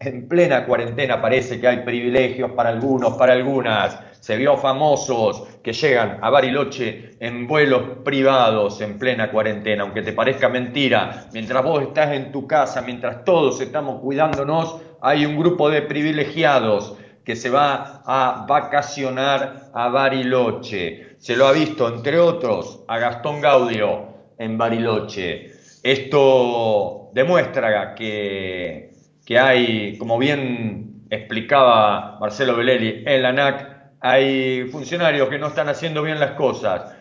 En 0.00 0.28
plena 0.28 0.64
cuarentena 0.66 1.20
parece 1.20 1.60
que 1.60 1.68
hay 1.68 1.78
privilegios 1.78 2.52
para 2.52 2.70
algunos, 2.70 3.14
para 3.14 3.32
algunas. 3.32 3.98
Se 4.20 4.36
vio 4.36 4.56
famosos 4.56 5.44
que 5.62 5.72
llegan 5.72 6.18
a 6.22 6.30
Bariloche 6.30 7.16
en 7.20 7.46
vuelos 7.46 7.98
privados 8.04 8.80
en 8.80 8.98
plena 8.98 9.30
cuarentena, 9.30 9.82
aunque 9.82 10.02
te 10.02 10.12
parezca 10.12 10.48
mentira. 10.48 11.26
Mientras 11.32 11.62
vos 11.62 11.82
estás 11.82 12.12
en 12.12 12.32
tu 12.32 12.46
casa, 12.46 12.82
mientras 12.82 13.24
todos 13.24 13.60
estamos 13.60 14.00
cuidándonos, 14.00 14.80
hay 15.02 15.26
un 15.26 15.38
grupo 15.38 15.68
de 15.68 15.82
privilegiados 15.82 16.96
que 17.22 17.36
se 17.36 17.50
va 17.50 18.02
a 18.04 18.46
vacacionar 18.48 19.70
a 19.74 19.88
Bariloche. 19.88 21.16
Se 21.18 21.36
lo 21.36 21.46
ha 21.46 21.52
visto, 21.52 21.88
entre 21.88 22.18
otros, 22.18 22.84
a 22.88 22.98
Gastón 22.98 23.40
Gaudio 23.40 24.08
en 24.38 24.56
Bariloche. 24.56 25.52
Esto 25.82 27.10
demuestra 27.12 27.94
que, 27.94 28.93
que 29.24 29.38
hay, 29.38 29.96
como 29.98 30.18
bien 30.18 31.04
explicaba 31.10 32.18
Marcelo 32.20 32.56
Belelli 32.56 33.02
en 33.06 33.22
la 33.22 33.28
ANAC, 33.30 33.74
hay 34.00 34.68
funcionarios 34.70 35.28
que 35.28 35.38
no 35.38 35.48
están 35.48 35.68
haciendo 35.68 36.02
bien 36.02 36.20
las 36.20 36.32
cosas. 36.32 36.94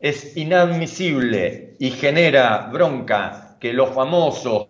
Es 0.00 0.36
inadmisible 0.36 1.76
y 1.78 1.90
genera 1.90 2.68
bronca 2.72 3.56
que 3.60 3.72
los 3.72 3.90
famosos 3.90 4.68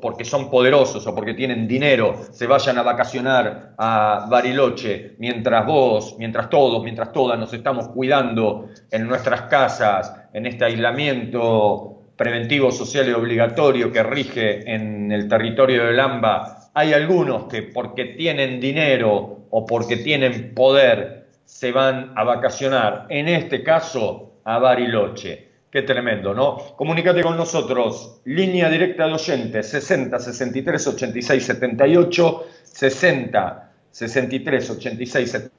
porque 0.00 0.24
son 0.24 0.50
poderosos 0.50 1.06
o 1.06 1.14
porque 1.14 1.34
tienen 1.34 1.66
dinero, 1.68 2.20
se 2.30 2.46
vayan 2.46 2.78
a 2.78 2.82
vacacionar 2.82 3.74
a 3.78 4.26
Bariloche, 4.28 5.14
mientras 5.18 5.64
vos, 5.64 6.16
mientras 6.18 6.50
todos, 6.50 6.82
mientras 6.82 7.12
todas 7.12 7.38
nos 7.38 7.52
estamos 7.52 7.88
cuidando 7.88 8.68
en 8.90 9.06
nuestras 9.06 9.42
casas, 9.42 10.12
en 10.32 10.46
este 10.46 10.64
aislamiento 10.64 11.95
preventivo, 12.16 12.72
social 12.72 13.08
y 13.08 13.12
obligatorio 13.12 13.92
que 13.92 14.02
rige 14.02 14.72
en 14.72 15.12
el 15.12 15.28
territorio 15.28 15.86
del 15.86 16.00
AMBA, 16.00 16.70
hay 16.74 16.92
algunos 16.92 17.44
que 17.44 17.62
porque 17.62 18.06
tienen 18.06 18.60
dinero 18.60 19.46
o 19.50 19.66
porque 19.66 19.98
tienen 19.98 20.54
poder 20.54 21.26
se 21.44 21.72
van 21.72 22.12
a 22.16 22.24
vacacionar, 22.24 23.06
en 23.08 23.28
este 23.28 23.62
caso 23.62 24.40
a 24.44 24.58
Bariloche. 24.58 25.46
Qué 25.70 25.82
tremendo, 25.82 26.32
¿no? 26.32 26.56
Comunícate 26.76 27.22
con 27.22 27.36
nosotros. 27.36 28.20
Línea 28.24 28.70
directa 28.70 29.06
de 29.06 29.12
oyentes 29.12 29.68
60 29.68 30.18
63 30.18 30.86
86 30.86 31.44
78 31.44 32.46
60 32.62 33.72
63 33.90 34.70
86 34.70 35.30
78. 35.30 35.54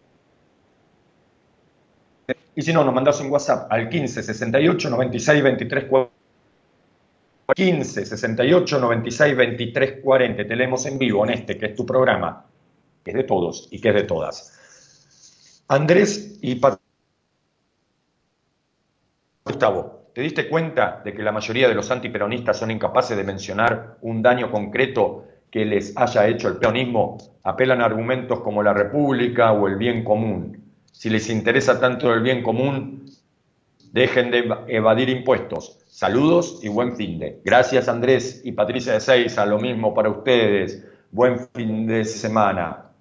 Y 2.56 2.62
si 2.64 2.74
no, 2.74 2.84
nos 2.84 2.94
mandas 2.94 3.22
un 3.22 3.32
WhatsApp 3.32 3.72
al 3.72 3.88
15 3.88 4.24
68 4.24 4.90
96 4.90 5.44
23 5.44 5.86
40. 5.86 6.17
15 7.56 8.06
68 8.06 8.80
96 8.80 9.36
23 9.36 10.02
40. 10.04 10.48
Te 10.48 10.56
leemos 10.56 10.86
en 10.86 10.98
vivo 10.98 11.26
en 11.26 11.32
este, 11.32 11.58
que 11.58 11.68
es 11.68 11.76
tu 11.76 11.86
programa, 11.86 12.46
que 13.04 13.12
es 13.12 13.18
de 13.18 13.24
todos 13.24 13.68
y 13.72 13.80
que 13.80 13.90
es 13.90 13.96
de 13.96 14.04
todas. 14.04 15.64
Andrés 15.70 16.40
y 16.42 16.56
Pat 16.56 16.80
Gustavo. 19.46 20.12
¿Te 20.14 20.22
diste 20.22 20.50
cuenta 20.50 21.02
de 21.06 21.14
que 21.14 21.22
la 21.22 21.32
mayoría 21.32 21.68
de 21.68 21.76
los 21.76 21.92
antiperonistas 21.92 22.58
son 22.58 22.72
incapaces 22.72 23.16
de 23.16 23.24
mencionar 23.24 23.98
un 24.02 24.22
daño 24.22 24.52
concreto 24.52 25.26
que 25.52 25.64
les 25.64 25.96
haya 25.96 26.28
hecho 26.28 26.48
el 26.48 26.58
peronismo? 26.58 27.18
Apelan 27.44 27.82
a 27.82 27.86
argumentos 27.86 28.42
como 28.42 28.64
la 28.64 28.74
república 28.74 29.52
o 29.52 29.68
el 29.68 29.76
bien 29.76 30.04
común. 30.04 30.74
Si 30.92 31.10
les 31.10 31.30
interesa 31.30 31.80
tanto 31.80 32.12
el 32.14 32.22
bien 32.22 32.42
común, 32.42 33.06
dejen 33.92 34.32
de 34.32 34.50
evadir 34.68 35.10
impuestos. 35.10 35.80
Saludos 35.98 36.60
y 36.62 36.70
buen 36.70 36.96
fin 36.96 37.18
de. 37.18 37.42
Gracias 37.44 37.90
Andrés 37.90 38.44
y 38.46 38.52
Patricia 38.52 38.94
de 38.94 39.00
Seiza, 39.00 39.48
lo 39.48 39.58
mismo 39.58 39.96
para 39.96 40.12
ustedes. 40.12 40.86
Buen 41.10 41.50
fin 41.56 41.88
de 41.88 42.06
semana. 42.06 42.92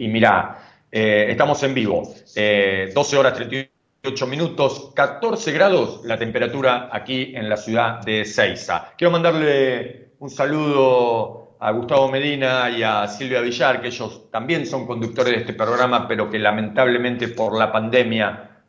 mirá. 0.00 0.58
Eh, 0.90 1.26
estamos 1.30 1.62
en 1.62 1.74
vivo, 1.74 2.02
12 2.02 2.32
eh, 2.36 3.18
horas 3.18 3.34
38 3.34 4.26
minutos, 4.26 4.92
14 4.94 5.52
grados 5.52 6.00
la 6.04 6.18
temperatura 6.18 6.88
aquí 6.90 7.32
en 7.34 7.48
la 7.48 7.58
ciudad 7.58 8.00
de 8.00 8.24
Ceiza. 8.24 8.92
Quiero 8.96 9.10
mandarle 9.10 10.12
un 10.18 10.30
saludo 10.30 11.56
a 11.60 11.72
Gustavo 11.72 12.10
Medina 12.10 12.70
y 12.70 12.82
a 12.82 13.06
Silvia 13.06 13.40
Villar, 13.40 13.82
que 13.82 13.88
ellos 13.88 14.30
también 14.30 14.66
son 14.66 14.86
conductores 14.86 15.34
de 15.34 15.40
este 15.40 15.52
programa, 15.52 16.08
pero 16.08 16.30
que 16.30 16.38
lamentablemente 16.38 17.28
por 17.28 17.58
la 17.58 17.70
pandemia 17.70 18.62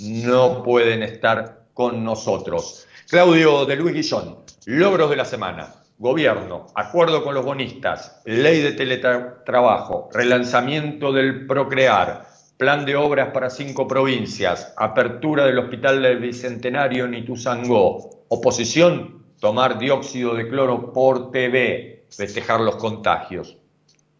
no 0.00 0.62
pueden 0.62 1.02
estar 1.02 1.64
con 1.74 2.02
nosotros. 2.02 2.86
Claudio 3.08 3.66
de 3.66 3.76
Luis 3.76 3.94
Guillón, 3.94 4.38
logros 4.66 5.10
de 5.10 5.16
la 5.16 5.24
semana. 5.24 5.74
Gobierno, 6.00 6.66
acuerdo 6.76 7.24
con 7.24 7.34
los 7.34 7.44
bonistas, 7.44 8.22
ley 8.24 8.60
de 8.60 8.70
teletrabajo, 8.70 10.08
relanzamiento 10.12 11.12
del 11.12 11.44
Procrear, 11.44 12.24
plan 12.56 12.86
de 12.86 12.94
obras 12.94 13.30
para 13.30 13.50
cinco 13.50 13.88
provincias, 13.88 14.72
apertura 14.76 15.44
del 15.44 15.58
Hospital 15.58 16.00
del 16.00 16.20
Bicentenario 16.20 17.06
en 17.06 17.14
Ituzangó, 17.14 18.24
oposición, 18.28 19.24
tomar 19.40 19.76
dióxido 19.80 20.36
de 20.36 20.48
cloro 20.48 20.92
por 20.92 21.32
TV, 21.32 22.06
festejar 22.16 22.60
los 22.60 22.76
contagios. 22.76 23.56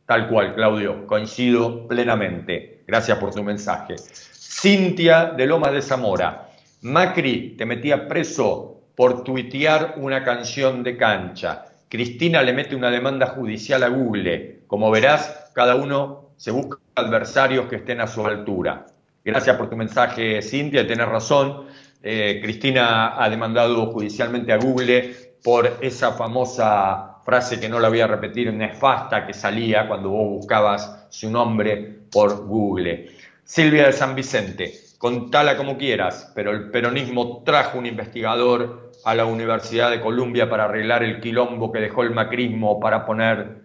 Tal 0.05 0.29
cual, 0.29 0.57
Claudio, 0.57 1.07
coincido 1.07 1.87
plenamente. 1.87 2.83
Gracias 2.89 3.19
por 3.19 3.33
tu 3.33 3.45
mensaje. 3.45 3.95
Cintia 3.99 5.27
de 5.27 5.47
Lomas 5.47 5.71
de 5.71 5.83
Zamora. 5.83 6.51
Macri 6.81 7.55
te 7.57 7.65
metía 7.65 8.09
preso 8.09 8.81
por 8.97 9.23
tuitear 9.23 9.95
una 9.99 10.25
canción 10.25 10.83
de 10.83 10.97
cancha. 10.97 11.67
Cristina 11.89 12.43
le 12.43 12.53
mete 12.53 12.77
una 12.77 12.91
demanda 12.91 13.29
judicial 13.29 13.83
a 13.83 13.89
Google. 13.89 14.61
Como 14.67 14.91
verás, 14.91 15.51
cada 15.55 15.75
uno 15.75 16.31
se 16.37 16.51
busca 16.51 16.79
adversarios 16.95 17.67
que 17.67 17.77
estén 17.77 18.01
a 18.01 18.07
su 18.07 18.25
altura. 18.27 18.87
Gracias 19.25 19.57
por 19.57 19.71
tu 19.71 19.77
mensaje, 19.77 20.43
Cintia, 20.43 20.87
tenés 20.87 21.09
razón. 21.09 21.67
Eh, 22.03 22.41
Cristina 22.43 23.23
ha 23.23 23.29
demandado 23.29 23.87
judicialmente 23.87 24.53
a 24.53 24.59
Google 24.59 25.15
por 25.43 25.79
esa 25.81 26.13
famosa 26.13 27.17
frase 27.25 27.61
que 27.61 27.69
no 27.69 27.81
la 27.81 27.89
voy 27.89 28.01
a 28.01 28.07
repetir, 28.07 28.53
nefasta 28.53 29.27
que 29.27 29.35
salía 29.35 29.87
cuando 29.87 30.11
vos 30.11 30.29
buscabas 30.29 31.07
su 31.11 31.31
nombre 31.31 31.77
por 32.11 32.47
Google. 32.47 33.11
Silvia 33.45 33.87
de 33.87 33.93
San 33.93 34.15
Vicente, 34.15 34.73
contala 34.99 35.57
como 35.57 35.77
quieras, 35.77 36.33
pero 36.35 36.53
el 36.53 36.71
peronismo 36.71 37.43
trajo 37.45 37.79
un 37.79 37.87
investigador 37.87 38.88
a 39.05 39.15
la 39.15 39.25
Universidad 39.25 39.91
de 39.91 40.01
Columbia 40.01 40.49
para 40.49 40.65
arreglar 40.65 41.03
el 41.03 41.21
quilombo 41.21 41.73
que 41.73 41.81
dejó 41.81 42.03
el 42.03 42.11
macrismo 42.11 42.81
para 42.81 43.05
poner 43.05 43.63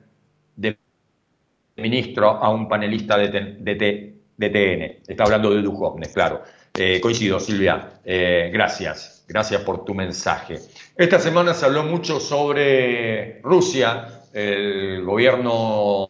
de 0.56 0.78
ministro 1.78 2.30
a 2.30 2.50
un 2.50 2.68
panelista 2.68 3.18
de, 3.18 3.30
TN. 4.38 5.04
Está 5.08 5.24
hablando 5.24 5.54
de 5.54 5.62
Duhovne, 5.62 6.08
claro. 6.12 6.42
Eh, 6.76 7.00
coincido, 7.02 7.40
Silvia. 7.40 8.00
Eh, 8.04 8.50
gracias. 8.52 9.26
Gracias 9.28 9.62
por 9.62 9.86
tu 9.86 9.94
mensaje. 9.94 10.60
Esta 10.96 11.20
semana 11.20 11.54
se 11.54 11.66
habló 11.66 11.84
mucho 11.84 12.20
sobre 12.20 13.42
Rusia. 13.42 14.24
El 14.34 15.04
gobierno 15.04 16.10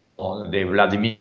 de 0.50 0.64
Vladimir 0.64 1.20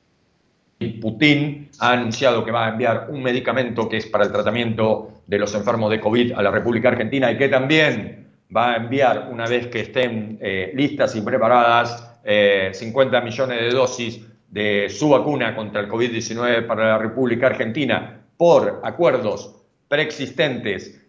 Putin 1.02 1.70
ha 1.80 1.92
anunciado 1.92 2.44
que 2.44 2.52
va 2.52 2.66
a 2.66 2.70
enviar 2.70 3.08
un 3.10 3.22
medicamento 3.22 3.88
que 3.88 3.98
es 3.98 4.06
para 4.08 4.26
el 4.26 4.32
tratamiento 4.32 5.13
de 5.28 5.40
los 5.40 5.54
enfermos 5.56 5.90
de 5.92 6.00
COVID 6.00 6.34
a 6.34 6.42
la 6.42 6.52
República 6.52 6.90
Argentina 6.90 7.32
y 7.32 7.38
que 7.38 7.50
también 7.50 8.28
va 8.56 8.74
a 8.74 8.76
enviar, 8.78 9.30
una 9.32 9.46
vez 9.48 9.68
que 9.68 9.82
estén 9.82 10.38
eh, 10.42 10.72
listas 10.76 11.16
y 11.16 11.22
preparadas, 11.22 12.10
50 12.24 13.18
eh, 13.18 13.22
millones 13.22 13.60
de 13.60 13.70
dosis 13.70 14.22
de 14.50 14.88
su 14.90 15.10
vacuna 15.10 15.56
contra 15.56 15.82
el 15.82 15.90
COVID-19 15.90 16.66
para 16.68 16.90
la 16.90 16.98
República 16.98 17.48
Argentina. 17.48 18.20
por 18.38 18.82
acuerdos 18.84 19.56
preexistentes 19.88 21.04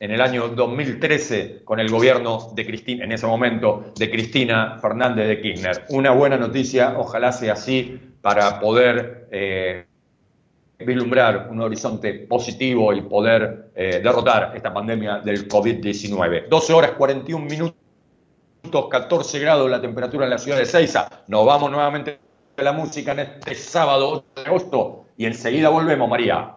en 0.00 0.10
el 0.10 0.20
año 0.22 0.48
2013 0.48 1.62
con 1.64 1.78
el 1.78 1.90
gobierno 1.90 2.52
de 2.54 2.66
Cristina, 2.66 3.04
en 3.04 3.12
ese 3.12 3.26
momento, 3.26 3.92
de 3.98 4.10
Cristina 4.10 4.78
Fernández 4.80 5.28
de 5.28 5.40
Kirchner. 5.40 5.84
Una 5.90 6.10
buena 6.12 6.38
noticia, 6.38 6.94
ojalá 6.98 7.32
sea 7.32 7.52
así, 7.52 8.00
para 8.22 8.58
poder 8.60 9.28
eh, 9.30 9.84
vislumbrar 10.84 11.48
un 11.50 11.60
horizonte 11.60 12.14
positivo 12.28 12.92
y 12.92 13.02
poder 13.02 13.70
eh, 13.74 14.00
derrotar 14.02 14.52
esta 14.54 14.72
pandemia 14.72 15.18
del 15.18 15.48
COVID-19. 15.48 16.48
12 16.48 16.72
horas 16.72 16.92
41 16.92 17.44
minutos, 17.44 17.74
14 18.90 19.38
grados 19.38 19.70
la 19.70 19.80
temperatura 19.80 20.24
en 20.24 20.30
la 20.30 20.38
ciudad 20.38 20.58
de 20.58 20.66
Ceiza. 20.66 21.08
Nos 21.28 21.46
vamos 21.46 21.70
nuevamente 21.70 22.18
a 22.56 22.62
la 22.62 22.72
música 22.72 23.12
en 23.12 23.20
este 23.20 23.54
sábado 23.54 24.24
8 24.34 24.42
de 24.42 24.42
agosto 24.42 25.04
y 25.16 25.26
enseguida 25.26 25.68
volvemos, 25.68 26.08
María. 26.08 26.54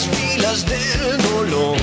Las 0.00 0.16
filas 0.16 0.64
del 0.64 1.18
dolor. 1.18 1.76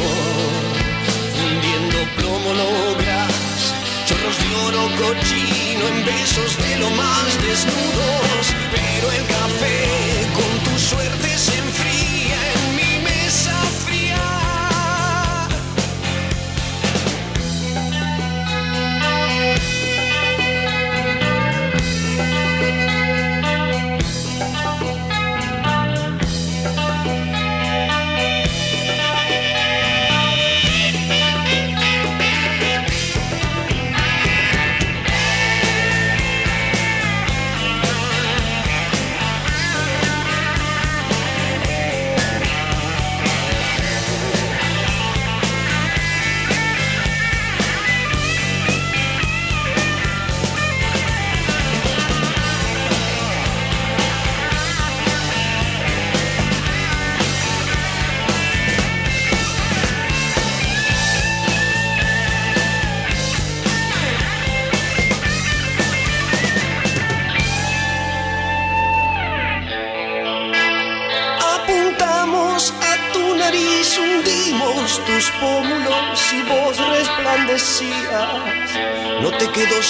Fundiendo 1.38 1.98
plomo 2.16 2.54
logras 2.54 3.74
chorros 4.06 4.38
de 4.40 4.56
oro 4.68 4.90
cochino 4.98 5.88
en 5.88 6.06
besos 6.06 6.58
de 6.58 6.78
lo 6.80 6.90
más 6.92 7.38
desnudos. 7.42 8.46
Pero 8.72 9.12
el 9.12 9.26
café 9.28 10.28
con 10.34 10.52
tu 10.66 10.80
suerte 10.80 11.38
se 11.38 11.62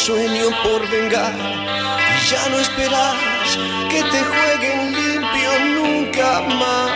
sueño 0.06 0.50
por 0.64 0.88
vengar 0.90 1.34
y 1.34 2.30
ya 2.30 2.50
no 2.50 2.60
esperas 2.60 3.16
que 3.90 4.04
te 4.04 4.24
jueguen 4.24 4.94
limpio 4.94 5.60
nunca 5.76 6.42
más. 6.42 6.88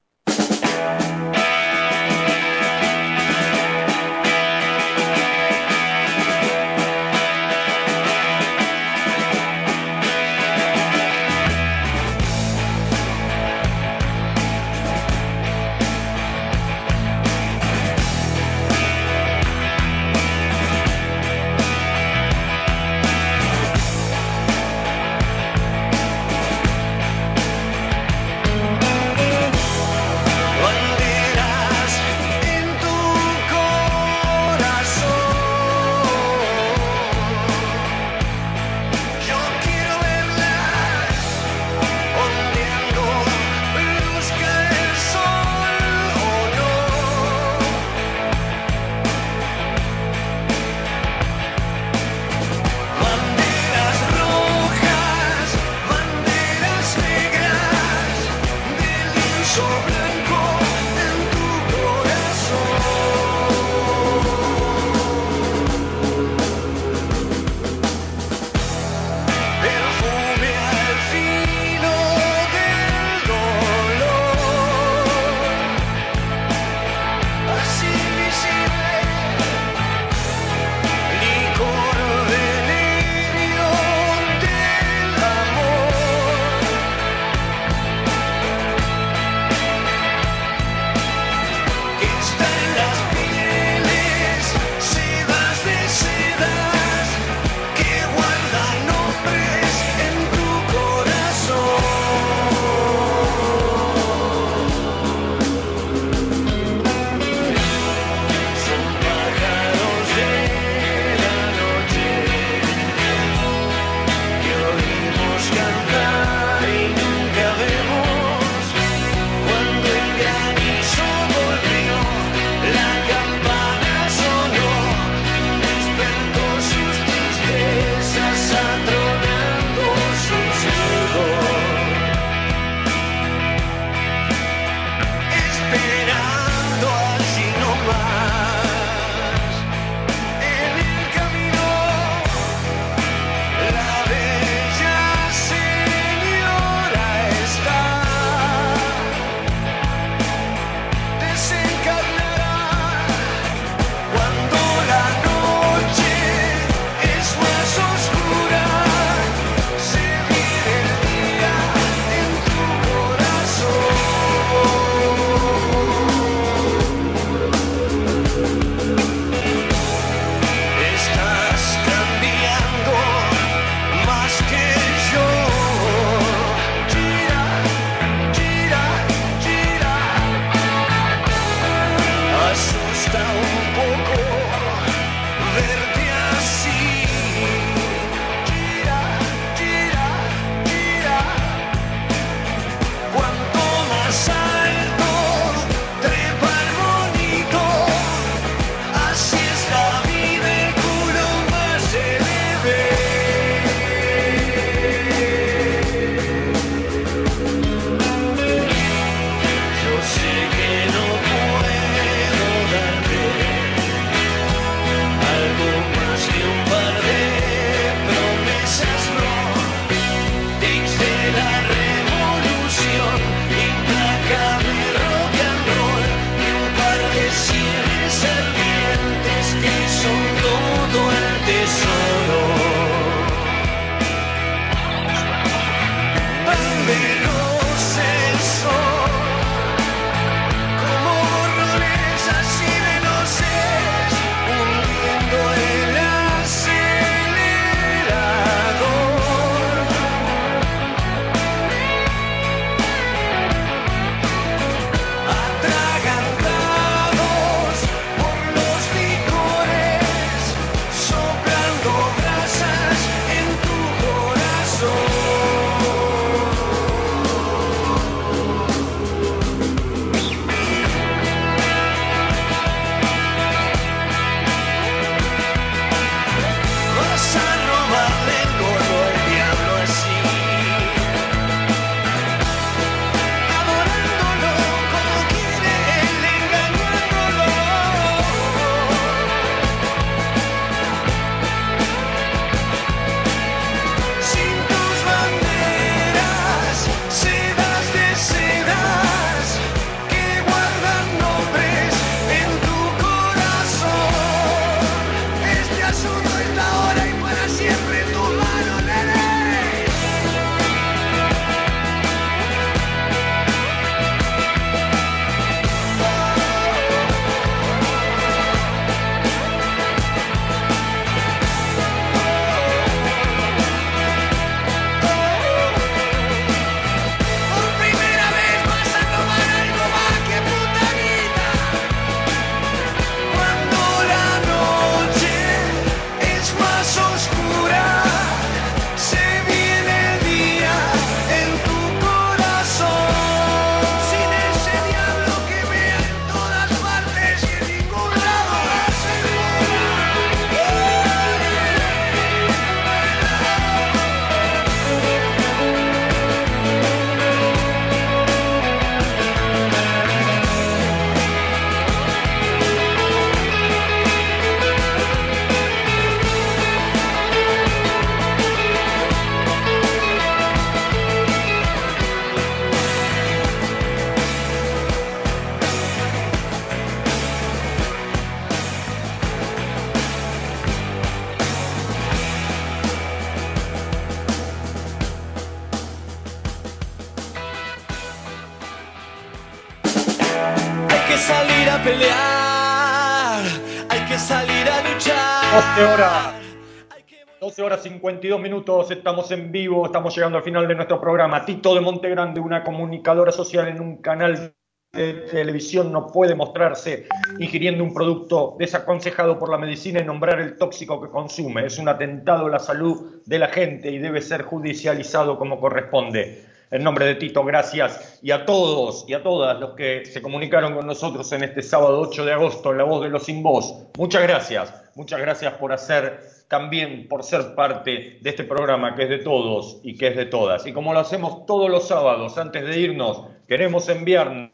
52 398.07 398.39
minutos, 398.39 398.89
estamos 398.89 399.29
en 399.31 399.51
vivo, 399.51 399.85
estamos 399.85 400.15
llegando 400.15 400.38
al 400.38 400.43
final 400.45 400.65
de 400.65 400.75
nuestro 400.75 401.01
programa. 401.01 401.43
Tito 401.43 401.75
de 401.75 401.81
Montegrande, 401.81 402.39
una 402.39 402.63
comunicadora 402.63 403.34
social 403.34 403.67
en 403.67 403.81
un 403.81 403.97
canal 403.97 404.55
de 404.93 405.13
televisión, 405.29 405.91
no 405.91 406.07
puede 406.07 406.34
mostrarse 406.34 407.05
ingiriendo 407.38 407.84
un 407.84 407.93
producto 407.93 408.55
desaconsejado 408.57 409.38
por 409.38 409.51
la 409.51 409.57
medicina 409.57 409.99
y 409.99 410.05
nombrar 410.05 410.39
el 410.39 410.55
tóxico 410.55 411.01
que 411.01 411.09
consume. 411.09 411.65
Es 411.65 411.79
un 411.79 411.89
atentado 411.89 412.45
a 412.45 412.49
la 412.49 412.59
salud 412.59 413.21
de 413.25 413.39
la 413.39 413.49
gente 413.49 413.91
y 413.91 413.97
debe 413.97 414.21
ser 414.21 414.43
judicializado 414.43 415.38
como 415.38 415.59
corresponde. 415.59 416.45
En 416.71 416.84
nombre 416.85 417.07
de 417.07 417.15
Tito, 417.15 417.43
gracias. 417.43 418.19
Y 418.21 418.31
a 418.31 418.45
todos 418.45 419.03
y 419.09 419.15
a 419.15 419.23
todas 419.23 419.59
los 419.59 419.71
que 419.71 420.05
se 420.05 420.21
comunicaron 420.21 420.75
con 420.75 420.88
nosotros 420.88 421.29
en 421.34 421.43
este 421.43 421.61
sábado 421.61 421.99
8 421.99 422.23
de 422.23 422.31
agosto 422.31 422.71
La 422.71 422.85
Voz 422.85 423.03
de 423.03 423.09
los 423.09 423.23
Sin 423.23 423.43
Voz. 423.43 423.89
Muchas 423.97 424.23
gracias. 424.23 424.73
Muchas 424.95 425.19
gracias 425.19 425.53
por 425.55 425.73
hacer 425.73 426.36
también, 426.48 427.07
por 427.07 427.24
ser 427.24 427.56
parte 427.56 428.19
de 428.22 428.30
este 428.30 428.44
programa 428.44 428.95
que 428.95 429.03
es 429.03 429.10
de 429.10 429.19
todos 429.19 429.80
y 429.84 429.98
que 429.98 430.07
es 430.07 430.15
de 430.15 430.26
todas. 430.26 430.65
Y 430.65 430.74
como 430.74 430.94
lo 430.94 430.99
hacemos 430.99 431.45
todos 431.45 431.69
los 431.69 431.88
sábados, 431.88 432.38
antes 432.38 432.65
de 432.65 432.80
irnos, 432.80 433.24
queremos 433.48 433.90
enviar 433.90 434.52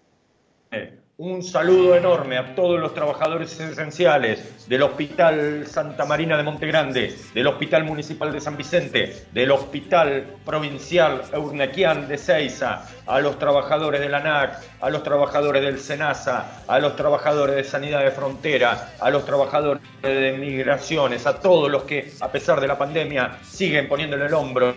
un 1.18 1.44
saludo 1.44 1.96
enorme 1.96 2.40
a 2.40 2.56
todos 2.56 2.80
los 2.80 2.96
trabajadores 2.96 3.60
esenciales 3.60 4.68
del 4.68 4.82
Hospital 4.82 5.68
Santa 5.68 6.06
Marina 6.06 6.36
de 6.38 6.42
Montegrande, 6.42 7.16
del 7.36 7.46
Hospital 7.46 7.84
Municipal 7.84 8.34
de 8.34 8.42
San 8.42 8.58
Vicente, 8.58 9.28
del 9.32 9.52
Hospital 9.52 10.26
Provincial 10.44 11.22
Eurnequian 11.32 12.08
de 12.08 12.18
Ceiza, 12.18 12.88
a 13.06 13.20
los 13.20 13.38
trabajadores 13.38 14.02
de 14.02 14.10
la 14.10 14.18
ANAC, 14.18 14.60
a 14.82 14.90
los 14.90 15.04
trabajadores 15.04 15.62
del 15.62 15.80
SENASA, 15.80 16.64
a 16.68 16.80
los 16.80 16.96
trabajadores 16.96 17.58
de 17.58 17.64
Sanidad 17.64 18.04
de 18.04 18.10
Frontera, 18.10 18.96
a 19.00 19.12
los 19.12 19.24
trabajadores 19.24 19.84
de 20.02 20.36
Migraciones, 20.40 21.28
a 21.28 21.40
todos 21.40 21.70
los 21.70 21.84
que, 21.84 22.12
a 22.22 22.32
pesar 22.32 22.60
de 22.60 22.68
la 22.68 22.78
pandemia, 22.80 23.38
siguen 23.44 23.88
poniéndole 23.88 24.26
el 24.26 24.34
hombro 24.34 24.74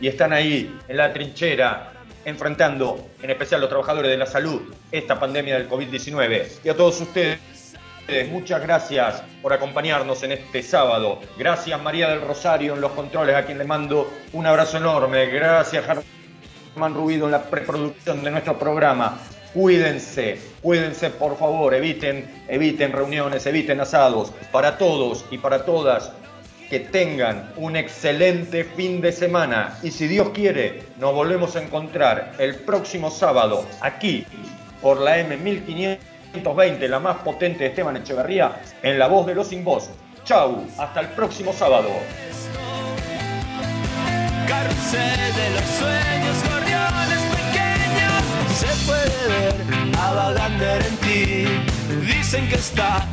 y 0.00 0.08
están 0.08 0.32
ahí 0.32 0.78
en 0.88 0.96
la 0.96 1.12
trinchera 1.12 1.92
enfrentando, 2.26 3.08
en 3.22 3.30
especial 3.30 3.60
los 3.60 3.70
trabajadores 3.70 4.10
de 4.10 4.16
la 4.18 4.26
salud, 4.26 4.60
esta 4.90 5.18
pandemia 5.18 5.54
del 5.54 5.68
COVID-19. 5.68 6.48
Y 6.64 6.68
a 6.68 6.76
todos 6.76 7.00
ustedes, 7.00 7.38
muchas 8.30 8.60
gracias 8.60 9.22
por 9.40 9.52
acompañarnos 9.52 10.24
en 10.24 10.32
este 10.32 10.60
sábado. 10.62 11.20
Gracias 11.38 11.80
María 11.80 12.08
del 12.08 12.20
Rosario 12.20 12.74
en 12.74 12.80
los 12.80 12.90
controles, 12.92 13.36
a 13.36 13.46
quien 13.46 13.58
le 13.58 13.64
mando 13.64 14.10
un 14.32 14.44
abrazo 14.44 14.76
enorme. 14.76 15.26
Gracias 15.26 15.84
Germán 16.74 16.94
Rubido 16.94 17.26
en 17.26 17.32
la 17.32 17.44
preproducción 17.44 18.24
de 18.24 18.32
nuestro 18.32 18.58
programa. 18.58 19.18
Cuídense, 19.54 20.40
cuídense 20.60 21.10
por 21.10 21.38
favor, 21.38 21.74
eviten, 21.74 22.44
eviten 22.48 22.90
reuniones, 22.92 23.46
eviten 23.46 23.80
asados. 23.80 24.32
Para 24.50 24.78
todos 24.78 25.24
y 25.30 25.38
para 25.38 25.64
todas, 25.64 26.10
que 26.68 26.80
tengan 26.80 27.52
un 27.56 27.76
excelente 27.76 28.64
fin 28.64 29.00
de 29.00 29.12
semana 29.12 29.78
y 29.82 29.90
si 29.90 30.06
Dios 30.08 30.30
quiere 30.30 30.82
nos 30.98 31.14
volvemos 31.14 31.56
a 31.56 31.62
encontrar 31.62 32.32
el 32.38 32.56
próximo 32.56 33.10
sábado 33.10 33.66
aquí 33.80 34.26
por 34.80 35.00
la 35.00 35.18
M1520, 35.18 36.88
la 36.88 37.00
más 37.00 37.18
potente 37.18 37.64
de 37.64 37.70
Esteban 37.70 37.96
Echeverría, 37.96 38.60
en 38.82 38.98
La 38.98 39.08
Voz 39.08 39.26
de 39.26 39.34
los 39.34 39.48
Sin 39.48 39.64
Voz. 39.64 39.90
Chau, 40.24 40.64
hasta 40.78 41.00
el 41.00 41.08
próximo 41.08 41.52
sábado. 41.52 41.88
De 44.92 45.50
los 45.50 45.64
sueños, 45.64 46.36
se 48.54 48.66
puede 48.86 49.16
ver 50.58 50.86
en 50.86 50.96
ti. 50.98 51.46
Dicen 52.06 52.48
que 52.48 52.54
está 52.56 53.06